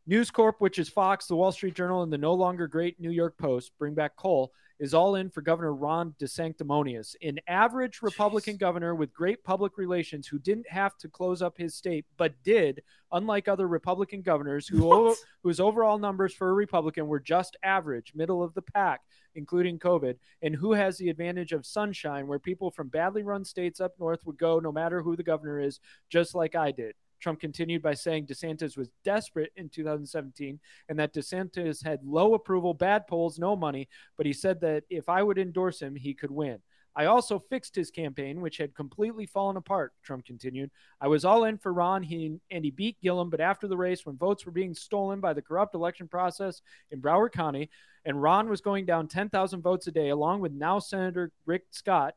News 0.08 0.32
Corp, 0.32 0.60
which 0.60 0.80
is 0.80 0.90
Fox, 0.90 1.28
the 1.28 1.36
Wall 1.36 1.52
Street 1.52 1.76
Journal, 1.76 2.02
and 2.02 2.12
the 2.12 2.18
no 2.18 2.34
longer 2.34 2.68
great 2.68 3.00
New 3.00 3.12
York 3.12 3.38
Post, 3.38 3.72
bring 3.78 3.94
back 3.94 4.16
Cole, 4.16 4.52
is 4.80 4.96
all 4.96 5.14
in 5.14 5.30
for 5.30 5.42
Governor 5.42 5.76
Ron 5.76 6.16
DeSanctimonious, 6.20 7.16
an 7.22 7.38
average 7.48 8.02
Republican 8.02 8.58
governor 8.58 8.96
with 8.96 9.14
great 9.14 9.44
public 9.44 9.78
relations 9.78 10.26
who 10.26 10.40
didn't 10.40 10.68
have 10.68 10.98
to 10.98 11.08
close 11.08 11.44
up 11.44 11.56
his 11.56 11.76
state, 11.76 12.04
but 12.18 12.34
did, 12.44 12.82
unlike 13.12 13.48
other 13.48 13.68
Republican 13.68 14.24
governors 14.24 14.68
who 14.68 14.84
What? 14.84 15.18
whose 15.44 15.60
overall 15.60 16.00
numbers 16.00 16.34
for 16.34 16.50
a 16.50 16.54
Republican 16.54 17.06
were 17.06 17.20
just 17.20 17.56
average, 17.62 18.14
middle 18.16 18.42
of 18.42 18.56
the 18.56 18.64
pack, 18.64 19.02
including 19.36 19.78
COVID, 19.78 20.18
and 20.42 20.56
who 20.56 20.74
has 20.74 20.98
the 20.98 21.10
advantage 21.10 21.52
of 21.52 21.64
sunshine 21.64 22.26
where 22.26 22.40
people 22.40 22.72
from 22.72 22.88
badly 22.88 23.22
run 23.22 23.46
states 23.46 23.80
up 23.80 23.94
north 24.00 24.26
would 24.26 24.40
go 24.40 24.60
no 24.60 24.72
matter 24.72 25.04
who 25.04 25.16
the 25.16 25.22
governor 25.22 25.60
is, 25.60 25.80
just 26.10 26.34
like 26.34 26.56
I 26.56 26.72
did. 26.72 26.96
Trump 27.22 27.40
continued 27.40 27.82
by 27.82 27.94
saying 27.94 28.26
DeSantis 28.26 28.78
was 28.78 28.90
desperate 29.04 29.52
in 29.56 29.70
2017 29.70 30.60
and 30.90 31.00
that 31.00 31.14
DeSantis 31.14 31.84
had 31.84 32.00
low 32.04 32.34
approval, 32.34 32.74
bad 32.74 33.08
polls, 33.08 33.40
no 33.40 33.56
money, 33.56 33.88
but 34.18 34.26
he 34.26 34.34
said 34.34 34.60
that 34.62 34.84
if 34.90 35.08
I 35.08 35.24
would 35.24 35.38
endorse 35.38 35.82
him, 35.82 35.96
he 35.96 36.14
could 36.14 36.32
win. 36.32 36.60
I 36.96 37.06
also 37.06 37.40
fixed 37.40 37.76
his 37.76 37.90
campaign, 37.90 38.42
which 38.42 38.58
had 38.58 38.76
completely 38.76 39.26
fallen 39.26 39.56
apart, 39.56 39.94
Trump 40.04 40.26
continued. 40.26 40.72
I 41.00 41.08
was 41.08 41.24
all 41.24 41.46
in 41.46 41.58
for 41.58 41.72
Ron, 41.72 42.04
he, 42.04 42.38
and 42.50 42.66
he 42.66 42.72
beat 42.72 43.00
Gillum, 43.02 43.30
but 43.30 43.40
after 43.40 43.68
the 43.68 43.78
race, 43.78 44.06
when 44.06 44.18
votes 44.18 44.46
were 44.46 44.52
being 44.52 44.74
stolen 44.74 45.22
by 45.22 45.34
the 45.34 45.42
corrupt 45.42 45.74
election 45.74 46.10
process 46.10 46.62
in 46.92 47.02
Broward 47.02 47.32
County, 47.32 47.70
and 48.04 48.22
Ron 48.22 48.50
was 48.50 48.60
going 48.62 48.86
down 48.86 49.08
10,000 49.08 49.62
votes 49.62 49.88
a 49.88 49.92
day, 49.92 50.10
along 50.10 50.42
with 50.42 50.52
now 50.52 50.80
Senator 50.80 51.32
Rick 51.46 51.64
Scott, 51.70 52.16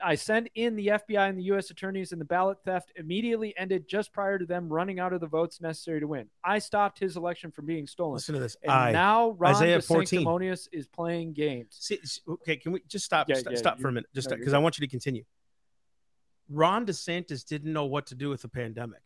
I 0.00 0.14
sent 0.14 0.48
in 0.54 0.74
the 0.74 0.88
FBI 0.88 1.28
and 1.28 1.38
the 1.38 1.44
U.S. 1.44 1.70
attorneys, 1.70 2.12
and 2.12 2.20
the 2.20 2.24
ballot 2.24 2.58
theft 2.64 2.92
immediately 2.96 3.54
ended 3.56 3.86
just 3.88 4.12
prior 4.12 4.38
to 4.38 4.46
them 4.46 4.72
running 4.72 4.98
out 4.98 5.12
of 5.12 5.20
the 5.20 5.26
votes 5.26 5.60
necessary 5.60 6.00
to 6.00 6.06
win. 6.06 6.28
I 6.44 6.58
stopped 6.58 6.98
his 6.98 7.16
election 7.16 7.50
from 7.50 7.66
being 7.66 7.86
stolen. 7.86 8.14
Listen 8.14 8.34
to 8.34 8.40
this. 8.40 8.56
And 8.62 8.72
I 8.72 8.92
now 8.92 9.30
Ron 9.30 9.54
Isaiah 9.54 9.80
14. 9.80 10.42
Is 10.72 10.88
playing 10.88 11.34
games. 11.34 11.76
See, 11.78 11.98
okay, 12.28 12.56
can 12.56 12.72
we 12.72 12.80
just 12.88 13.04
stop? 13.04 13.28
Yeah, 13.28 13.36
stop, 13.36 13.52
yeah, 13.52 13.58
stop 13.58 13.80
for 13.80 13.88
a 13.88 13.92
minute, 13.92 14.08
just 14.14 14.30
no, 14.30 14.36
because 14.36 14.54
I 14.54 14.58
want 14.58 14.78
you 14.78 14.86
to 14.86 14.90
continue. 14.90 15.24
Ron 16.48 16.86
DeSantis 16.86 17.44
didn't 17.44 17.72
know 17.72 17.86
what 17.86 18.06
to 18.06 18.14
do 18.14 18.28
with 18.28 18.42
the 18.42 18.48
pandemic. 18.48 19.00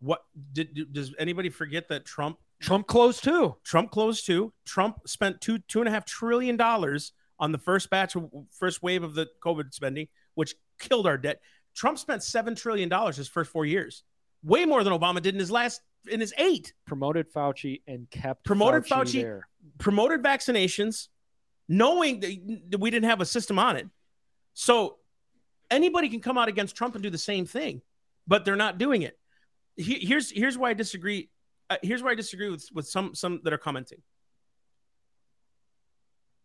What 0.00 0.22
did 0.52 0.74
did- 0.74 0.92
does 0.92 1.14
anybody 1.18 1.50
forget 1.50 1.88
that 1.88 2.04
Trump 2.04 2.38
Trump 2.60 2.86
closed 2.86 3.24
too. 3.24 3.56
Trump 3.64 3.90
closed 3.90 4.26
too? 4.26 4.52
Trump 4.64 4.98
spent 5.06 5.40
two 5.40 5.58
two 5.58 5.80
and 5.80 5.88
a 5.88 5.90
half 5.90 6.04
trillion 6.04 6.56
dollars 6.56 7.12
on 7.38 7.52
the 7.52 7.58
first 7.58 7.90
batch 7.90 8.14
of 8.14 8.30
first 8.50 8.82
wave 8.82 9.02
of 9.02 9.14
the 9.14 9.26
COVID 9.42 9.72
spending, 9.72 10.08
which 10.34 10.54
killed 10.78 11.06
our 11.06 11.18
debt. 11.18 11.40
Trump 11.74 11.98
spent 11.98 12.22
seven 12.22 12.54
trillion 12.54 12.88
dollars 12.88 13.16
his 13.16 13.28
first 13.28 13.50
four 13.50 13.64
years, 13.64 14.02
way 14.42 14.64
more 14.64 14.82
than 14.84 14.92
Obama 14.92 15.20
did 15.22 15.34
in 15.34 15.38
his 15.40 15.50
last 15.50 15.80
in 16.10 16.20
his 16.20 16.32
eight. 16.38 16.72
Promoted 16.86 17.32
Fauci 17.32 17.82
and 17.86 18.08
kept 18.10 18.44
Promoted 18.44 18.84
Fauci, 18.84 18.90
Fauci. 19.04 19.22
there. 19.22 19.48
Promoted 19.78 20.22
vaccinations, 20.22 21.08
knowing 21.68 22.20
that 22.70 22.80
we 22.80 22.90
didn't 22.90 23.08
have 23.08 23.20
a 23.20 23.26
system 23.26 23.58
on 23.58 23.76
it. 23.76 23.86
So 24.54 24.98
anybody 25.70 26.08
can 26.08 26.20
come 26.20 26.36
out 26.38 26.48
against 26.48 26.74
Trump 26.74 26.94
and 26.94 27.02
do 27.02 27.10
the 27.10 27.18
same 27.18 27.46
thing, 27.46 27.82
but 28.26 28.44
they're 28.44 28.56
not 28.56 28.78
doing 28.78 29.02
it. 29.02 29.18
Here's 29.76 30.30
here's 30.30 30.58
why 30.58 30.70
I 30.70 30.74
disagree. 30.74 31.30
Uh, 31.70 31.76
here's 31.82 32.02
why 32.02 32.10
I 32.10 32.14
disagree 32.14 32.50
with 32.50 32.68
with 32.74 32.88
some 32.88 33.14
some 33.14 33.40
that 33.44 33.52
are 33.52 33.58
commenting. 33.58 34.02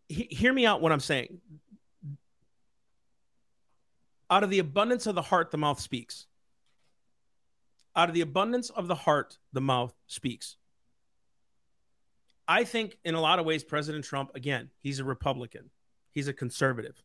He- 0.08 0.28
hear 0.30 0.54
me 0.54 0.66
out. 0.66 0.82
What 0.82 0.92
I'm 0.92 1.00
saying. 1.00 1.40
Out 4.30 4.44
of 4.44 4.50
the 4.50 4.60
abundance 4.60 5.06
of 5.08 5.16
the 5.16 5.22
heart, 5.22 5.52
the 5.52 5.58
mouth 5.58 5.80
speaks. 5.80 6.26
Out 7.96 8.10
of 8.10 8.16
the 8.16 8.22
abundance 8.22 8.70
of 8.72 8.88
the 8.88 8.96
heart, 8.96 9.38
the 9.54 9.62
mouth 9.62 9.94
speaks. 10.08 10.58
I 12.48 12.64
think 12.64 12.98
in 13.04 13.16
a 13.16 13.22
lot 13.22 13.40
of 13.40 13.46
ways, 13.46 13.64
President 13.64 14.04
Trump, 14.06 14.32
again, 14.36 14.70
he's 14.82 15.00
a 15.00 15.04
Republican. 15.04 15.70
He's 16.12 16.28
a 16.28 16.34
conservative. 16.34 17.02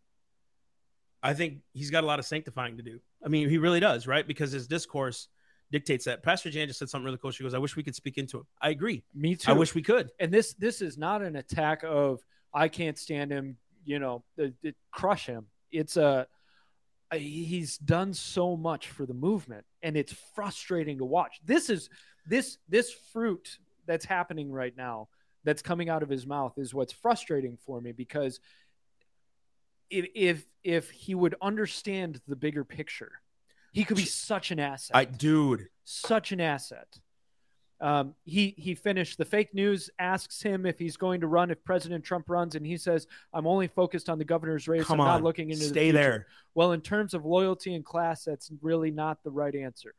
I 1.22 1.34
think 1.34 1.58
he's 1.72 1.90
got 1.90 2.04
a 2.04 2.06
lot 2.06 2.18
of 2.18 2.24
sanctifying 2.24 2.76
to 2.78 2.82
do. 2.82 3.00
I 3.24 3.28
mean, 3.28 3.48
he 3.48 3.58
really 3.58 3.80
does, 3.80 4.06
right? 4.06 4.26
Because 4.26 4.52
his 4.52 4.66
discourse 4.66 5.28
dictates 5.70 6.04
that. 6.06 6.22
Pastor 6.22 6.50
Jan 6.50 6.66
just 6.66 6.78
said 6.78 6.88
something 6.88 7.04
really 7.04 7.18
cool. 7.18 7.30
She 7.30 7.42
goes, 7.42 7.54
I 7.54 7.58
wish 7.58 7.76
we 7.76 7.82
could 7.82 7.94
speak 7.94 8.18
into 8.18 8.38
it. 8.38 8.46
I 8.60 8.70
agree. 8.70 9.02
Me 9.14 9.36
too. 9.36 9.50
I 9.50 9.54
wish 9.54 9.74
we 9.74 9.82
could. 9.82 10.10
and 10.18 10.32
this 10.32 10.54
this 10.54 10.80
is 10.82 10.96
not 10.98 11.22
an 11.22 11.36
attack 11.36 11.82
of 11.84 12.20
I 12.52 12.68
can't 12.68 12.98
stand 12.98 13.30
him, 13.30 13.56
you 13.84 13.98
know, 13.98 14.24
it, 14.36 14.54
it- 14.62 14.76
crush 14.90 15.26
him. 15.26 15.46
It's 15.70 15.96
a- 15.96 16.26
he's 17.12 17.78
done 17.78 18.14
so 18.14 18.56
much 18.56 18.88
for 18.88 19.06
the 19.06 19.14
movement 19.14 19.64
and 19.82 19.96
it's 19.96 20.14
frustrating 20.34 20.98
to 20.98 21.04
watch. 21.04 21.40
This 21.44 21.70
is 21.70 21.90
this 22.26 22.58
this 22.68 22.92
fruit 23.12 23.58
that's 23.86 24.04
happening 24.04 24.50
right 24.52 24.76
now 24.76 25.08
that's 25.44 25.62
coming 25.62 25.88
out 25.88 26.02
of 26.02 26.08
his 26.08 26.26
mouth 26.26 26.54
is 26.58 26.74
what's 26.74 26.92
frustrating 26.92 27.56
for 27.64 27.80
me 27.80 27.92
because 27.92 28.40
if 29.88 30.06
if 30.14 30.46
if 30.62 30.90
he 30.90 31.14
would 31.14 31.34
understand 31.40 32.20
the 32.28 32.36
bigger 32.36 32.64
picture, 32.64 33.12
he 33.72 33.84
could 33.84 33.96
be 33.96 34.04
such 34.04 34.50
an 34.50 34.60
asset 34.60 34.96
I, 34.96 35.04
dude, 35.04 35.68
such 35.84 36.32
an 36.32 36.40
asset. 36.40 36.98
Um, 37.80 38.14
he 38.24 38.54
he 38.58 38.74
finished 38.74 39.16
the 39.16 39.24
fake 39.24 39.54
news 39.54 39.88
asks 39.98 40.42
him 40.42 40.66
if 40.66 40.78
he's 40.78 40.98
going 40.98 41.22
to 41.22 41.26
run 41.26 41.50
if 41.50 41.64
President 41.64 42.04
Trump 42.04 42.28
runs, 42.28 42.54
and 42.54 42.66
he 42.66 42.76
says, 42.76 43.06
"I'm 43.32 43.46
only 43.46 43.68
focused 43.68 44.10
on 44.10 44.18
the 44.18 44.24
governor's 44.24 44.68
race. 44.68 44.84
come 44.84 45.00
I'm 45.00 45.06
on. 45.06 45.14
not 45.14 45.22
looking 45.22 45.50
into 45.50 45.64
Stay 45.64 45.84
future." 45.84 45.98
there. 45.98 46.26
Well, 46.54 46.72
in 46.72 46.82
terms 46.82 47.14
of 47.14 47.24
loyalty 47.24 47.74
and 47.74 47.84
class, 47.84 48.24
that's 48.24 48.50
really 48.60 48.90
not 48.90 49.22
the 49.24 49.30
right 49.30 49.54
answer. 49.54 49.94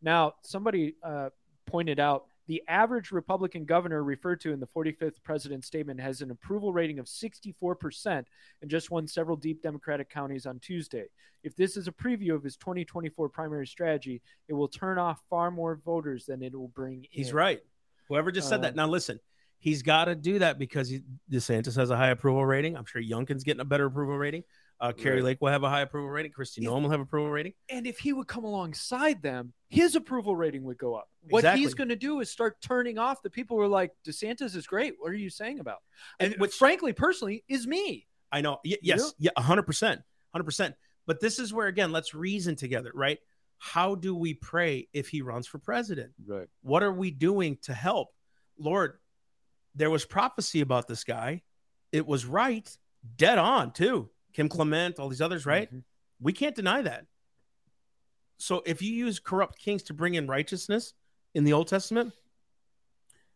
Now, 0.00 0.34
somebody 0.42 0.94
uh, 1.02 1.30
pointed 1.66 1.98
out 1.98 2.26
the 2.48 2.62
average 2.66 3.12
Republican 3.12 3.64
governor 3.64 4.02
referred 4.02 4.40
to 4.40 4.52
in 4.52 4.58
the 4.58 4.66
45th 4.66 5.22
president's 5.22 5.66
statement 5.66 6.00
has 6.00 6.22
an 6.22 6.30
approval 6.30 6.72
rating 6.72 6.98
of 6.98 7.06
64% 7.06 8.24
and 8.62 8.70
just 8.70 8.90
won 8.90 9.06
several 9.06 9.36
deep 9.36 9.62
Democratic 9.62 10.08
counties 10.10 10.46
on 10.46 10.58
Tuesday. 10.58 11.04
If 11.44 11.54
this 11.54 11.76
is 11.76 11.86
a 11.88 11.92
preview 11.92 12.34
of 12.34 12.42
his 12.42 12.56
2024 12.56 13.28
primary 13.28 13.66
strategy, 13.66 14.22
it 14.48 14.54
will 14.54 14.68
turn 14.68 14.98
off 14.98 15.20
far 15.30 15.50
more 15.50 15.80
voters 15.84 16.24
than 16.26 16.42
it 16.42 16.54
will 16.58 16.68
bring 16.68 17.06
He's 17.10 17.30
in. 17.30 17.36
right. 17.36 17.60
Whoever 18.08 18.32
just 18.32 18.48
said 18.48 18.56
Um, 18.56 18.62
that. 18.62 18.74
Now 18.74 18.88
listen, 18.88 19.20
he's 19.58 19.82
got 19.82 20.06
to 20.06 20.14
do 20.14 20.38
that 20.38 20.58
because 20.58 20.88
he, 20.88 21.02
DeSantis 21.30 21.76
has 21.76 21.90
a 21.90 21.96
high 21.96 22.10
approval 22.10 22.44
rating. 22.46 22.76
I'm 22.76 22.86
sure 22.86 23.02
Youngkin's 23.02 23.44
getting 23.44 23.60
a 23.60 23.64
better 23.66 23.86
approval 23.86 24.16
rating. 24.16 24.42
Uh, 24.80 24.92
Kari 24.92 25.16
Right. 25.16 25.24
Lake 25.24 25.38
will 25.40 25.50
have 25.50 25.64
a 25.64 25.68
high 25.68 25.80
approval 25.80 26.08
rating. 26.10 26.30
Kristi 26.30 26.60
Noem 26.60 26.82
will 26.82 26.90
have 26.90 27.00
approval 27.00 27.30
rating. 27.30 27.52
And 27.68 27.86
if 27.86 27.98
he 27.98 28.12
would 28.12 28.28
come 28.28 28.44
alongside 28.44 29.22
them, 29.22 29.52
his 29.68 29.96
approval 29.96 30.36
rating 30.36 30.62
would 30.64 30.78
go 30.78 30.94
up. 30.94 31.08
What 31.30 31.40
Exactly. 31.40 31.60
he's 31.62 31.74
going 31.74 31.88
to 31.88 31.96
do 31.96 32.20
is 32.20 32.30
start 32.30 32.60
turning 32.60 32.96
off 32.96 33.20
the 33.22 33.30
people 33.30 33.56
who 33.56 33.62
are 33.64 33.68
like, 33.68 33.90
DeSantis 34.06 34.54
is 34.54 34.66
great. 34.68 34.94
What 34.98 35.10
are 35.10 35.16
you 35.16 35.30
saying 35.30 35.58
about? 35.58 35.78
And 36.20 36.32
And 36.34 36.40
which, 36.40 36.54
frankly, 36.54 36.92
personally, 36.92 37.42
is 37.48 37.66
me. 37.66 38.06
I 38.30 38.40
know. 38.40 38.52
Y- 38.64 38.70
You 38.70 38.76
yes. 38.82 39.14
Yeah. 39.18 39.30
hundred 39.36 39.64
percent. 39.64 40.00
Hundred 40.32 40.44
percent. 40.44 40.74
But 41.06 41.20
this 41.20 41.38
is 41.40 41.52
where 41.52 41.66
again, 41.66 41.90
let's 41.90 42.14
reason 42.14 42.54
together, 42.54 42.92
right? 42.94 43.18
How 43.56 43.96
do 43.96 44.14
we 44.14 44.34
pray 44.34 44.88
if 44.92 45.08
he 45.08 45.22
runs 45.22 45.48
for 45.48 45.58
president? 45.58 46.12
Right. 46.24 46.46
What 46.62 46.84
are 46.84 46.92
we 46.92 47.10
doing 47.10 47.58
to 47.62 47.74
help? 47.74 48.10
Lord, 48.58 48.98
there 49.74 49.90
was 49.90 50.04
prophecy 50.04 50.60
about 50.60 50.86
this 50.86 51.02
guy. 51.02 51.42
It 51.90 52.06
was 52.06 52.24
right, 52.26 52.70
dead 53.16 53.38
on 53.38 53.72
too. 53.72 54.10
Kim 54.38 54.48
Clement, 54.48 55.00
all 55.00 55.08
these 55.08 55.20
others, 55.20 55.44
right? 55.44 55.68
Mhm. 55.74 55.82
We 56.20 56.32
can't 56.32 56.54
deny 56.54 56.80
that. 56.82 57.06
So 58.36 58.62
if 58.66 58.80
you 58.80 58.92
use 58.92 59.18
corrupt 59.18 59.58
kings 59.58 59.82
to 59.84 59.94
bring 59.94 60.14
in 60.14 60.28
righteousness 60.28 60.94
in 61.34 61.42
the 61.42 61.52
Old 61.54 61.66
Testament, 61.66 62.14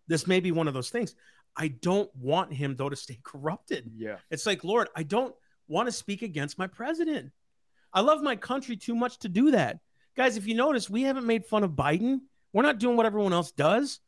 this 0.06 0.28
may 0.28 0.38
be 0.38 0.52
one 0.52 0.68
of 0.68 0.74
those 0.74 0.90
things. 0.90 1.16
I 1.56 1.66
don't 1.66 2.08
want 2.14 2.52
him 2.52 2.76
though 2.76 2.88
to 2.88 2.94
stay 2.94 3.18
corrupted. 3.24 3.90
Yeah. 3.96 4.18
It's 4.30 4.46
like, 4.46 4.62
Lord, 4.62 4.90
I 4.94 5.02
don't 5.02 5.34
want 5.66 5.88
to 5.88 5.92
speak 5.92 6.22
against 6.22 6.56
my 6.56 6.68
president. 6.68 7.32
I 7.92 8.00
love 8.00 8.22
my 8.22 8.36
country 8.36 8.76
too 8.76 8.94
much 8.94 9.18
to 9.18 9.28
do 9.28 9.50
that. 9.50 9.80
Guys, 10.14 10.36
if 10.36 10.46
you 10.46 10.54
notice, 10.54 10.88
we 10.88 11.02
haven't 11.02 11.26
made 11.26 11.44
fun 11.44 11.64
of 11.64 11.72
Biden. 11.72 12.20
We're 12.52 12.62
not 12.62 12.78
doing 12.78 12.96
what 12.96 13.06
everyone 13.06 13.32
else 13.32 13.50
does. 13.50 13.98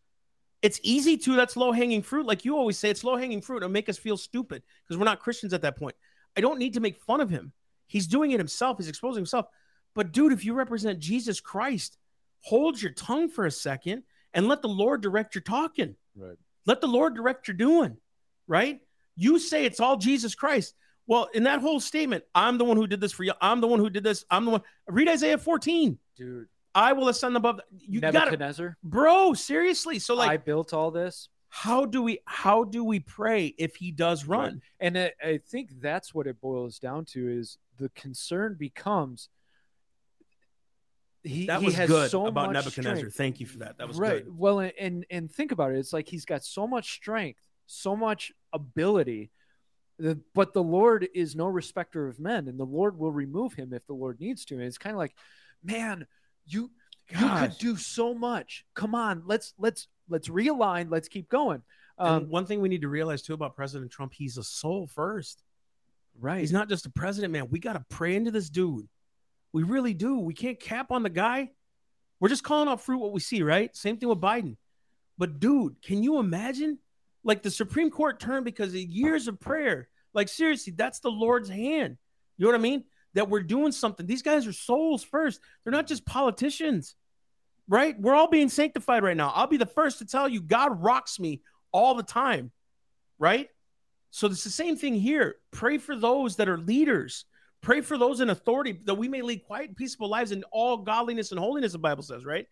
It's 0.62 0.78
easy 0.84 1.16
to, 1.16 1.34
that's 1.34 1.56
low 1.56 1.72
hanging 1.72 2.02
fruit. 2.02 2.24
Like 2.24 2.44
you 2.44 2.56
always 2.56 2.78
say, 2.78 2.88
it's 2.88 3.02
low 3.02 3.16
hanging 3.16 3.40
fruit 3.40 3.64
and 3.64 3.72
make 3.72 3.88
us 3.88 3.98
feel 3.98 4.16
stupid 4.16 4.62
because 4.84 4.96
we're 4.96 5.04
not 5.06 5.18
Christians 5.18 5.52
at 5.54 5.62
that 5.62 5.76
point. 5.76 5.96
I 6.36 6.40
don't 6.40 6.58
need 6.58 6.74
to 6.74 6.80
make 6.80 6.98
fun 6.98 7.20
of 7.20 7.30
him. 7.30 7.52
He's 7.86 8.06
doing 8.06 8.32
it 8.32 8.40
himself, 8.40 8.78
he's 8.78 8.88
exposing 8.88 9.20
himself. 9.20 9.46
But 9.94 10.12
dude, 10.12 10.32
if 10.32 10.44
you 10.44 10.54
represent 10.54 10.98
Jesus 10.98 11.40
Christ, 11.40 11.96
hold 12.40 12.80
your 12.80 12.92
tongue 12.92 13.28
for 13.28 13.46
a 13.46 13.50
second 13.50 14.02
and 14.32 14.48
let 14.48 14.62
the 14.62 14.68
Lord 14.68 15.00
direct 15.00 15.34
your 15.34 15.42
talking. 15.42 15.94
Right. 16.16 16.36
Let 16.66 16.80
the 16.80 16.88
Lord 16.88 17.14
direct 17.14 17.46
your 17.46 17.56
doing, 17.56 17.96
right? 18.48 18.80
You 19.16 19.38
say 19.38 19.64
it's 19.64 19.80
all 19.80 19.96
Jesus 19.96 20.34
Christ. 20.34 20.74
Well, 21.06 21.28
in 21.34 21.44
that 21.44 21.60
whole 21.60 21.80
statement, 21.80 22.24
I'm 22.34 22.58
the 22.58 22.64
one 22.64 22.76
who 22.76 22.86
did 22.86 23.00
this 23.00 23.12
for 23.12 23.24
you. 23.24 23.32
I'm 23.40 23.60
the 23.60 23.66
one 23.66 23.78
who 23.78 23.90
did 23.90 24.02
this. 24.02 24.24
I'm 24.30 24.44
the 24.44 24.52
one. 24.52 24.62
Read 24.88 25.08
Isaiah 25.08 25.38
14. 25.38 25.98
Dude. 26.16 26.48
I 26.74 26.92
will 26.92 27.08
ascend 27.08 27.36
above. 27.36 27.60
You 27.70 28.00
got 28.00 28.08
it, 28.08 28.14
Nebuchadnezzar. 28.14 28.76
bro. 28.82 29.34
Seriously. 29.34 29.98
So, 29.98 30.14
like, 30.14 30.30
I 30.30 30.36
built 30.38 30.72
all 30.72 30.90
this. 30.90 31.28
How 31.56 31.84
do 31.84 32.02
we 32.02 32.18
how 32.24 32.64
do 32.64 32.82
we 32.82 32.98
pray 32.98 33.54
if 33.58 33.76
he 33.76 33.92
does 33.92 34.24
run? 34.26 34.60
And 34.80 34.98
I, 34.98 35.12
I 35.22 35.38
think 35.38 35.80
that's 35.80 36.12
what 36.12 36.26
it 36.26 36.40
boils 36.40 36.80
down 36.80 37.04
to 37.12 37.28
is 37.28 37.58
the 37.78 37.90
concern 37.90 38.56
becomes 38.58 39.28
he, 41.22 41.46
That 41.46 41.60
he 41.60 41.66
was 41.66 41.76
has 41.76 41.88
good 41.88 42.10
so 42.10 42.26
about 42.26 42.48
much 42.48 42.54
Nebuchadnezzar. 42.54 42.96
strength. 42.96 43.14
Thank 43.16 43.38
you 43.38 43.46
for 43.46 43.58
that. 43.58 43.78
That 43.78 43.86
was 43.86 43.98
right. 43.98 44.24
good. 44.24 44.36
Well, 44.36 44.68
and 44.78 45.06
and 45.08 45.30
think 45.30 45.52
about 45.52 45.70
it. 45.70 45.78
It's 45.78 45.92
like 45.92 46.08
he's 46.08 46.24
got 46.24 46.42
so 46.42 46.66
much 46.66 46.92
strength, 46.92 47.46
so 47.66 47.94
much 47.94 48.32
ability, 48.52 49.30
but 50.34 50.54
the 50.54 50.62
Lord 50.62 51.06
is 51.14 51.36
no 51.36 51.46
respecter 51.46 52.08
of 52.08 52.18
men, 52.18 52.48
and 52.48 52.58
the 52.58 52.66
Lord 52.66 52.98
will 52.98 53.12
remove 53.12 53.54
him 53.54 53.72
if 53.72 53.86
the 53.86 53.94
Lord 53.94 54.18
needs 54.18 54.44
to. 54.46 54.56
And 54.56 54.64
it's 54.64 54.76
kind 54.76 54.92
of 54.92 54.98
like, 54.98 55.14
man, 55.62 56.08
you 56.46 56.72
you 57.08 57.28
could 57.38 57.56
do 57.58 57.76
so 57.76 58.12
much. 58.12 58.64
Come 58.74 58.96
on, 58.96 59.22
let's 59.24 59.54
let's 59.56 59.86
let's 60.08 60.28
realign. 60.28 60.90
Let's 60.90 61.08
keep 61.08 61.28
going. 61.28 61.62
Um, 61.98 62.28
one 62.28 62.46
thing 62.46 62.60
we 62.60 62.68
need 62.68 62.82
to 62.82 62.88
realize 62.88 63.22
too 63.22 63.34
about 63.34 63.54
President 63.54 63.90
Trump, 63.90 64.12
he's 64.14 64.36
a 64.36 64.42
soul 64.42 64.86
first. 64.86 65.42
right. 66.18 66.40
He's 66.40 66.52
not 66.52 66.68
just 66.68 66.86
a 66.86 66.90
president, 66.90 67.32
man. 67.32 67.48
We 67.50 67.58
got 67.58 67.74
to 67.74 67.84
pray 67.88 68.16
into 68.16 68.30
this 68.30 68.50
dude. 68.50 68.88
We 69.52 69.62
really 69.62 69.94
do. 69.94 70.18
We 70.18 70.34
can't 70.34 70.58
cap 70.58 70.90
on 70.90 71.02
the 71.04 71.10
guy. 71.10 71.50
We're 72.18 72.28
just 72.28 72.42
calling 72.42 72.68
out 72.68 72.80
fruit 72.80 72.98
what 72.98 73.12
we 73.12 73.20
see, 73.20 73.42
right? 73.42 73.74
Same 73.76 73.96
thing 73.96 74.08
with 74.08 74.20
Biden. 74.20 74.56
But 75.18 75.38
dude, 75.38 75.80
can 75.82 76.02
you 76.02 76.18
imagine? 76.18 76.78
Like 77.22 77.42
the 77.42 77.50
Supreme 77.50 77.90
Court 77.90 78.20
turned 78.20 78.44
because 78.44 78.70
of 78.70 78.80
years 78.80 79.28
of 79.28 79.40
prayer. 79.40 79.88
Like 80.12 80.28
seriously, 80.28 80.74
that's 80.76 81.00
the 81.00 81.10
Lord's 81.10 81.48
hand. 81.48 81.96
You 82.36 82.44
know 82.44 82.50
what 82.52 82.58
I 82.58 82.62
mean? 82.62 82.84
That 83.14 83.30
we're 83.30 83.42
doing 83.44 83.72
something. 83.72 84.06
These 84.06 84.22
guys 84.22 84.46
are 84.46 84.52
souls 84.52 85.04
first. 85.04 85.40
They're 85.62 85.72
not 85.72 85.86
just 85.86 86.04
politicians, 86.04 86.96
right? 87.68 87.98
We're 87.98 88.14
all 88.14 88.28
being 88.28 88.48
sanctified 88.48 89.02
right 89.02 89.16
now. 89.16 89.32
I'll 89.34 89.46
be 89.46 89.56
the 89.56 89.66
first 89.66 89.98
to 89.98 90.04
tell 90.04 90.28
you, 90.28 90.40
God 90.40 90.82
rocks 90.82 91.18
me 91.18 91.42
all 91.72 91.94
the 91.94 92.02
time, 92.02 92.50
right? 93.18 93.48
So 94.10 94.26
it's 94.28 94.44
the 94.44 94.50
same 94.50 94.76
thing 94.76 94.94
here. 94.94 95.36
Pray 95.50 95.78
for 95.78 95.96
those 95.96 96.36
that 96.36 96.48
are 96.48 96.58
leaders. 96.58 97.24
Pray 97.62 97.80
for 97.80 97.96
those 97.98 98.20
in 98.20 98.30
authority 98.30 98.80
that 98.84 98.94
we 98.94 99.08
may 99.08 99.22
lead 99.22 99.44
quiet 99.44 99.76
peaceful 99.76 100.08
lives 100.08 100.30
in 100.30 100.44
all 100.52 100.76
godliness 100.76 101.30
and 101.30 101.40
holiness, 101.40 101.72
the 101.72 101.78
Bible 101.78 102.02
says, 102.02 102.24
right? 102.24 102.46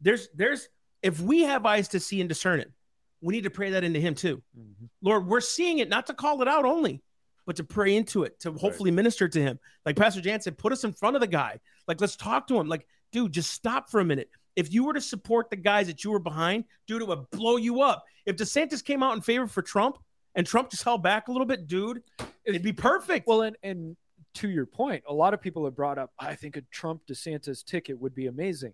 There's 0.00 0.28
there's 0.34 0.68
if 1.02 1.20
we 1.20 1.42
have 1.42 1.66
eyes 1.66 1.88
to 1.88 2.00
see 2.00 2.20
and 2.20 2.28
discern 2.28 2.60
it, 2.60 2.72
we 3.20 3.34
need 3.34 3.44
to 3.44 3.50
pray 3.50 3.70
that 3.70 3.84
into 3.84 4.00
him 4.00 4.14
too. 4.14 4.42
Mhm. 4.58 4.88
Lord, 5.02 5.26
we're 5.26 5.40
seeing 5.40 5.78
it 5.78 5.88
not 5.88 6.06
to 6.06 6.14
call 6.14 6.40
it 6.42 6.48
out 6.48 6.64
only, 6.64 7.02
but 7.46 7.56
to 7.56 7.64
pray 7.64 7.94
into 7.96 8.24
it, 8.24 8.40
to 8.40 8.52
hopefully 8.52 8.90
minister 8.90 9.28
to 9.28 9.40
him. 9.40 9.58
Like 9.84 9.96
Pastor 9.96 10.20
Jan 10.20 10.40
said, 10.40 10.58
put 10.58 10.72
us 10.72 10.84
in 10.84 10.92
front 10.92 11.16
of 11.16 11.20
the 11.20 11.26
guy. 11.26 11.60
Like, 11.86 12.00
let's 12.00 12.16
talk 12.16 12.46
to 12.48 12.58
him. 12.58 12.68
Like, 12.68 12.86
dude, 13.12 13.32
just 13.32 13.50
stop 13.52 13.90
for 13.90 14.00
a 14.00 14.04
minute. 14.04 14.30
If 14.58 14.72
you 14.72 14.84
were 14.84 14.92
to 14.92 15.00
support 15.00 15.50
the 15.50 15.56
guys 15.56 15.86
that 15.86 16.02
you 16.02 16.10
were 16.10 16.18
behind, 16.18 16.64
dude, 16.88 17.00
it 17.00 17.06
would 17.06 17.30
blow 17.30 17.58
you 17.58 17.80
up. 17.80 18.04
If 18.26 18.34
DeSantis 18.34 18.84
came 18.84 19.04
out 19.04 19.14
in 19.14 19.22
favor 19.22 19.46
for 19.46 19.62
Trump 19.62 19.98
and 20.34 20.44
Trump 20.44 20.68
just 20.68 20.82
held 20.82 21.00
back 21.00 21.28
a 21.28 21.30
little 21.30 21.46
bit, 21.46 21.68
dude, 21.68 22.02
it'd 22.44 22.64
be 22.64 22.72
perfect. 22.72 23.28
Well, 23.28 23.42
and 23.42 23.56
and 23.62 23.96
to 24.34 24.50
your 24.50 24.66
point, 24.66 25.04
a 25.08 25.14
lot 25.14 25.32
of 25.32 25.40
people 25.40 25.64
have 25.64 25.76
brought 25.76 25.96
up, 25.96 26.10
I 26.18 26.34
think 26.34 26.56
a 26.56 26.62
Trump 26.72 27.02
DeSantis 27.08 27.64
ticket 27.64 28.00
would 28.00 28.16
be 28.16 28.26
amazing. 28.26 28.72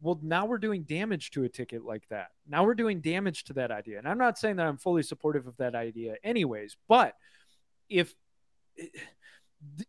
Well, 0.00 0.18
now 0.20 0.46
we're 0.46 0.58
doing 0.58 0.82
damage 0.82 1.30
to 1.32 1.44
a 1.44 1.48
ticket 1.48 1.84
like 1.84 2.08
that. 2.08 2.30
Now 2.48 2.64
we're 2.64 2.74
doing 2.74 3.00
damage 3.00 3.44
to 3.44 3.52
that 3.52 3.70
idea. 3.70 3.98
And 3.98 4.08
I'm 4.08 4.18
not 4.18 4.36
saying 4.36 4.56
that 4.56 4.66
I'm 4.66 4.78
fully 4.78 5.04
supportive 5.04 5.46
of 5.46 5.56
that 5.58 5.76
idea 5.76 6.16
anyways, 6.24 6.76
but 6.88 7.14
if 7.88 8.16
eh, 8.80 8.86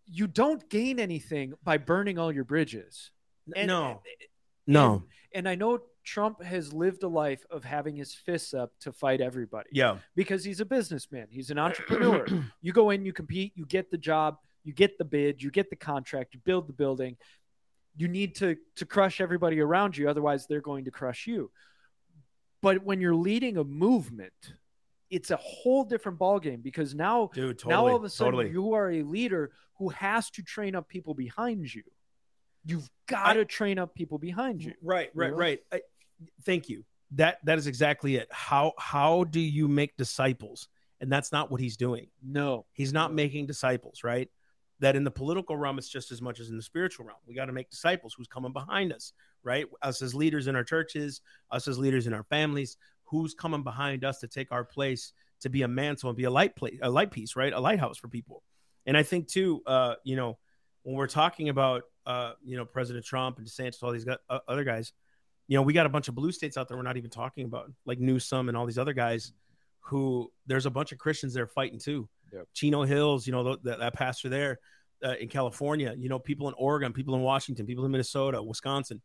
you 0.05 0.27
don't 0.27 0.69
gain 0.69 0.99
anything 0.99 1.53
by 1.63 1.77
burning 1.77 2.19
all 2.19 2.31
your 2.31 2.43
bridges. 2.43 3.09
And- 3.55 3.67
no, 3.67 4.01
eh, 4.05 4.25
no, 4.67 5.03
And 5.33 5.47
I 5.47 5.55
know 5.55 5.79
Trump 6.03 6.41
has 6.43 6.73
lived 6.73 7.03
a 7.03 7.07
life 7.07 7.45
of 7.49 7.63
having 7.63 7.95
his 7.95 8.13
fists 8.13 8.53
up 8.53 8.71
to 8.79 8.91
fight 8.91 9.21
everybody 9.21 9.69
yeah, 9.71 9.97
because 10.15 10.43
he's 10.43 10.59
a 10.59 10.65
businessman. 10.65 11.27
He's 11.29 11.51
an 11.51 11.59
entrepreneur. 11.59 12.25
you 12.61 12.73
go 12.73 12.89
in, 12.89 13.05
you 13.05 13.13
compete, 13.13 13.53
you 13.55 13.65
get 13.65 13.91
the 13.91 13.97
job, 13.97 14.37
you 14.63 14.73
get 14.73 14.97
the 14.97 15.05
bid, 15.05 15.41
you 15.41 15.51
get 15.51 15.69
the 15.69 15.75
contract, 15.75 16.33
you 16.33 16.39
build 16.43 16.67
the 16.67 16.73
building. 16.73 17.17
You 17.95 18.07
need 18.07 18.35
to 18.35 18.55
to 18.77 18.85
crush 18.85 19.19
everybody 19.19 19.59
around 19.59 19.97
you, 19.97 20.09
otherwise 20.09 20.47
they're 20.47 20.61
going 20.61 20.85
to 20.85 20.91
crush 20.91 21.27
you. 21.27 21.51
But 22.61 22.83
when 22.83 23.01
you're 23.01 23.15
leading 23.15 23.57
a 23.57 23.63
movement, 23.63 24.53
it's 25.09 25.29
a 25.29 25.35
whole 25.37 25.83
different 25.83 26.17
ballgame 26.17 26.63
because 26.63 26.95
now 26.95 27.29
dude, 27.33 27.59
totally, 27.59 27.73
now 27.73 27.87
all 27.87 27.95
of 27.95 28.03
a 28.03 28.09
sudden 28.09 28.33
totally. 28.33 28.51
you 28.51 28.73
are 28.73 28.91
a 28.91 29.03
leader 29.03 29.51
who 29.77 29.89
has 29.89 30.29
to 30.31 30.41
train 30.41 30.73
up 30.75 30.87
people 30.87 31.13
behind 31.13 31.73
you. 31.73 31.83
You've 32.65 32.89
got 33.07 33.33
to 33.33 33.45
train 33.45 33.79
up 33.79 33.95
people 33.95 34.17
behind 34.17 34.63
you. 34.63 34.73
Right, 34.81 35.09
right, 35.13 35.31
know? 35.31 35.37
right. 35.37 35.59
I, 35.71 35.81
thank 36.43 36.69
you. 36.69 36.83
That 37.15 37.39
that 37.43 37.57
is 37.57 37.67
exactly 37.67 38.15
it. 38.15 38.27
How 38.31 38.73
how 38.77 39.25
do 39.25 39.39
you 39.39 39.67
make 39.67 39.97
disciples? 39.97 40.67
And 41.01 41.11
that's 41.11 41.31
not 41.31 41.49
what 41.49 41.59
he's 41.59 41.77
doing. 41.77 42.07
No, 42.23 42.65
He's 42.73 42.93
not 42.93 43.11
making 43.11 43.47
disciples, 43.47 44.03
right? 44.03 44.29
That 44.79 44.95
in 44.95 45.03
the 45.03 45.11
political 45.11 45.57
realm, 45.57 45.79
it's 45.79 45.89
just 45.89 46.11
as 46.11 46.21
much 46.21 46.39
as 46.39 46.49
in 46.49 46.57
the 46.57 46.61
spiritual 46.61 47.05
realm. 47.05 47.17
We 47.27 47.33
got 47.33 47.45
to 47.45 47.53
make 47.53 47.71
disciples. 47.71 48.13
Who's 48.15 48.27
coming 48.27 48.53
behind 48.53 48.93
us, 48.93 49.13
right? 49.43 49.65
Us 49.81 50.01
as 50.01 50.13
leaders 50.13 50.47
in 50.47 50.55
our 50.55 50.63
churches, 50.63 51.21
us 51.49 51.67
as 51.67 51.79
leaders 51.79 52.07
in 52.07 52.13
our 52.13 52.23
families. 52.23 52.77
Who's 53.05 53.33
coming 53.33 53.63
behind 53.63 54.05
us 54.05 54.19
to 54.19 54.27
take 54.27 54.51
our 54.51 54.63
place 54.63 55.11
to 55.41 55.49
be 55.49 55.63
a 55.63 55.67
mantle 55.67 56.09
and 56.09 56.17
be 56.17 56.23
a 56.23 56.31
light 56.31 56.55
place, 56.55 56.79
a 56.81 56.89
light 56.89 57.11
piece, 57.11 57.35
right? 57.35 57.51
A 57.51 57.59
lighthouse 57.59 57.97
for 57.97 58.07
people. 58.07 58.43
And 58.85 58.95
I 58.95 59.03
think 59.03 59.27
too, 59.27 59.61
uh, 59.65 59.95
you 60.03 60.15
know, 60.15 60.37
when 60.83 60.95
we're 60.95 61.07
talking 61.07 61.49
about, 61.49 61.83
uh, 62.05 62.33
you 62.43 62.57
know, 62.57 62.65
President 62.65 63.05
Trump 63.05 63.37
and 63.37 63.47
DeSantis, 63.47 63.81
all 63.83 63.91
these 63.91 64.07
uh, 64.07 64.39
other 64.47 64.63
guys, 64.63 64.93
you 65.47 65.57
know, 65.57 65.61
we 65.61 65.73
got 65.73 65.85
a 65.85 65.89
bunch 65.89 66.07
of 66.07 66.15
blue 66.15 66.31
states 66.31 66.57
out 66.57 66.67
there 66.67 66.77
we're 66.77 66.83
not 66.83 66.97
even 66.97 67.09
talking 67.09 67.45
about, 67.45 67.71
like 67.85 67.99
Newsom 67.99 68.47
and 68.47 68.57
all 68.57 68.65
these 68.65 68.77
other 68.77 68.93
guys 68.93 69.33
who 69.81 70.31
there's 70.45 70.65
a 70.65 70.69
bunch 70.69 70.91
of 70.91 70.97
Christians 70.97 71.33
there 71.33 71.47
fighting 71.47 71.79
too. 71.79 72.07
Yep. 72.31 72.47
Chino 72.53 72.83
Hills, 72.83 73.27
you 73.27 73.33
know, 73.33 73.43
th- 73.43 73.59
that, 73.63 73.79
that 73.79 73.93
pastor 73.93 74.29
there 74.29 74.59
uh, 75.03 75.15
in 75.19 75.27
California, 75.27 75.93
you 75.97 76.09
know, 76.09 76.19
people 76.19 76.47
in 76.47 76.53
Oregon, 76.57 76.93
people 76.93 77.15
in 77.15 77.21
Washington, 77.21 77.65
people 77.65 77.85
in 77.85 77.91
Minnesota, 77.91 78.41
Wisconsin. 78.41 79.01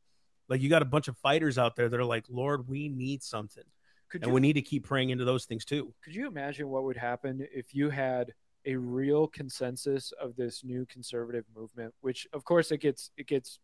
Like 0.48 0.60
you 0.60 0.68
got 0.68 0.82
a 0.82 0.86
bunch 0.86 1.08
of 1.08 1.16
fighters 1.18 1.58
out 1.58 1.74
there 1.74 1.88
that 1.88 1.98
are 1.98 2.04
like, 2.04 2.26
Lord, 2.28 2.68
we 2.68 2.88
need 2.88 3.22
something. 3.22 3.64
could 4.08 4.22
And 4.22 4.28
you 4.28 4.34
we 4.34 4.40
need 4.40 4.52
to 4.52 4.62
keep 4.62 4.84
praying 4.84 5.10
into 5.10 5.24
those 5.24 5.46
things 5.46 5.64
too. 5.64 5.92
could 6.04 6.14
you 6.14 6.28
imagine 6.28 6.68
what 6.68 6.84
would 6.84 6.96
happen 6.96 7.46
if 7.52 7.74
you 7.74 7.90
had 7.90 8.32
a 8.66 8.76
real 8.76 9.26
consensus 9.26 10.12
of 10.20 10.36
this 10.36 10.62
new 10.64 10.84
conservative 10.86 11.44
movement? 11.54 11.94
Which, 12.00 12.26
of 12.32 12.44
course, 12.44 12.70
it 12.72 12.78
gets 12.78 13.10
it 13.16 13.26
gets 13.26 13.58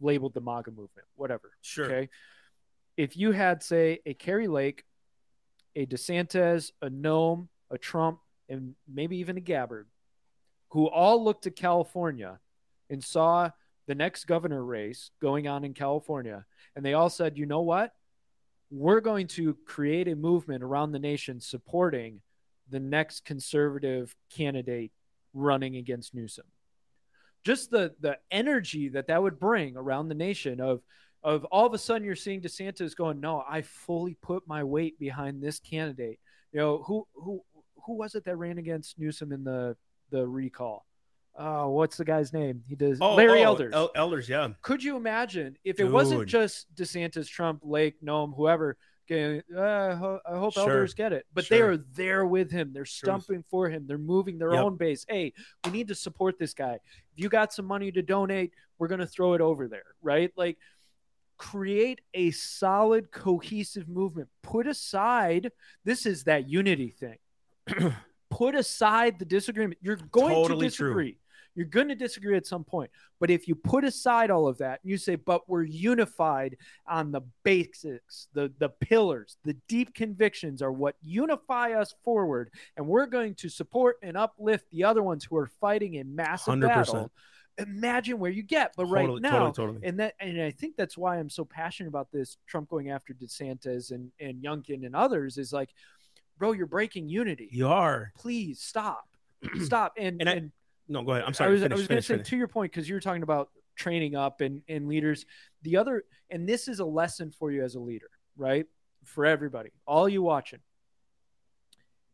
labeled 0.00 0.34
the 0.34 0.40
MAGA 0.40 0.70
movement, 0.70 1.06
whatever. 1.14 1.52
Sure. 1.62 1.86
Okay. 1.86 2.08
If 2.96 3.16
you 3.16 3.32
had, 3.32 3.62
say, 3.62 4.00
a 4.04 4.14
Kari 4.14 4.48
Lake, 4.48 4.84
a 5.76 5.86
DeSantis, 5.86 6.72
a 6.82 6.90
Noem, 6.90 7.48
a 7.70 7.78
Trump, 7.78 8.18
and 8.48 8.74
maybe 8.92 9.18
even 9.18 9.36
a 9.36 9.40
Gabbard, 9.40 9.86
who 10.70 10.88
all 10.88 11.22
looked 11.22 11.44
to 11.44 11.50
California 11.50 12.40
and 12.88 13.02
saw 13.02 13.50
the 13.86 13.94
next 13.94 14.24
governor 14.24 14.64
race 14.64 15.10
going 15.20 15.48
on 15.48 15.64
in 15.64 15.74
California, 15.74 16.44
and 16.76 16.84
they 16.84 16.94
all 16.94 17.10
said, 17.10 17.38
you 17.38 17.46
know 17.46 17.62
what? 17.62 17.92
We're 18.70 19.00
going 19.00 19.26
to 19.28 19.56
create 19.66 20.08
a 20.08 20.14
movement 20.14 20.62
around 20.62 20.92
the 20.92 20.98
nation 20.98 21.40
supporting 21.40 22.20
the 22.70 22.80
next 22.80 23.24
conservative 23.24 24.14
candidate 24.34 24.92
running 25.34 25.76
against 25.76 26.14
Newsom. 26.14 26.46
Just 27.44 27.70
the 27.70 27.94
the 28.00 28.18
energy 28.30 28.88
that 28.90 29.06
that 29.08 29.22
would 29.22 29.38
bring 29.38 29.76
around 29.76 30.08
the 30.08 30.14
nation 30.14 30.60
of 30.60 30.82
of 31.22 31.44
all 31.46 31.66
of 31.66 31.74
a 31.74 31.78
sudden 31.78 32.04
you're 32.04 32.16
seeing 32.16 32.40
DeSantis 32.40 32.96
going, 32.96 33.20
no, 33.20 33.44
I 33.48 33.62
fully 33.62 34.16
put 34.22 34.46
my 34.46 34.64
weight 34.64 34.98
behind 34.98 35.42
this 35.42 35.58
candidate. 35.58 36.18
You 36.52 36.60
know 36.60 36.82
who 36.86 37.06
who 37.14 37.42
who 37.86 37.96
was 37.96 38.14
it 38.14 38.24
that 38.24 38.36
ran 38.36 38.58
against 38.58 38.98
Newsom 38.98 39.32
in 39.32 39.44
the 39.44 39.76
the 40.10 40.26
recall? 40.26 40.86
Oh, 41.36 41.70
what's 41.70 41.96
the 41.96 42.04
guy's 42.04 42.32
name? 42.32 42.62
He 42.66 42.74
does 42.74 42.98
oh, 43.00 43.14
Larry 43.14 43.40
oh, 43.40 43.44
Elders. 43.44 43.72
El- 43.72 43.92
Elders, 43.94 44.28
yeah. 44.28 44.48
Could 44.62 44.82
you 44.82 44.96
imagine 44.96 45.56
if 45.64 45.78
it 45.78 45.84
wasn't 45.84 46.26
just 46.26 46.66
DeSantis, 46.74 47.28
Trump, 47.28 47.60
Lake, 47.62 48.02
Noem, 48.02 48.34
whoever? 48.36 48.76
Going, 49.10 49.42
uh, 49.56 49.60
I 49.60 49.94
ho- 49.96 50.20
I 50.24 50.36
hope 50.38 50.54
Sure. 50.54 50.62
Elders 50.62 50.94
get 50.94 51.12
it, 51.12 51.26
but 51.34 51.48
they 51.48 51.60
are 51.62 51.76
there 51.76 52.24
with 52.24 52.50
him. 52.52 52.72
They're 52.72 52.84
stumping 52.84 53.42
for 53.50 53.68
him. 53.68 53.84
They're 53.88 53.98
moving 53.98 54.38
their 54.38 54.52
Yep. 54.54 54.64
own 54.64 54.76
base. 54.76 55.04
Hey, 55.08 55.32
we 55.64 55.72
need 55.72 55.88
to 55.88 55.96
support 55.96 56.38
this 56.38 56.54
guy. 56.54 56.74
If 56.74 56.80
you 57.16 57.28
got 57.28 57.52
some 57.52 57.66
money 57.66 57.90
to 57.90 58.02
donate, 58.02 58.52
we're 58.78 58.86
going 58.86 59.00
to 59.00 59.06
throw 59.08 59.34
it 59.34 59.40
over 59.40 59.66
there, 59.66 59.96
right? 60.00 60.32
Like, 60.36 60.58
create 61.38 62.00
a 62.14 62.30
solid, 62.30 63.10
cohesive 63.10 63.88
movement. 63.88 64.28
Put 64.42 64.66
aside. 64.68 65.50
This 65.84 66.06
is 66.06 66.24
that 66.24 66.48
unity 66.48 66.90
thing. 66.90 67.18
Put 68.30 68.54
aside 68.54 69.18
the 69.18 69.24
disagreement. 69.24 69.80
You're 69.82 69.96
going 69.96 70.34
Totally 70.34 70.70
to 70.70 70.76
true. 70.76 71.12
You're 71.54 71.66
going 71.66 71.88
to 71.88 71.94
disagree 71.94 72.36
at 72.36 72.46
some 72.46 72.64
point. 72.64 72.90
But 73.18 73.30
if 73.30 73.48
you 73.48 73.54
put 73.54 73.84
aside 73.84 74.30
all 74.30 74.46
of 74.46 74.58
that 74.58 74.80
and 74.82 74.90
you 74.90 74.96
say, 74.96 75.16
but 75.16 75.48
we're 75.48 75.64
unified 75.64 76.56
on 76.86 77.12
the 77.12 77.22
basics, 77.44 78.28
the, 78.32 78.52
the 78.58 78.68
pillars, 78.68 79.36
the 79.44 79.54
deep 79.68 79.94
convictions 79.94 80.62
are 80.62 80.72
what 80.72 80.96
unify 81.02 81.72
us 81.72 81.94
forward, 82.04 82.50
and 82.76 82.86
we're 82.86 83.06
going 83.06 83.34
to 83.36 83.48
support 83.48 83.96
and 84.02 84.16
uplift 84.16 84.64
the 84.70 84.84
other 84.84 85.02
ones 85.02 85.24
who 85.24 85.36
are 85.36 85.50
fighting 85.60 85.98
a 85.98 86.04
massive 86.04 86.54
100%. 86.54 86.60
battle. 86.60 87.12
Imagine 87.58 88.18
where 88.18 88.30
you 88.30 88.42
get. 88.42 88.72
But 88.76 88.86
right 88.86 89.02
Totally, 89.02 89.20
now, 89.20 89.30
totally, 89.50 89.52
totally. 89.52 89.86
and 89.88 90.00
that 90.00 90.14
and 90.18 90.40
I 90.40 90.50
think 90.50 90.76
that's 90.76 90.96
why 90.96 91.18
I'm 91.18 91.28
so 91.28 91.44
passionate 91.44 91.88
about 91.88 92.10
this 92.10 92.38
Trump 92.46 92.70
going 92.70 92.88
after 92.90 93.12
DeSantis 93.12 93.90
and, 93.90 94.10
and 94.18 94.42
Youngkin 94.42 94.86
and 94.86 94.96
others 94.96 95.36
is 95.36 95.52
like, 95.52 95.68
bro, 96.38 96.52
you're 96.52 96.66
breaking 96.66 97.08
unity. 97.10 97.48
You 97.52 97.68
are. 97.68 98.12
Please 98.16 98.60
stop. 98.62 99.04
Stop. 99.62 99.94
And 99.96 100.20
And 100.20 100.28
and 100.28 100.52
No, 100.90 101.04
go 101.04 101.12
ahead. 101.12 101.24
I'm 101.24 101.32
sorry. 101.32 101.50
I 101.50 101.52
was, 101.52 101.62
finish, 101.62 101.72
I 101.72 101.78
was 101.78 101.88
going 101.88 102.02
to 102.02 102.06
finish, 102.06 102.26
say 102.26 102.30
to 102.30 102.36
your 102.36 102.48
point 102.48 102.72
because 102.72 102.88
you 102.88 102.96
were 102.96 103.00
talking 103.00 103.22
about 103.22 103.50
training 103.76 104.16
up 104.16 104.40
and, 104.40 104.62
and 104.68 104.88
leaders. 104.88 105.24
The 105.62 105.76
other, 105.76 106.02
and 106.30 106.48
this 106.48 106.66
is 106.66 106.80
a 106.80 106.84
lesson 106.84 107.30
for 107.30 107.52
you 107.52 107.62
as 107.62 107.76
a 107.76 107.80
leader, 107.80 108.10
right? 108.36 108.66
For 109.04 109.24
everybody, 109.24 109.70
all 109.86 110.08
you 110.08 110.20
watching. 110.20 110.58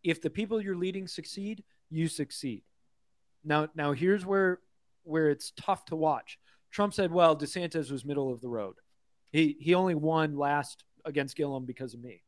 If 0.04 0.20
the 0.20 0.28
people 0.28 0.60
you're 0.60 0.76
leading 0.76 1.08
succeed, 1.08 1.64
you 1.90 2.06
succeed. 2.06 2.62
Now, 3.44 3.68
now 3.74 3.92
here's 3.92 4.26
where 4.26 4.60
where 5.04 5.30
it's 5.30 5.52
tough 5.56 5.86
to 5.86 5.96
watch. 5.96 6.38
Trump 6.70 6.92
said, 6.92 7.10
"Well, 7.10 7.34
DeSantis 7.34 7.90
was 7.90 8.04
middle 8.04 8.30
of 8.30 8.40
the 8.40 8.48
road. 8.48 8.74
He 9.32 9.56
he 9.58 9.74
only 9.74 9.94
won 9.94 10.36
last 10.36 10.84
against 11.04 11.36
Gillum 11.36 11.64
because 11.64 11.94
of 11.94 12.00
me." 12.00 12.22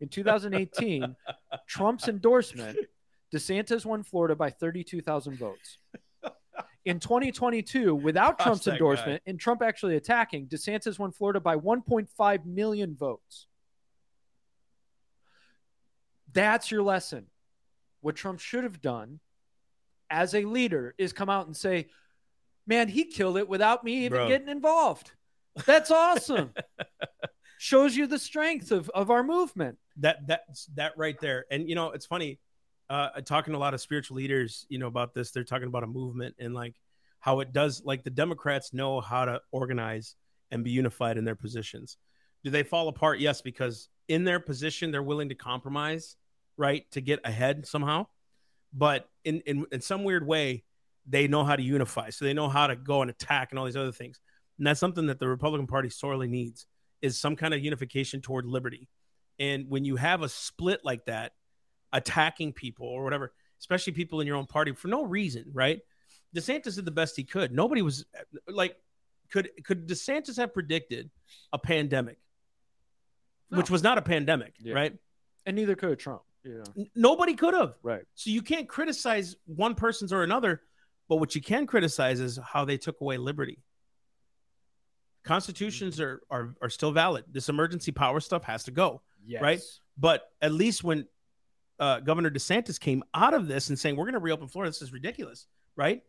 In 0.00 0.08
2018, 0.08 1.16
Trump's 1.66 2.06
endorsement, 2.06 2.76
DeSantis 3.34 3.84
won 3.84 4.02
Florida 4.02 4.34
by 4.36 4.50
32,000 4.50 5.38
votes. 5.38 5.78
In 6.84 7.00
2022, 7.00 7.94
without 7.96 8.38
Gosh, 8.38 8.44
Trump's 8.44 8.64
that 8.64 8.70
guy. 8.70 8.76
endorsement 8.76 9.22
and 9.26 9.40
Trump 9.40 9.60
actually 9.62 9.96
attacking, 9.96 10.46
DeSantis 10.46 10.98
won 10.98 11.10
Florida 11.10 11.40
by 11.40 11.56
1.5 11.56 12.46
million 12.46 12.94
votes. 12.94 13.46
That's 16.32 16.70
your 16.70 16.82
lesson. 16.82 17.26
What 18.02 18.14
Trump 18.14 18.38
should 18.38 18.62
have 18.62 18.80
done 18.80 19.18
as 20.10 20.34
a 20.34 20.44
leader 20.44 20.94
is 20.96 21.12
come 21.12 21.28
out 21.28 21.46
and 21.46 21.56
say, 21.56 21.88
man, 22.68 22.88
he 22.88 23.04
killed 23.04 23.36
it 23.36 23.48
without 23.48 23.82
me 23.82 24.04
even 24.04 24.18
Bro. 24.18 24.28
getting 24.28 24.48
involved. 24.48 25.10
That's 25.64 25.90
awesome. 25.90 26.52
Shows 27.58 27.96
you 27.96 28.06
the 28.06 28.18
strength 28.18 28.70
of, 28.70 28.88
of 28.90 29.10
our 29.10 29.24
movement. 29.24 29.78
that 29.96 30.26
that's 30.28 30.66
that 30.74 30.92
right 30.98 31.18
there 31.20 31.46
and 31.50 31.68
you 31.68 31.74
know 31.74 31.90
it's 31.92 32.04
funny 32.04 32.38
uh 32.90 33.08
talking 33.24 33.52
to 33.52 33.58
a 33.58 33.60
lot 33.60 33.74
of 33.74 33.80
spiritual 33.80 34.16
leaders 34.16 34.66
you 34.68 34.78
know 34.78 34.86
about 34.86 35.12
this 35.14 35.30
they're 35.30 35.44
talking 35.44 35.68
about 35.68 35.82
a 35.82 35.86
movement 35.86 36.34
and 36.38 36.54
like 36.54 36.74
how 37.20 37.40
it 37.40 37.52
does 37.52 37.82
like 37.84 38.04
the 38.04 38.10
democrats 38.10 38.72
know 38.72 39.00
how 39.00 39.24
to 39.24 39.40
organize 39.50 40.14
and 40.50 40.64
be 40.64 40.70
unified 40.70 41.18
in 41.18 41.24
their 41.24 41.34
positions. 41.34 41.96
Do 42.44 42.50
they 42.50 42.62
fall 42.62 42.88
apart? 42.88 43.18
Yes 43.18 43.42
because 43.42 43.88
in 44.08 44.24
their 44.24 44.40
position 44.40 44.90
they're 44.90 45.02
willing 45.02 45.28
to 45.30 45.34
compromise 45.34 46.16
right 46.56 46.88
to 46.92 47.00
get 47.00 47.20
ahead 47.24 47.66
somehow. 47.66 48.06
But 48.72 49.08
in 49.24 49.40
in, 49.46 49.66
in 49.72 49.80
some 49.80 50.04
weird 50.04 50.26
way 50.26 50.64
they 51.08 51.28
know 51.28 51.44
how 51.44 51.54
to 51.54 51.62
unify. 51.62 52.10
So 52.10 52.24
they 52.24 52.34
know 52.34 52.48
how 52.48 52.66
to 52.66 52.74
go 52.74 53.02
and 53.02 53.10
attack 53.10 53.52
and 53.52 53.58
all 53.58 53.64
these 53.64 53.76
other 53.76 53.92
things. 53.92 54.20
And 54.58 54.66
that's 54.66 54.80
something 54.80 55.06
that 55.06 55.18
the 55.18 55.28
republican 55.28 55.66
party 55.66 55.90
sorely 55.90 56.28
needs 56.28 56.66
is 57.02 57.18
some 57.18 57.36
kind 57.36 57.54
of 57.54 57.62
unification 57.62 58.20
toward 58.20 58.46
liberty. 58.46 58.88
And 59.38 59.68
when 59.68 59.84
you 59.84 59.96
have 59.96 60.22
a 60.22 60.28
split 60.28 60.80
like 60.82 61.04
that, 61.06 61.32
attacking 61.92 62.52
people 62.52 62.86
or 62.86 63.04
whatever, 63.04 63.32
especially 63.60 63.92
people 63.92 64.20
in 64.20 64.26
your 64.26 64.36
own 64.36 64.46
party 64.46 64.72
for 64.72 64.88
no 64.88 65.04
reason, 65.04 65.44
right? 65.52 65.80
DeSantis 66.34 66.74
did 66.76 66.84
the 66.84 66.90
best 66.90 67.16
he 67.16 67.24
could. 67.24 67.52
Nobody 67.52 67.82
was 67.82 68.04
like, 68.48 68.76
could 69.30 69.50
could 69.64 69.88
DeSantis 69.88 70.36
have 70.36 70.52
predicted 70.52 71.10
a 71.52 71.58
pandemic, 71.58 72.18
which 73.48 73.70
was 73.70 73.82
not 73.82 73.98
a 73.98 74.02
pandemic, 74.02 74.54
Yeah. 74.60 74.74
right? 74.74 74.96
And 75.46 75.56
neither 75.56 75.74
could 75.74 75.98
Trump. 75.98 76.22
Yeah. 76.44 76.62
N- 76.76 76.90
Nobody 76.94 77.34
could 77.34 77.54
have. 77.54 77.74
Right. 77.82 78.04
So 78.14 78.30
you 78.30 78.42
can't 78.42 78.68
criticize 78.68 79.36
one 79.46 79.74
person's 79.74 80.12
or 80.12 80.22
another, 80.22 80.62
but 81.08 81.16
what 81.16 81.34
you 81.34 81.40
can 81.40 81.66
criticize 81.66 82.20
is 82.20 82.38
how 82.44 82.64
they 82.64 82.76
took 82.76 83.00
away 83.00 83.16
liberty. 83.16 83.62
Constitutions 85.24 85.98
mm-hmm. 85.98 86.04
are 86.04 86.22
are, 86.30 86.54
are 86.62 86.70
still 86.70 86.92
valid. 86.92 87.24
This 87.30 87.48
emergency 87.48 87.92
power 87.92 88.20
stuff 88.20 88.44
has 88.44 88.64
to 88.64 88.70
go. 88.70 89.02
Yes. 89.24 89.42
Right? 89.42 89.60
But 89.98 90.22
at 90.40 90.52
least 90.52 90.84
when 90.84 91.06
uh, 91.78 92.00
Governor 92.00 92.30
DeSantis 92.30 92.80
came 92.80 93.02
out 93.14 93.34
of 93.34 93.48
this 93.48 93.68
and 93.68 93.78
saying 93.78 93.96
we're 93.96 94.04
going 94.04 94.14
to 94.14 94.20
reopen 94.20 94.48
Florida, 94.48 94.70
this 94.70 94.82
is 94.82 94.92
ridiculous, 94.92 95.46
right? 95.76 96.02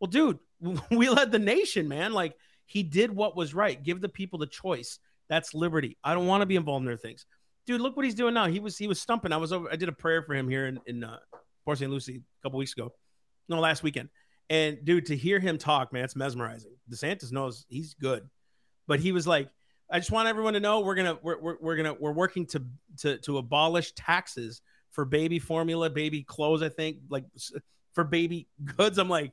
Well, 0.00 0.10
dude, 0.10 0.38
we 0.90 1.08
led 1.08 1.32
the 1.32 1.38
nation, 1.38 1.88
man. 1.88 2.12
Like 2.12 2.34
he 2.66 2.82
did 2.82 3.14
what 3.14 3.36
was 3.36 3.54
right. 3.54 3.82
Give 3.82 4.00
the 4.00 4.08
people 4.08 4.38
the 4.38 4.46
choice. 4.46 4.98
That's 5.28 5.54
liberty. 5.54 5.96
I 6.04 6.14
don't 6.14 6.26
want 6.26 6.42
to 6.42 6.46
be 6.46 6.56
involved 6.56 6.82
in 6.82 6.86
their 6.86 6.96
things, 6.96 7.26
dude. 7.66 7.80
Look 7.80 7.96
what 7.96 8.04
he's 8.04 8.14
doing 8.14 8.34
now. 8.34 8.46
He 8.46 8.60
was 8.60 8.78
he 8.78 8.86
was 8.86 9.00
stumping. 9.00 9.32
I 9.32 9.38
was 9.38 9.52
over. 9.52 9.68
I 9.70 9.76
did 9.76 9.88
a 9.88 9.92
prayer 9.92 10.22
for 10.22 10.34
him 10.34 10.48
here 10.48 10.66
in 10.66 10.78
in 10.86 11.02
uh, 11.02 11.18
Port 11.64 11.78
St. 11.78 11.90
Lucie 11.90 12.16
a 12.16 12.42
couple 12.42 12.58
weeks 12.58 12.72
ago, 12.72 12.92
no, 13.48 13.58
last 13.58 13.82
weekend. 13.82 14.08
And 14.48 14.78
dude, 14.84 15.06
to 15.06 15.16
hear 15.16 15.40
him 15.40 15.58
talk, 15.58 15.92
man, 15.92 16.04
it's 16.04 16.14
mesmerizing. 16.14 16.72
DeSantis 16.88 17.32
knows 17.32 17.66
he's 17.68 17.94
good, 17.94 18.28
but 18.86 19.00
he 19.00 19.10
was 19.10 19.26
like, 19.26 19.50
I 19.90 19.98
just 19.98 20.12
want 20.12 20.28
everyone 20.28 20.54
to 20.54 20.60
know 20.60 20.80
we're 20.80 20.94
gonna 20.94 21.18
we're, 21.22 21.40
we're, 21.40 21.56
we're 21.60 21.76
gonna 21.76 21.94
we're 21.94 22.12
working 22.12 22.46
to 22.46 22.62
to 22.98 23.18
to 23.18 23.38
abolish 23.38 23.92
taxes 23.92 24.62
for 24.92 25.04
baby 25.04 25.38
formula, 25.38 25.90
baby 25.90 26.22
clothes. 26.22 26.62
I 26.62 26.68
think 26.68 26.98
like 27.08 27.24
for 27.94 28.04
baby 28.04 28.48
goods. 28.76 28.98
I'm 28.98 29.08
like, 29.08 29.32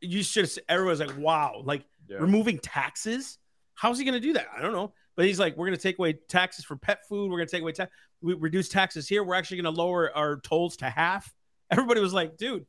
you 0.00 0.22
should. 0.22 0.50
Everyone's 0.68 1.00
like, 1.00 1.16
wow, 1.18 1.62
like 1.64 1.84
Yeah. 2.08 2.18
removing 2.18 2.58
taxes. 2.58 3.38
How's 3.74 3.98
he 3.98 4.04
gonna 4.04 4.20
do 4.20 4.32
that? 4.34 4.46
I 4.56 4.60
don't 4.62 4.72
know. 4.72 4.92
But 5.16 5.24
he's 5.26 5.38
like, 5.40 5.56
we're 5.56 5.66
gonna 5.66 5.76
take 5.76 5.98
away 5.98 6.14
taxes 6.28 6.64
for 6.64 6.76
pet 6.76 7.06
food. 7.08 7.30
We're 7.30 7.38
gonna 7.38 7.48
take 7.48 7.62
away 7.62 7.72
tax. 7.72 7.92
We 8.20 8.34
reduce 8.34 8.68
taxes 8.68 9.08
here. 9.08 9.22
We're 9.24 9.34
actually 9.34 9.58
gonna 9.58 9.70
lower 9.76 10.14
our 10.16 10.40
tolls 10.40 10.76
to 10.78 10.90
half. 10.90 11.32
Everybody 11.70 12.00
was 12.00 12.12
like, 12.12 12.36
dude, 12.36 12.66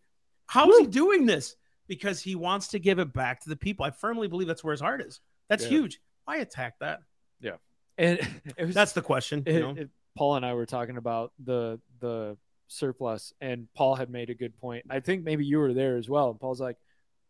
how 0.47 0.69
is 0.71 0.79
he 0.79 0.87
doing 0.87 1.25
this? 1.25 1.55
Because 1.87 2.21
he 2.21 2.35
wants 2.35 2.67
to 2.69 2.79
give 2.79 2.99
it 2.99 3.13
back 3.13 3.41
to 3.41 3.49
the 3.49 3.55
people. 3.55 3.85
I 3.85 3.91
firmly 3.91 4.27
believe 4.27 4.47
that's 4.47 4.63
where 4.63 4.71
his 4.73 4.81
heart 4.81 5.01
is. 5.01 5.19
That's 5.49 5.63
Yeah. 5.63 5.69
huge. 5.69 5.99
Why 6.25 6.37
attack 6.37 6.79
that? 6.79 6.99
Yeah, 7.39 7.55
and 7.97 8.19
it 8.57 8.65
was 8.65 8.75
That's 8.75 8.91
the 8.93 9.01
question. 9.01 9.43
You 9.47 9.53
it- 9.53 9.59
know? 9.61 9.69
it- 9.81 9.89
Paul 10.17 10.35
and 10.35 10.43
I 10.45 10.55
were 10.55 10.65
talking 10.65 10.97
about 10.97 11.31
the 11.43 11.79
the 11.99 12.37
surplus, 12.67 13.33
and 13.41 13.67
Paul 13.75 13.95
had 13.95 14.09
made 14.09 14.29
a 14.29 14.35
good 14.35 14.57
point. 14.57 14.85
I 14.89 14.99
think 14.99 15.23
maybe 15.23 15.45
you 15.45 15.59
were 15.59 15.73
there 15.73 15.97
as 15.97 16.09
well. 16.09 16.29
And 16.29 16.39
Paul's 16.39 16.61
like, 16.61 16.77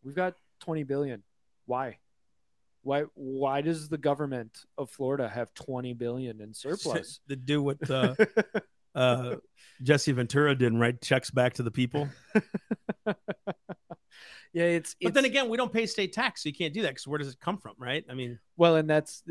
"We've 0.04 0.16
got 0.16 0.36
twenty 0.60 0.84
billion. 0.84 1.24
Why? 1.66 1.98
Why? 2.84 3.04
Why 3.14 3.62
does 3.62 3.90
the 3.90 3.98
government 3.98 4.58
of 4.78 4.90
Florida 4.90 5.28
have 5.28 5.54
twenty 5.54 5.94
billion 5.94 6.42
in 6.42 6.54
surplus?" 6.54 7.20
to 7.30 7.36
do 7.36 7.62
what 7.62 7.90
uh, 7.90 8.16
uh, 8.96 9.36
Jesse 9.84 10.12
Ventura 10.12 10.56
did 10.56 10.72
and 10.72 10.80
write 10.82 11.02
checks 11.02 11.32
back 11.32 11.54
to 11.56 11.64
the 11.64 11.72
people. 11.72 12.10
yeah, 13.06 14.64
it's. 14.64 14.96
But 15.02 15.14
then 15.14 15.26
again, 15.26 15.50
we 15.50 15.58
don't 15.58 15.72
pay 15.72 15.86
state 15.86 16.14
tax, 16.14 16.44
so 16.44 16.50
you 16.50 16.56
can't 16.56 16.74
do 16.74 16.82
that 16.84 16.90
because 16.90 17.08
where 17.08 17.20
does 17.20 17.30
it 17.30 17.40
come 17.40 17.58
from, 17.58 17.74
right? 17.78 18.04
I 18.10 18.14
mean, 18.14 18.40
well, 18.58 18.76
and 18.76 18.90
that's 18.90 19.24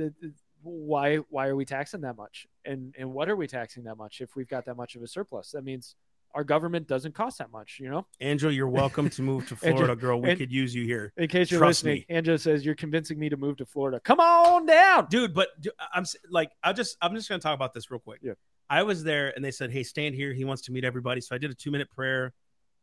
why. 0.62 1.16
Why 1.30 1.46
are 1.48 1.56
we 1.56 1.64
taxing 1.64 2.00
that 2.02 2.16
much? 2.16 2.46
And 2.64 2.94
and 2.98 3.12
what 3.12 3.28
are 3.28 3.36
we 3.36 3.46
taxing 3.46 3.84
that 3.84 3.96
much 3.96 4.20
if 4.20 4.36
we've 4.36 4.48
got 4.48 4.64
that 4.66 4.76
much 4.76 4.96
of 4.96 5.02
a 5.02 5.06
surplus? 5.06 5.52
That 5.52 5.62
means 5.64 5.94
our 6.34 6.44
government 6.44 6.86
doesn't 6.86 7.14
cost 7.14 7.38
that 7.38 7.50
much. 7.50 7.78
You 7.80 7.88
know. 7.90 8.06
Angel, 8.20 8.50
you're 8.52 8.68
welcome 8.68 9.08
to 9.10 9.22
move 9.22 9.48
to 9.48 9.56
Florida, 9.56 9.96
girl. 9.96 10.20
We 10.20 10.30
and- 10.30 10.38
could 10.38 10.52
use 10.52 10.74
you 10.74 10.84
here, 10.84 11.12
In 11.16 11.28
case 11.28 11.50
you're 11.50 11.60
Trust 11.60 11.84
listening, 11.84 12.04
me. 12.08 12.14
Angela 12.14 12.38
says 12.38 12.64
you're 12.64 12.74
convincing 12.74 13.18
me 13.18 13.28
to 13.28 13.36
move 13.36 13.56
to 13.58 13.66
Florida. 13.66 14.00
Come 14.00 14.20
on 14.20 14.66
down. 14.66 15.06
dude. 15.08 15.32
But 15.34 15.48
I'm 15.94 16.04
like, 16.30 16.50
I 16.62 16.72
just, 16.72 16.96
I'm 17.00 17.14
just 17.14 17.28
gonna 17.28 17.40
talk 17.40 17.54
about 17.54 17.72
this 17.74 17.90
real 17.90 18.00
quick. 18.00 18.20
Yeah. 18.22 18.32
I 18.68 18.82
was 18.82 19.04
there, 19.04 19.32
and 19.36 19.44
they 19.44 19.52
said, 19.52 19.70
"Hey, 19.70 19.84
stand 19.84 20.14
here." 20.16 20.32
He 20.34 20.44
wants 20.44 20.62
to 20.62 20.72
meet 20.72 20.84
everybody, 20.84 21.20
so 21.20 21.34
I 21.34 21.38
did 21.38 21.50
a 21.52 21.54
two 21.54 21.70
minute 21.70 21.88
prayer. 21.90 22.34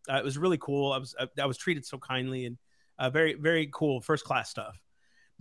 Uh, 0.09 0.15
it 0.15 0.23
was 0.23 0.37
really 0.37 0.57
cool. 0.57 0.91
I 0.93 0.97
was, 0.97 1.13
I, 1.19 1.27
I 1.41 1.45
was 1.45 1.57
treated 1.57 1.85
so 1.85 1.97
kindly 1.97 2.45
and 2.45 2.57
uh, 2.99 3.09
very, 3.09 3.33
very 3.35 3.69
cool, 3.73 3.99
first 4.01 4.23
class 4.25 4.49
stuff. 4.49 4.77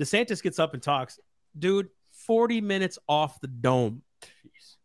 DeSantis 0.01 0.43
gets 0.43 0.59
up 0.59 0.75
and 0.75 0.83
talks, 0.83 1.19
dude. 1.59 1.89
40 2.27 2.61
minutes 2.61 2.99
off 3.09 3.41
the 3.41 3.49
dome. 3.49 4.03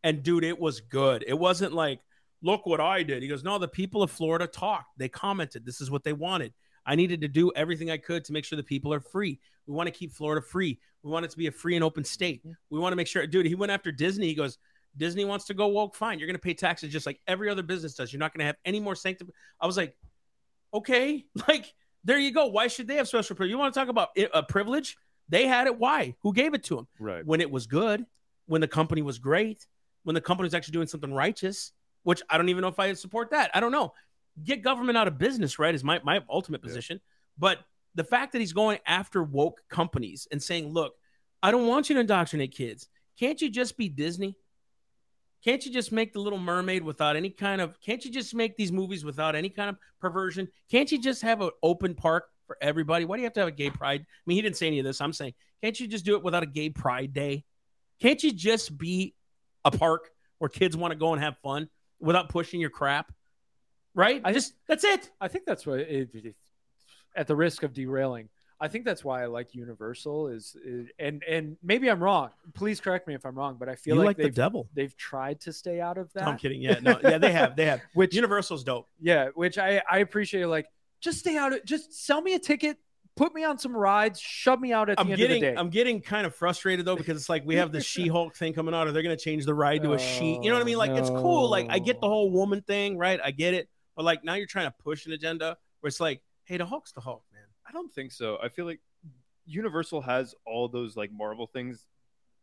And 0.04 0.24
dude, 0.24 0.44
it 0.44 0.60
was 0.60 0.80
good. 0.80 1.24
It 1.28 1.38
wasn't 1.38 1.74
like, 1.74 2.00
look 2.42 2.66
what 2.66 2.80
I 2.80 3.04
did. 3.04 3.22
He 3.22 3.28
goes, 3.28 3.44
no, 3.44 3.58
the 3.58 3.68
people 3.68 4.04
of 4.04 4.12
Florida 4.12 4.48
talked. 4.48 4.98
They 4.98 5.10
commented. 5.10 5.66
This 5.66 5.82
is 5.82 5.90
what 5.92 6.04
they 6.04 6.14
wanted. 6.14 6.54
I 6.86 6.96
needed 6.96 7.22
to 7.22 7.28
do 7.28 7.52
everything 7.56 7.92
I 7.92 7.98
could 7.98 8.24
to 8.26 8.34
make 8.34 8.46
sure 8.46 8.56
the 8.56 8.64
people 8.64 8.94
are 8.94 9.02
free. 9.02 9.40
We 9.66 9.74
want 9.74 9.88
to 9.88 9.92
keep 9.92 10.14
Florida 10.14 10.42
free. 10.42 10.80
We 11.04 11.12
want 11.12 11.26
it 11.26 11.32
to 11.32 11.38
be 11.38 11.48
a 11.48 11.52
free 11.52 11.76
and 11.76 11.84
open 11.84 12.04
state. 12.04 12.42
We 12.70 12.80
want 12.80 12.94
to 12.94 12.96
make 12.96 13.08
sure, 13.08 13.26
dude, 13.28 13.46
he 13.46 13.56
went 13.56 13.72
after 13.72 13.92
Disney. 13.92 14.28
He 14.28 14.36
goes, 14.36 14.58
Disney 14.96 15.26
wants 15.26 15.46
to 15.46 15.54
go 15.54 15.68
woke. 15.68 15.96
Fine. 15.96 16.20
You're 16.20 16.28
going 16.28 16.36
to 16.36 16.42
pay 16.42 16.54
taxes 16.54 16.92
just 16.92 17.06
like 17.06 17.20
every 17.28 17.50
other 17.50 17.64
business 17.64 17.94
does. 17.94 18.12
You're 18.14 18.20
not 18.20 18.34
going 18.34 18.40
to 18.40 18.46
have 18.46 18.56
any 18.64 18.80
more 18.80 18.96
sanctum. 18.96 19.30
I 19.60 19.68
was 19.68 19.76
like, 19.76 19.96
okay, 20.74 21.26
like, 21.48 21.74
there 22.04 22.18
you 22.18 22.32
go. 22.32 22.48
Why 22.48 22.68
should 22.68 22.88
they 22.88 22.96
have 22.96 23.08
special 23.08 23.36
privilege? 23.36 23.52
You 23.52 23.58
want 23.58 23.74
to 23.74 23.80
talk 23.80 23.90
about 23.90 24.10
a 24.34 24.44
privilege? 24.44 24.98
They 25.30 25.48
had 25.48 25.68
it. 25.68 25.78
Why? 25.78 26.16
Who 26.22 26.34
gave 26.34 26.54
it 26.54 26.64
to 26.66 26.76
them? 26.78 26.88
Right. 27.00 27.26
when 27.26 27.42
it 27.42 27.52
was 27.52 27.68
good, 27.68 28.06
when 28.46 28.62
the 28.62 28.68
company 28.68 29.02
was 29.02 29.20
great, 29.20 29.68
when 30.04 30.14
the 30.14 30.22
company 30.22 30.46
was 30.46 30.54
actually 30.54 30.72
doing 30.74 30.88
something 30.88 31.14
righteous, 31.14 31.74
which 32.04 32.22
I 32.30 32.38
don't 32.38 32.50
even 32.50 32.62
know 32.62 32.70
if 32.70 32.80
I 32.80 32.94
support 32.94 33.32
that. 33.32 33.52
I 33.54 33.60
don't 33.60 33.72
know. 33.74 33.94
Get 34.44 34.62
government 34.62 34.98
out 34.98 35.08
of 35.08 35.18
business, 35.18 35.60
right? 35.60 35.76
Is 35.76 35.84
my, 35.84 36.00
my 36.04 36.22
ultimate 36.30 36.62
Yeah. 36.64 36.68
position. 36.68 37.02
But 37.38 37.60
the 37.96 38.04
fact 38.06 38.32
that 38.32 38.40
he's 38.40 38.54
going 38.54 38.80
after 38.86 39.24
woke 39.24 39.62
companies 39.70 40.28
and 40.32 40.42
saying, 40.42 40.72
look, 40.72 40.94
I 41.44 41.52
don't 41.52 41.68
want 41.68 41.90
you 41.90 41.96
to 41.96 42.02
indoctrinate 42.02 42.54
kids. 42.56 42.88
Can't 43.20 43.42
you 43.42 43.50
just 43.50 43.76
be 43.78 43.90
Disney? 43.90 44.38
Can't 45.44 45.66
you 45.66 45.72
just 45.72 45.92
make 45.92 46.14
the 46.14 46.20
Little 46.20 46.40
Mermaid 46.40 46.84
without 46.84 47.16
any 47.16 47.30
kind 47.30 47.62
of? 47.62 47.80
Can't 47.80 48.04
you 48.04 48.12
just 48.12 48.34
make 48.34 48.58
these 48.58 48.72
movies 48.72 49.04
without 49.06 49.36
any 49.36 49.50
kind 49.50 49.70
of 49.70 49.78
perversion? 50.00 50.48
Can't 50.70 50.92
you 50.92 51.02
just 51.02 51.22
have 51.22 51.42
an 51.42 51.52
open 51.64 51.94
park 51.96 52.30
for 52.48 52.58
everybody? 52.62 53.06
Why 53.06 53.18
do 53.18 53.22
you 53.22 53.26
have 53.26 53.34
to 53.34 53.42
have 53.42 53.50
a 53.50 53.52
gay 53.52 53.70
pride? 53.70 54.02
I 54.02 54.06
mean, 54.26 54.38
he 54.38 54.42
didn't 54.42 54.58
say 54.58 54.68
any 54.68 54.80
of 54.80 54.86
this. 54.86 55.00
I'm 55.02 55.14
saying, 55.14 55.34
can't 55.62 55.80
you 55.80 55.88
just 55.88 56.06
do 56.06 56.16
it 56.16 56.24
without 56.24 56.44
a 56.44 56.48
gay 56.48 56.70
pride 56.70 57.14
day? 57.14 57.44
Can't 58.02 58.22
you 58.24 58.32
just 58.32 58.78
be 58.78 59.14
a 59.66 59.72
park 59.72 60.10
where 60.40 60.50
kids 60.50 60.76
want 60.78 60.92
to 60.94 60.98
go 60.98 61.14
and 61.14 61.22
have 61.22 61.38
fun 61.40 61.70
without 62.00 62.30
pushing 62.30 62.60
your 62.62 62.70
crap? 62.70 63.12
Right? 63.94 64.22
I 64.24 64.30
I- 64.30 64.34
just 64.34 64.54
that's 64.68 64.84
it. 64.84 65.10
I 65.22 65.28
think 65.28 65.46
that's 65.46 65.66
what 65.68 65.80
it, 65.80 66.10
it- 66.14 66.36
at 67.16 67.28
the 67.28 67.36
risk 67.36 67.64
of 67.64 67.74
derailing. 67.74 68.30
I 68.60 68.68
think 68.68 68.86
that's 68.86 69.04
why 69.04 69.22
I 69.22 69.26
like 69.28 69.54
Universal 69.54 70.30
is, 70.30 70.56
is 70.64 70.88
and 70.98 71.24
and 71.28 71.58
maybe 71.64 71.90
I'm 71.90 72.02
wrong. 72.04 72.30
Please 72.56 72.80
correct 72.80 73.08
me 73.08 73.14
if 73.14 73.24
I'm 73.26 73.36
wrong, 73.36 73.56
but 73.60 73.70
I 73.70 73.76
feel 73.76 73.96
you 73.96 74.00
like, 74.00 74.08
like, 74.08 74.18
the 74.18 74.24
they've 74.24 74.34
devil. 74.36 74.68
they've 74.74 74.96
tried 74.98 75.40
to 75.42 75.54
stay 75.54 75.80
out 75.80 75.98
of 76.00 76.10
No, 76.16 76.22
that. 76.22 76.28
I'm 76.28 76.38
kidding. 76.40 76.62
Yeah, 76.62 76.80
no, 76.82 77.00
yeah, 77.04 77.18
they 77.20 77.32
have. 77.32 77.56
They 77.56 77.66
have. 77.66 77.82
Which 77.94 78.16
Universal's 78.16 78.64
dope. 78.64 78.88
yeah, 79.00 79.30
which 79.36 79.58
I 79.60 79.82
I 79.90 80.00
appreciate. 80.00 80.46
Like 80.46 80.68
just 81.02 81.20
stay 81.20 81.38
out 81.38 81.54
of 81.54 81.66
just 81.66 82.06
sell 82.06 82.22
me 82.22 82.34
a 82.34 82.40
ticket, 82.40 82.78
put 83.16 83.34
me 83.34 83.44
on 83.44 83.58
some 83.58 83.76
rides, 83.76 84.20
shove 84.20 84.60
me 84.60 84.74
out 84.74 84.90
at 84.90 84.98
the 84.98 85.02
I'm 85.02 85.10
end 85.10 85.18
getting 85.18 85.38
of 85.38 85.42
the 85.42 85.56
day. 85.56 85.56
I'm 85.58 85.70
getting 85.70 86.02
kind 86.02 86.26
of 86.26 86.36
frustrated 86.36 86.86
though 86.86 86.96
because 86.96 87.18
it's 87.18 87.30
like 87.30 87.46
we 87.46 87.56
have 87.56 87.72
the 87.72 87.82
She-Hulk 87.82 88.36
thing 88.36 88.54
coming 88.54 88.74
out. 88.74 88.88
Are 88.88 88.92
they're 88.92 89.04
going 89.04 89.18
to 89.18 89.24
change 89.24 89.46
the 89.46 89.54
ride 89.54 89.84
to 89.84 89.94
a 89.94 90.00
she? 90.00 90.40
You 90.42 90.50
know 90.50 90.54
what 90.54 90.62
I 90.62 90.66
mean? 90.66 90.78
Like 90.78 90.92
it's 90.92 91.10
cool. 91.10 91.50
Like 91.50 91.68
I 91.70 91.80
get 91.80 92.00
the 92.02 92.08
whole 92.08 92.32
woman 92.32 92.62
thing, 92.62 92.98
right? 92.98 93.20
I 93.24 93.32
get 93.32 93.54
it. 93.54 93.70
But 93.96 94.06
like 94.06 94.24
now 94.24 94.36
you're 94.36 94.48
trying 94.48 94.68
to 94.68 94.76
push 94.84 95.06
an 95.06 95.14
agenda 95.14 95.58
where 95.82 95.88
it's 95.88 96.00
like, 96.00 96.22
hey, 96.46 96.58
the 96.58 96.66
Hulk's 96.66 96.92
the 96.92 97.02
Hulk, 97.02 97.24
man. 97.34 97.44
I 97.68 97.72
don't 97.72 97.92
think 97.94 98.12
so. 98.12 98.38
I 98.42 98.50
feel 98.50 98.66
like 98.66 98.80
Universal 99.46 100.02
has 100.02 100.36
all 100.46 100.68
those 100.68 100.96
like 100.96 101.12
Marvel 101.12 101.48
things 101.48 101.86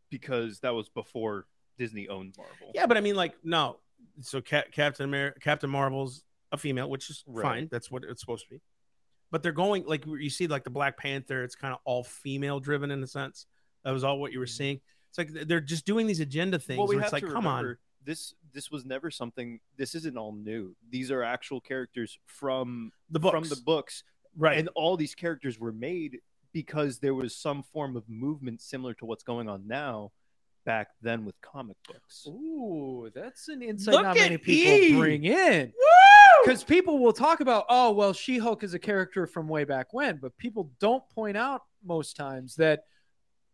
because 0.09 0.59
that 0.59 0.73
was 0.73 0.89
before 0.89 1.45
Disney 1.77 2.07
owned 2.07 2.35
Marvel. 2.37 2.71
Yeah, 2.73 2.85
but 2.85 2.97
I 2.97 3.01
mean, 3.01 3.15
like, 3.15 3.33
no. 3.43 3.77
So 4.21 4.41
Cap- 4.41 4.71
Captain 4.71 5.05
America, 5.05 5.39
Captain 5.39 5.69
Marvel's 5.69 6.23
a 6.55 6.57
female, 6.57 6.89
which 6.89 7.09
is 7.09 7.23
Right. 7.27 7.43
fine. 7.43 7.67
That's 7.71 7.91
what 7.91 8.03
it's 8.03 8.21
supposed 8.21 8.45
to 8.45 8.55
be. 8.55 8.61
But 9.31 9.43
they're 9.43 9.51
going 9.51 9.85
like 9.85 10.05
you 10.05 10.29
see, 10.29 10.47
like 10.47 10.63
the 10.63 10.69
Black 10.69 10.97
Panther. 10.97 11.43
It's 11.43 11.55
kind 11.55 11.73
of 11.73 11.79
all 11.85 12.03
female 12.03 12.59
driven 12.59 12.91
in 12.91 13.03
a 13.03 13.07
sense. 13.07 13.45
That 13.83 13.91
was 13.91 14.03
all 14.03 14.19
what 14.19 14.31
you 14.31 14.39
were 14.39 14.45
mm-hmm. 14.45 14.51
seeing. 14.51 14.81
It's 15.09 15.17
like 15.17 15.47
they're 15.47 15.61
just 15.61 15.85
doing 15.85 16.07
these 16.07 16.19
agenda 16.19 16.59
things. 16.59 16.77
Well, 16.77 16.87
we 16.87 16.95
where 16.95 17.03
have 17.03 17.13
it's 17.13 17.13
like, 17.13 17.25
to 17.25 17.31
come 17.31 17.47
on. 17.47 17.77
This 18.03 18.33
this 18.53 18.69
was 18.71 18.85
never 18.85 19.09
something. 19.11 19.59
This 19.77 19.95
isn't 19.95 20.17
all 20.17 20.33
new. 20.33 20.75
These 20.89 21.11
are 21.11 21.23
actual 21.23 21.59
characters 21.61 22.17
from 22.25 22.91
The 23.09 23.19
books, 23.19 23.31
from 23.33 23.49
the 23.49 23.61
books, 23.63 24.03
right? 24.37 24.57
and 24.57 24.69
all 24.75 24.97
these 24.97 25.15
characters 25.15 25.59
were 25.59 25.71
made 25.71 26.19
because 26.53 26.99
there 26.99 27.13
was 27.13 27.35
some 27.35 27.63
form 27.63 27.97
of 27.97 28.07
movement 28.07 28.61
similar 28.61 28.93
to 28.95 29.05
what's 29.05 29.23
going 29.23 29.49
on 29.49 29.67
now 29.67 30.11
back 30.65 30.89
then 31.01 31.25
with 31.25 31.35
comic 31.41 31.77
books. 31.87 32.25
Ooh, 32.27 33.09
that's 33.13 33.47
an 33.47 33.61
insight 33.61 33.93
Look 33.93 34.03
not 34.03 34.15
many 34.15 34.37
people 34.37 34.73
E! 34.73 34.97
bring 34.97 35.23
in. 35.25 35.73
Because 36.45 36.63
people 36.63 36.99
will 36.99 37.13
talk 37.13 37.39
about, 37.39 37.65
oh, 37.69 37.91
well, 37.91 38.13
She 38.13 38.37
Hulk 38.37 38.63
is 38.63 38.73
a 38.73 38.79
character 38.79 39.25
from 39.27 39.47
way 39.47 39.63
back 39.63 39.93
when, 39.93 40.17
but 40.17 40.35
people 40.37 40.71
don't 40.79 41.07
point 41.09 41.37
out 41.37 41.61
most 41.83 42.15
times 42.15 42.55
that 42.55 42.83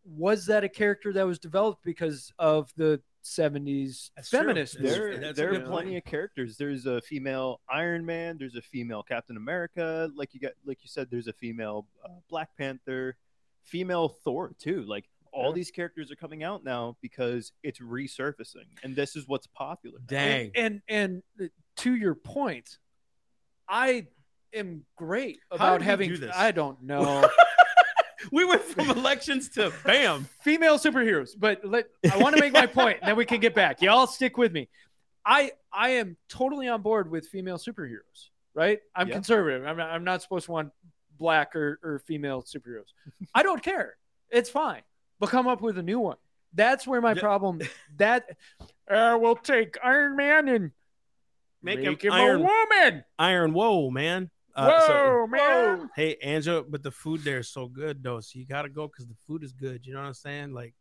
was 0.05 0.45
that 0.47 0.63
a 0.63 0.69
character 0.69 1.13
that 1.13 1.25
was 1.27 1.37
developed 1.39 1.83
because 1.83 2.31
of 2.39 2.71
the 2.75 2.99
70s 3.23 4.09
That's 4.15 4.29
feminist 4.29 4.75
That's- 4.75 4.93
There, 4.95 5.17
that's 5.17 5.37
there 5.37 5.49
are 5.49 5.57
good 5.57 5.65
plenty 5.67 5.91
point. 5.91 5.97
of 6.05 6.09
characters. 6.09 6.57
There's 6.57 6.85
a 6.87 7.01
female 7.01 7.61
Iron 7.69 8.03
Man. 8.05 8.37
There's 8.39 8.55
a 8.55 8.61
female 8.61 9.03
Captain 9.03 9.37
America. 9.37 10.09
Like 10.15 10.33
you 10.33 10.39
got, 10.39 10.53
like 10.65 10.79
you 10.81 10.87
said, 10.89 11.07
there's 11.11 11.27
a 11.27 11.33
female 11.33 11.87
uh, 12.03 12.09
Black 12.29 12.49
Panther, 12.57 13.15
female 13.61 14.09
Thor 14.09 14.53
too. 14.57 14.81
Like 14.87 15.05
all 15.31 15.49
Yeah. 15.49 15.53
these 15.55 15.69
characters 15.71 16.11
are 16.11 16.15
coming 16.15 16.41
out 16.43 16.63
now 16.63 16.97
because 17.01 17.51
it's 17.61 17.79
resurfacing, 17.79 18.65
and 18.83 18.95
this 18.95 19.15
is 19.15 19.27
what's 19.27 19.45
popular. 19.47 19.99
Dang. 20.07 20.49
And 20.55 20.81
and, 20.89 21.21
and 21.39 21.49
to 21.77 21.95
your 21.95 22.15
point, 22.15 22.77
I 23.67 24.07
am 24.53 24.83
great 24.95 25.39
about 25.49 25.81
having. 25.81 26.15
do? 26.15 26.29
I 26.33 26.51
don't 26.51 26.81
know 26.83 27.27
we 28.31 28.45
went 28.45 28.61
from 28.61 28.89
elections 28.89 29.49
to 29.49 29.71
bam. 29.85 30.27
female 30.41 30.77
superheroes, 30.77 31.31
but 31.37 31.63
let 31.65 31.87
I 32.11 32.17
want 32.17 32.35
to 32.35 32.41
make 32.41 32.53
my 32.53 32.65
point, 32.65 32.99
and 33.01 33.09
then 33.09 33.15
we 33.15 33.25
can 33.25 33.39
get 33.39 33.55
back. 33.55 33.81
Y'all 33.81 34.07
stick 34.07 34.37
with 34.37 34.51
me. 34.51 34.69
I 35.25 35.51
I 35.71 35.91
am 35.91 36.17
totally 36.29 36.67
on 36.67 36.81
board 36.81 37.09
with 37.09 37.27
female 37.27 37.57
superheroes. 37.57 38.29
Right? 38.53 38.79
I'm 38.95 39.07
Yeah. 39.07 39.13
conservative. 39.13 39.65
I'm 39.65 39.77
not, 39.77 39.89
I'm 39.91 40.03
not 40.03 40.21
supposed 40.21 40.45
to 40.45 40.51
want 40.51 40.73
black 41.17 41.55
or, 41.55 41.79
or 41.83 41.99
female 41.99 42.43
superheroes. 42.43 42.91
I 43.33 43.43
don't 43.43 43.63
care. 43.63 43.95
It's 44.29 44.49
fine. 44.49 44.81
But 45.19 45.29
come 45.29 45.47
up 45.47 45.61
with 45.61 45.77
a 45.77 45.83
new 45.83 45.99
one. 45.99 46.17
That's 46.53 46.85
where 46.85 46.99
my 46.99 47.13
problem. 47.13 47.61
That 47.97 48.35
uh, 48.89 49.17
we'll 49.21 49.37
take 49.37 49.77
Iron 49.81 50.17
Man 50.17 50.49
and 50.49 50.71
Make 51.63 51.79
make, 51.79 52.03
him 52.03 52.11
him, 52.11 52.13
Iron- 52.13 52.41
a 52.41 52.43
woman. 52.43 53.03
Iron, 53.19 53.53
whoa, 53.53 53.89
man. 53.91 54.29
Whoa, 54.55 54.63
Uh, 54.63 54.87
so- 54.87 55.27
man. 55.27 55.89
Hey, 55.95 56.15
Angela, 56.21 56.63
but 56.63 56.83
the 56.83 56.91
food 56.91 57.21
there 57.23 57.39
is 57.39 57.49
so 57.49 57.67
good 57.67 58.03
though. 58.03 58.19
So 58.19 58.39
you 58.39 58.45
gotta 58.45 58.69
go 58.69 58.87
because 58.87 59.07
the 59.07 59.15
food 59.27 59.43
is 59.43 59.53
good. 59.53 59.85
You 59.85 59.93
know 59.93 59.99
what 60.01 60.07
I'm 60.07 60.13
saying? 60.13 60.53
Like, 60.53 60.73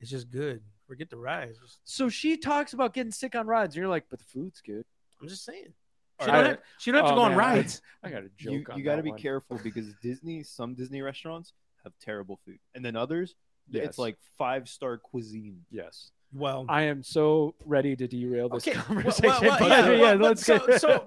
it's 0.00 0.10
just 0.10 0.30
good. 0.30 0.62
Forget 0.86 1.10
the 1.10 1.16
rides. 1.18 1.58
So 1.84 2.08
she 2.08 2.36
talks 2.36 2.72
about 2.72 2.92
getting 2.94 3.12
sick 3.12 3.34
on 3.34 3.46
rides. 3.46 3.76
You're 3.76 3.88
like, 3.88 4.04
but 4.10 4.18
the 4.18 4.24
food's 4.24 4.60
good. 4.60 4.84
I'm 5.20 5.28
just 5.28 5.44
saying. 5.44 5.72
She 6.20 6.26
don't, 6.26 6.44
have, 6.44 6.58
she 6.78 6.92
don't 6.92 6.98
have 7.00 7.08
to 7.08 7.12
Oh, 7.14 7.16
go 7.16 7.22
on 7.22 7.34
rides. 7.34 7.82
I 8.02 8.10
got 8.10 8.22
a 8.22 8.28
joke. 8.36 8.52
you, 8.52 8.64
you 8.76 8.82
got 8.84 8.96
to 8.96 9.02
be 9.02 9.10
one. 9.10 9.18
careful 9.18 9.58
because 9.62 9.92
Disney, 10.02 10.42
some 10.44 10.74
Disney 10.74 11.02
restaurants 11.02 11.52
have 11.82 11.92
terrible 12.00 12.38
food, 12.44 12.58
and 12.74 12.84
then 12.84 12.94
others, 12.94 13.34
Yes. 13.68 13.86
it's 13.86 13.98
like 13.98 14.18
five 14.38 14.68
star 14.68 14.98
cuisine. 14.98 15.64
Yes. 15.70 16.10
Well, 16.34 16.64
I 16.68 16.82
am 16.82 17.02
so 17.02 17.54
ready 17.66 17.94
to 17.96 18.08
derail 18.08 18.48
this 18.48 18.66
Okay, 18.66 18.76
conversation. 18.76 19.28
well, 19.28 19.40
well, 19.42 19.58
but 19.58 19.68
yeah, 19.68 19.90
yeah, 19.90 20.00
well, 20.00 20.16
let's 20.16 20.44
so, 20.44 20.66
get 20.66 20.80
so 20.80 21.04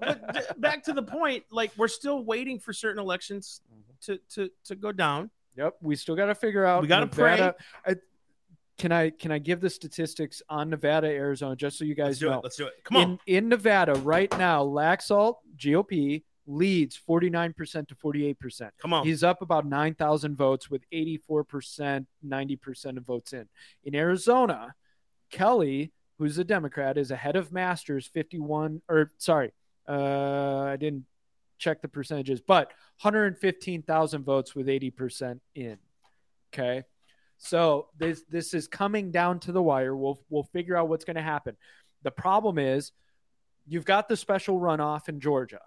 back 0.58 0.84
to 0.84 0.94
the 0.94 1.02
point. 1.02 1.46
Like, 1.50 1.72
we're 1.78 1.88
still 1.88 2.24
waiting 2.24 2.60
for 2.60 2.74
certain 2.74 3.02
elections 3.02 3.62
mm-hmm. 3.74 4.14
to 4.14 4.20
to 4.36 4.52
to 4.66 4.76
go 4.76 4.92
down. 4.92 5.32
Yep, 5.58 5.76
we 5.82 5.96
still 5.96 6.16
got 6.16 6.26
to 6.26 6.36
figure 6.36 6.66
out. 6.66 6.82
We 6.82 6.88
gotta 6.88 7.06
Nevada- 7.06 7.56
I, 7.88 7.96
can 8.78 8.92
I 8.92 9.10
can 9.10 9.32
I 9.32 9.40
give 9.40 9.62
the 9.62 9.70
statistics 9.70 10.42
on 10.50 10.70
Nevada, 10.70 11.08
Arizona, 11.08 11.56
just 11.56 11.78
so 11.78 11.86
you 11.86 11.96
guys 11.96 12.08
Let's 12.08 12.20
do 12.20 12.30
know? 12.30 12.38
it. 12.40 12.44
Let's 12.44 12.56
do 12.58 12.68
it. 12.68 12.74
Come 12.84 12.98
on. 12.98 13.20
in 13.26 13.38
in 13.38 13.50
Nevada 13.50 13.94
right 13.96 14.32
now, 14.38 14.64
Laxalt 14.64 15.36
GOP 15.58 16.24
leads 16.46 16.96
forty 16.96 17.30
nine 17.30 17.54
percent 17.54 17.88
to 17.88 17.96
forty 17.96 18.28
eight 18.28 18.40
percent. 18.40 18.74
Come 18.80 18.94
on. 18.94 19.06
He's 19.06 19.24
up 19.24 19.42
about 19.42 19.66
9,000 19.66 20.36
votes 20.36 20.70
with 20.70 20.84
84%, 20.92 22.06
90% 22.28 22.98
of 22.98 23.06
votes 23.06 23.34
in. 23.34 23.48
In 23.86 23.96
Arizona, 23.96 24.76
Kelly, 25.36 25.92
who's 26.18 26.38
a 26.38 26.46
Democrat, 26.46 26.98
is 26.98 27.12
ahead 27.12 27.36
of 27.36 27.52
Masters 27.52 28.08
51 28.08 28.82
or 28.88 29.12
sorry, 29.18 29.52
uh, 29.88 30.62
I 30.62 30.78
didn't 30.78 31.04
check 31.58 31.82
the 31.82 31.90
percentages, 31.90 32.40
but 32.40 32.68
115,000 33.02 34.24
votes 34.24 34.56
with 34.56 34.68
80% 34.68 35.42
in. 35.54 35.78
Okay. 36.54 36.84
So 37.38 37.90
this 37.98 38.24
this 38.30 38.54
is 38.54 38.70
coming 38.70 39.12
down 39.12 39.42
to 39.42 39.52
the 39.52 39.62
wire. 39.62 39.94
We'll 39.94 40.22
we'll 40.30 40.44
figure 40.44 40.78
out 40.78 40.88
what's 40.88 41.04
going 41.04 41.18
to 41.18 41.22
happen. 41.22 41.58
The 42.04 42.12
problem 42.12 42.58
is 42.58 42.94
you've 43.68 43.84
got 43.84 44.08
the 44.08 44.16
special 44.16 44.58
runoff 44.58 45.10
in 45.10 45.20
Georgia 45.20 45.60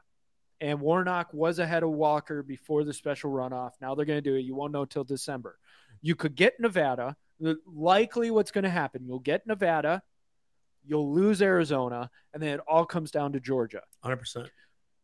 and 0.62 0.80
Warnock 0.80 1.28
was 1.34 1.58
ahead 1.58 1.82
of 1.82 1.90
Walker 1.90 2.42
before 2.42 2.84
the 2.84 2.94
special 2.94 3.30
runoff. 3.30 3.72
Now 3.82 3.94
they're 3.94 4.06
going 4.06 4.22
to 4.22 4.30
do 4.30 4.36
it. 4.36 4.46
You 4.46 4.54
won't 4.54 4.72
know 4.72 4.86
till 4.86 5.04
December. 5.04 5.58
You 6.00 6.14
could 6.14 6.34
get 6.34 6.58
Nevada. 6.58 7.16
The- 7.41 7.59
Likely, 7.66 8.30
what's 8.30 8.51
going 8.51 8.64
to 8.64 8.70
happen? 8.70 9.05
You'll 9.07 9.18
get 9.20 9.47
Nevada, 9.47 10.03
you'll 10.86 11.12
lose 11.12 11.41
Arizona, 11.43 12.11
and 12.34 12.43
then 12.43 12.55
it 12.55 12.61
all 12.66 12.84
comes 12.84 13.11
down 13.11 13.32
to 13.32 13.41
Georgia. 13.41 13.82
100%. 14.05 14.49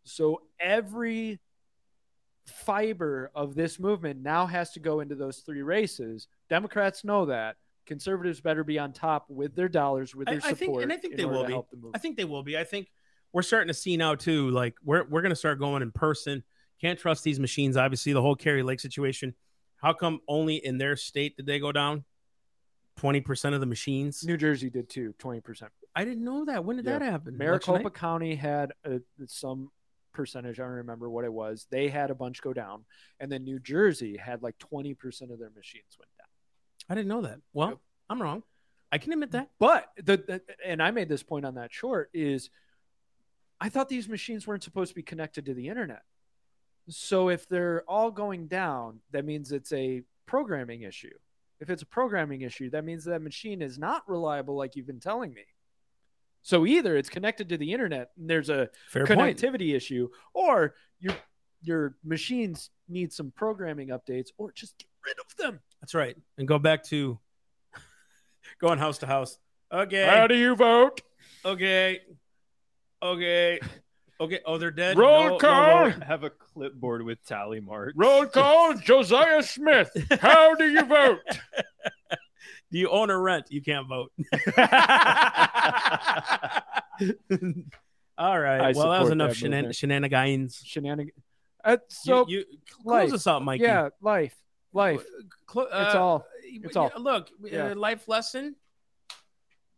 So 0.05 0.43
every 0.61 1.41
fiber 2.47 3.30
of 3.35 3.55
this 3.55 3.78
movement 3.78 4.20
now 4.22 4.47
has 4.47 4.72
to 4.72 4.80
go 4.80 5.01
into 5.01 5.14
those 5.14 5.39
three 5.39 5.62
races. 5.62 6.28
Democrats 6.51 7.05
know 7.05 7.26
that. 7.26 7.57
Conservatives 7.87 8.41
better 8.41 8.64
be 8.64 8.78
on 8.78 8.93
top 8.93 9.26
with 9.28 9.55
their 9.55 9.68
dollars, 9.68 10.14
with 10.14 10.28
I- 10.28 10.32
their 10.32 10.41
I 10.45 10.49
support. 10.55 10.59
think- 10.59 10.82
and 10.82 10.93
I 10.93 10.97
think 10.97 11.12
in 11.14 11.18
they 11.18 11.24
will 11.26 11.43
to 11.43 11.47
be. 11.47 11.53
help 11.53 11.70
the. 11.70 11.91
I 11.95 11.99
think 11.99 12.16
they 12.16 12.24
will 12.24 12.43
be. 12.43 12.57
I 12.57 12.64
think 12.64 12.91
we're 13.32 13.43
starting 13.43 13.68
to 13.68 13.74
see 13.74 13.97
now 13.97 14.14
too. 14.14 14.51
Like 14.51 14.74
we're 14.82 15.05
we're 15.05 15.20
gonna 15.22 15.37
start 15.37 15.59
going 15.59 15.82
in 15.82 15.91
person. 15.93 16.43
Can't 16.80 16.99
trust 16.99 17.24
these 17.24 17.39
machines. 17.39 17.76
Obviously, 17.76 18.12
the 18.14 18.22
whole 18.22 18.37
Kari 18.37 18.62
Lake 18.62 18.80
situation. 18.80 19.35
How 19.76 19.93
come 19.93 20.20
only 20.28 20.57
in 20.57 20.78
their 20.78 20.97
state 20.97 21.37
did 21.37 21.45
they 21.47 21.59
go 21.59 21.72
down? 21.72 22.05
Twenty 22.97 23.20
percent 23.20 23.55
of 23.55 23.61
the 23.61 23.66
machines. 23.66 24.24
New 24.24 24.36
Jersey 24.36 24.70
did 24.70 24.88
too, 24.88 25.14
twenty 25.18 25.40
percent. 25.40 25.72
I 25.97 26.05
didn't 26.05 26.24
know 26.24 26.45
that. 26.45 26.64
When 26.64 26.76
did 26.76 26.84
Yeah. 26.86 26.99
that 26.99 27.11
happen? 27.11 27.36
Maricopa? 27.36 27.90
County 27.90 28.34
had 28.36 28.72
a, 28.84 29.01
some 29.26 29.70
percentage. 30.12 30.61
I 30.61 30.62
don't 30.62 30.72
remember 30.72 31.11
what 31.11 31.24
it 31.24 31.32
was. 31.32 31.66
They 31.70 31.88
had 31.88 32.11
a 32.11 32.14
bunch 32.14 32.40
go 32.40 32.53
down, 32.53 32.84
and 33.18 33.30
then 33.32 33.42
New 33.45 33.59
Jersey 33.59 34.16
had 34.16 34.42
like 34.42 34.57
twenty 34.59 34.95
percent 34.95 35.32
of 35.32 35.38
their 35.40 35.51
machines 35.51 35.97
went 35.99 36.11
down. 36.18 36.28
I 36.88 36.95
didn't 36.95 37.09
know 37.09 37.22
that. 37.22 37.40
Well, 37.53 37.70
Yep. 37.70 37.78
I'm 38.11 38.22
wrong. 38.22 38.42
I 38.92 38.99
can 38.99 39.12
admit 39.12 39.32
that. 39.32 39.51
But 39.59 39.88
the, 39.97 40.16
the 40.18 40.42
and 40.64 40.80
I 40.80 40.92
made 40.92 41.09
this 41.09 41.22
point 41.24 41.45
on 41.45 41.57
that 41.57 41.72
short 41.72 42.11
is, 42.14 42.49
I 43.61 43.70
thought 43.70 43.88
these 43.88 44.09
machines 44.09 44.47
weren't 44.47 44.62
supposed 44.62 44.90
to 44.90 44.95
be 44.95 45.03
connected 45.03 45.47
to 45.47 45.55
the 45.55 45.66
internet. 45.68 46.03
So 46.88 47.28
if 47.28 47.49
they're 47.49 47.82
all 47.88 48.11
going 48.12 48.47
down, 48.47 49.01
that 49.11 49.24
means 49.24 49.51
it's 49.51 49.72
a 49.72 50.03
programming 50.26 50.82
issue. 50.82 51.14
If 51.64 51.70
it's 51.70 51.80
a 51.80 51.86
programming 51.86 52.42
issue, 52.42 52.68
that 52.70 52.84
means 52.84 53.06
that 53.06 53.22
machine 53.22 53.62
is 53.62 53.78
not 53.78 54.02
reliable, 54.06 54.54
like 54.54 54.76
you've 54.76 54.86
been 54.86 55.00
telling 55.00 55.32
me. 55.32 55.44
So 56.42 56.66
either 56.66 56.94
it's 56.94 57.08
connected 57.08 57.48
to 57.48 57.56
the 57.56 57.72
internet, 57.72 58.10
and 58.18 58.28
there's 58.28 58.50
a 58.50 58.68
Fair 58.90 59.06
point. 59.06 59.38
connectivity 59.38 59.74
issue, 59.74 60.10
or 60.34 60.74
your 61.00 61.14
your 61.62 61.96
machines 62.04 62.68
need 62.86 63.14
some 63.14 63.30
programming 63.30 63.88
updates, 63.88 64.28
or 64.36 64.52
just 64.52 64.76
get 64.76 64.88
rid 65.06 65.16
of 65.18 65.34
them. 65.38 65.60
That's 65.80 65.94
right. 65.94 66.14
And 66.36 66.46
go 66.46 66.58
back 66.58 66.84
to 66.84 67.18
going 68.60 68.78
house 68.78 68.98
to 68.98 69.06
house. 69.06 69.38
Okay. 69.72 70.04
How 70.04 70.26
do 70.26 70.36
you 70.36 70.54
vote? 70.56 71.00
Okay. 71.46 72.02
Okay. 73.02 73.58
Okay. 74.24 74.40
Oh, 74.46 74.58
they're 74.58 74.70
dead. 74.70 74.96
Roll 74.98 75.22
No- 75.24 75.28
no 75.30 75.38
call. 75.38 75.90
vote. 75.90 76.02
Have 76.02 76.24
a 76.24 76.30
clipboard 76.30 77.02
with 77.02 77.24
tally 77.26 77.60
marks. 77.60 77.94
Roll 77.96 78.26
call, 78.32 78.74
Josiah 78.74 79.42
Smith. 79.42 79.90
How 80.20 80.54
do 80.54 80.70
you 80.70 80.84
vote? 80.84 81.20
Do 82.72 82.78
you 82.80 82.88
own 82.90 83.10
or 83.10 83.20
rent? 83.20 83.46
You 83.50 83.62
can't 83.62 83.86
vote. 83.88 84.10
All 88.16 88.38
right. 88.40 88.60
I 88.60 88.72
well, 88.76 88.90
that 88.90 89.02
was 89.02 89.10
enough 89.10 89.30
that 89.30 89.36
shenan- 89.50 89.74
shenanigans. 89.74 90.60
Shenanigans. 90.64 91.18
Uh, 91.64 91.78
so 91.88 92.26
you, 92.28 92.38
you 92.38 92.44
close 92.82 93.10
life. 93.10 93.12
us 93.14 93.26
out, 93.26 93.42
Mikey. 93.42 93.64
yeah, 93.64 93.88
life, 94.00 94.34
life. 94.72 95.02
Clo- 95.46 95.62
It's 95.72 95.94
uh, 95.94 96.02
all. 96.02 96.26
It's 96.44 96.76
all. 96.76 96.90
Look, 96.98 97.30
Yeah. 97.42 97.68
uh, 97.70 97.74
life 97.74 98.06
lesson. 98.08 98.54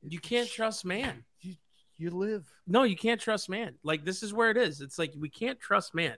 You 0.08 0.18
can't 0.18 0.48
trust 0.50 0.84
man. 0.84 1.24
You 1.98 2.10
live. 2.10 2.46
No, 2.66 2.82
you 2.82 2.96
can't 2.96 3.20
trust 3.20 3.48
man. 3.48 3.74
Like 3.82 4.04
this 4.04 4.22
is 4.22 4.32
where 4.32 4.50
it 4.50 4.56
is. 4.56 4.80
It's 4.80 4.98
like 4.98 5.14
we 5.18 5.28
can't 5.28 5.58
trust 5.58 5.94
man. 5.94 6.16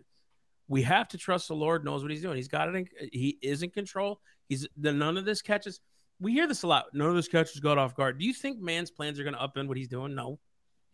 We 0.67 0.83
have 0.83 1.09
to 1.09 1.19
trust 1.19 1.49
the 1.49 1.55
Lord 1.55 1.85
knows 1.85 2.03
what 2.03 2.11
he's 2.11 2.23
doing. 2.23 2.37
He's 2.37 2.49
got 2.49 2.69
it. 2.69 2.75
In, 2.75 2.89
he 3.13 3.39
is 3.41 3.63
in 3.63 3.71
control. 3.71 4.21
He's 4.49 4.67
the 4.77 4.93
none 4.93 5.17
of 5.17 5.25
this 5.25 5.41
catches. 5.41 5.81
We 6.21 6.33
hear 6.33 6.47
this 6.47 6.63
a 6.63 6.67
lot. 6.67 6.87
None 6.93 7.09
of 7.09 7.15
this 7.15 7.29
catches 7.29 7.61
God 7.61 7.79
off 7.79 7.95
guard. 7.95 8.19
Do 8.19 8.27
you 8.27 8.35
think 8.35 8.61
man's 8.61 8.91
plans 8.91 9.21
are 9.21 9.25
going 9.25 9.37
to 9.37 9.41
upend 9.41 9.69
what 9.69 9.77
he's 9.77 9.89
doing? 9.89 10.15
No. 10.15 10.39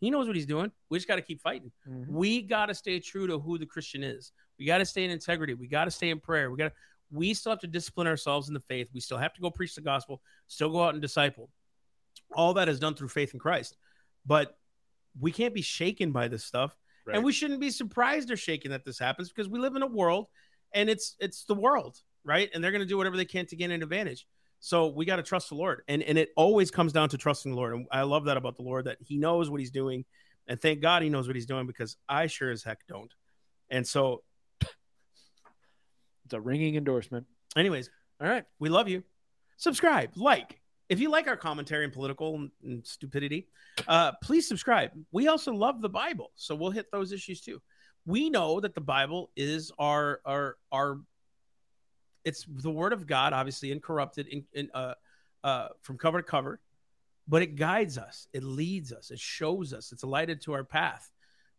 He 0.01 0.11
knows 0.11 0.27
what 0.27 0.37
he's 0.37 0.47
doing. 0.47 0.71
We 0.91 0.99
just 0.99 1.09
got 1.09 1.17
to 1.17 1.23
keep 1.23 1.41
fighting. 1.41 1.73
Mm-hmm. 1.89 2.15
We 2.15 2.43
got 2.43 2.67
to 2.67 2.75
stay 2.75 3.01
true 3.01 3.27
to 3.27 3.39
who 3.39 3.57
the 3.57 3.65
Christian 3.65 4.03
is. 4.03 4.33
We 4.59 4.67
got 4.67 4.79
to 4.79 4.85
stay 4.85 5.05
in 5.05 5.11
integrity. 5.11 5.55
We 5.55 5.67
got 5.67 5.87
to 5.87 5.91
stay 5.91 6.11
in 6.11 6.21
prayer. 6.21 6.51
We 6.51 6.59
got 6.59 6.69
to. 6.69 6.73
We 7.11 7.33
still 7.33 7.53
have 7.53 7.61
to 7.61 7.67
discipline 7.67 8.07
ourselves 8.07 8.49
in 8.49 8.55
the 8.55 8.61
faith. 8.61 8.89
We 8.93 9.01
still 9.01 9.19
have 9.19 9.33
to 9.35 9.41
go 9.41 9.51
preach 9.51 9.75
the 9.75 9.81
gospel. 9.81 10.21
Still 10.47 10.71
go 10.71 10.83
out 10.83 10.95
and 10.95 11.01
disciple. 11.03 11.49
All 12.35 12.55
that 12.55 12.69
is 12.69 12.79
done 12.79 12.95
through 12.95 13.09
faith 13.09 13.33
in 13.35 13.41
Christ. 13.41 13.77
But 14.27 14.57
we 15.19 15.33
can't 15.33 15.55
be 15.55 15.63
shaken 15.63 16.13
by 16.13 16.29
this 16.29 16.45
stuff, 16.45 16.77
Right. 17.07 17.17
and 17.17 17.25
we 17.25 17.33
shouldn't 17.33 17.61
be 17.61 17.71
surprised 17.71 18.31
or 18.31 18.37
shaken 18.37 18.71
that 18.73 18.85
this 18.85 18.99
happens 18.99 19.29
because 19.31 19.49
we 19.49 19.59
live 19.59 19.77
in 19.77 19.83
a 19.83 19.87
world, 19.87 20.27
and 20.73 20.89
it's 20.91 21.17
it's 21.21 21.45
the 21.45 21.55
world, 21.55 22.01
right? 22.25 22.51
And 22.53 22.63
they're 22.63 22.71
going 22.73 22.81
to 22.83 22.87
do 22.89 22.97
whatever 22.97 23.17
they 23.17 23.25
can 23.25 23.47
to 23.47 23.57
gain 23.57 23.71
an 23.71 23.83
advantage. 23.83 24.27
So 24.61 24.89
we 24.89 25.05
got 25.05 25.17
to 25.17 25.23
trust 25.23 25.51
the 25.51 25.55
Lord, 25.57 25.83
and 25.89 26.03
and 26.03 26.17
it 26.19 26.31
always 26.37 26.71
comes 26.71 26.93
down 26.93 27.11
to 27.11 27.19
trusting 27.19 27.51
the 27.53 27.57
Lord. 27.57 27.75
And 27.75 27.87
I 27.93 28.03
love 28.03 28.25
that 28.25 28.37
about 28.39 28.57
the 28.57 28.63
Lord 28.63 28.87
that 28.87 28.99
He 29.01 29.19
knows 29.19 29.51
what 29.51 29.61
He's 29.61 29.71
doing, 29.71 30.05
and 30.49 30.61
thank 30.61 30.81
God 30.81 31.03
He 31.03 31.11
knows 31.11 31.27
what 31.27 31.37
He's 31.37 31.47
doing 31.47 31.67
because 31.67 31.97
I 32.09 32.27
sure 32.29 32.51
as 32.51 32.63
heck 32.63 32.87
don't. 32.89 33.13
And 33.71 33.87
so, 33.87 34.23
It's 36.25 36.33
a 36.35 36.41
ringing 36.41 36.77
endorsement. 36.77 37.27
anyways, 37.57 37.91
All 38.21 38.29
right. 38.29 38.45
we 38.59 38.69
love 38.71 38.89
you. 38.89 39.03
Subscribe, 39.59 40.11
like. 40.17 40.61
If 40.89 41.01
you 41.01 41.11
like 41.11 41.29
our 41.29 41.37
commentary 41.37 41.85
and 41.85 41.93
political 41.93 42.49
and, 42.63 42.87
stupidity, 42.87 43.49
uh, 43.89 44.13
please 44.23 44.47
subscribe. 44.47 44.91
We 45.13 45.29
also 45.29 45.53
love 45.53 45.81
the 45.81 45.89
Bible, 45.89 46.31
so 46.35 46.55
we'll 46.55 46.71
hit 46.71 46.91
those 46.93 47.13
issues 47.13 47.41
too. 47.41 47.63
We 48.07 48.29
know 48.29 48.61
that 48.61 48.75
the 48.75 48.81
Bible 48.83 49.31
is 49.35 49.73
our 49.79 50.21
our 50.27 50.57
our. 50.71 51.01
It's 52.25 52.47
the 52.49 52.71
Word 52.71 52.93
of 52.93 53.07
God, 53.07 53.33
obviously 53.35 53.71
incorrupted, 53.71 54.29
in, 54.29 54.45
in, 54.55 54.71
uh, 54.73 54.95
uh, 55.43 55.69
from 55.83 55.99
cover 55.99 56.23
to 56.23 56.27
cover, 56.27 56.59
but 57.29 57.43
it 57.43 57.55
guides 57.57 57.99
us, 57.99 58.29
it 58.33 58.43
leads 58.43 58.93
us, 58.93 59.11
it 59.11 59.21
shows 59.21 59.75
us, 59.75 59.93
it's 59.93 60.05
a 60.05 60.07
light 60.07 60.31
into 60.31 60.55
our 60.55 60.65
path, 60.65 61.11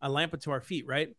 a 0.02 0.10
lamp 0.10 0.34
unto 0.34 0.50
our 0.50 0.62
feet, 0.62 0.88
right? 0.88 1.16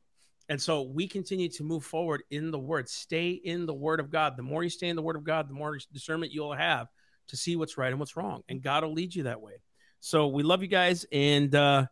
And 0.49 0.61
so 0.61 0.83
we 0.83 1.07
continue 1.07 1.49
to 1.51 1.65
move 1.65 1.85
forward 1.85 2.23
in 2.31 2.51
the 2.51 2.59
word. 2.59 2.89
Stay 2.89 3.31
in 3.31 3.67
the 3.67 3.75
word 3.75 4.01
of 4.01 4.11
God. 4.11 4.37
The 4.37 4.43
more 4.43 4.63
you 4.63 4.71
stay 4.71 4.89
in 4.89 4.97
the 4.97 5.03
word 5.03 5.17
of 5.17 5.25
God, 5.25 5.49
the 5.49 5.55
more 5.55 5.79
discernment 5.93 6.33
you'll 6.33 6.53
have 6.53 6.89
to 7.29 7.37
see 7.37 7.57
what's 7.57 7.77
right 7.79 7.91
and 7.91 7.99
what's 7.99 8.17
wrong. 8.17 8.43
And 8.49 8.63
God 8.63 8.85
will 8.85 8.93
lead 8.93 9.15
you 9.15 9.25
that 9.25 9.41
way. 9.41 9.55
So 10.01 10.29
we 10.29 10.43
love 10.43 10.63
you 10.63 10.69
guys 10.69 11.05
and 11.11 11.55
uh 11.55 11.87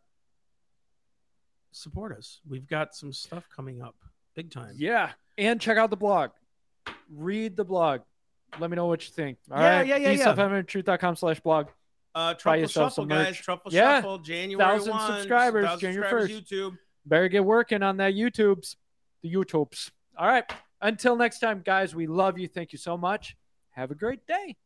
support 1.73 2.17
us. 2.17 2.41
We've 2.49 2.67
got 2.67 2.95
some 2.95 3.13
stuff 3.13 3.49
coming 3.55 3.83
up 3.83 3.97
big 4.35 4.51
time. 4.51 4.75
Yeah. 4.77 5.11
And 5.39 5.61
check 5.61 5.77
out 5.79 5.91
the 5.91 5.97
blog. 5.97 6.31
Read 7.13 7.57
the 7.57 7.65
blog. 7.65 8.03
Let 8.61 8.71
me 8.71 8.77
know 8.77 8.87
what 8.87 9.05
you 9.05 9.13
think. 9.13 9.39
All 9.51 9.61
Yeah, 9.61 9.79
right. 9.79 9.87
yeah, 9.87 9.97
yeah, 9.97 10.11
yeah. 10.11 10.25
DSelfeminenetruth.com 10.35 11.17
slash 11.17 11.41
blog. 11.41 11.69
Uh 12.15 12.35
Truffle 12.35 12.61
yourself 12.61 12.93
Shuffle, 12.93 13.07
guys. 13.07 13.37
Truffle 13.37 13.73
Yeah. 13.73 13.97
Shuffle, 13.99 14.19
January 14.19 14.65
Thousand 14.65 14.93
1. 14.93 15.13
subscribers, 15.13 15.65
Thousand 15.65 15.81
January 15.81 16.29
subscribers, 16.29 16.51
YouTube. 16.51 16.79
Better 17.07 17.29
get 17.29 17.45
working 17.45 17.83
on 17.83 17.97
that 17.97 18.15
YouTubes. 18.15 18.77
The 19.23 19.33
YouTubes. 19.35 19.91
All 20.17 20.29
right. 20.29 20.45
Until 20.81 21.17
next 21.17 21.41
time, 21.41 21.63
guys, 21.65 21.95
we 21.95 22.07
love 22.07 22.39
you. 22.39 22.47
Thank 22.47 22.73
you 22.73 22.79
so 22.79 22.97
much. 22.97 23.37
Have 23.71 23.91
a 23.91 23.95
great 23.97 24.25
day. 24.27 24.57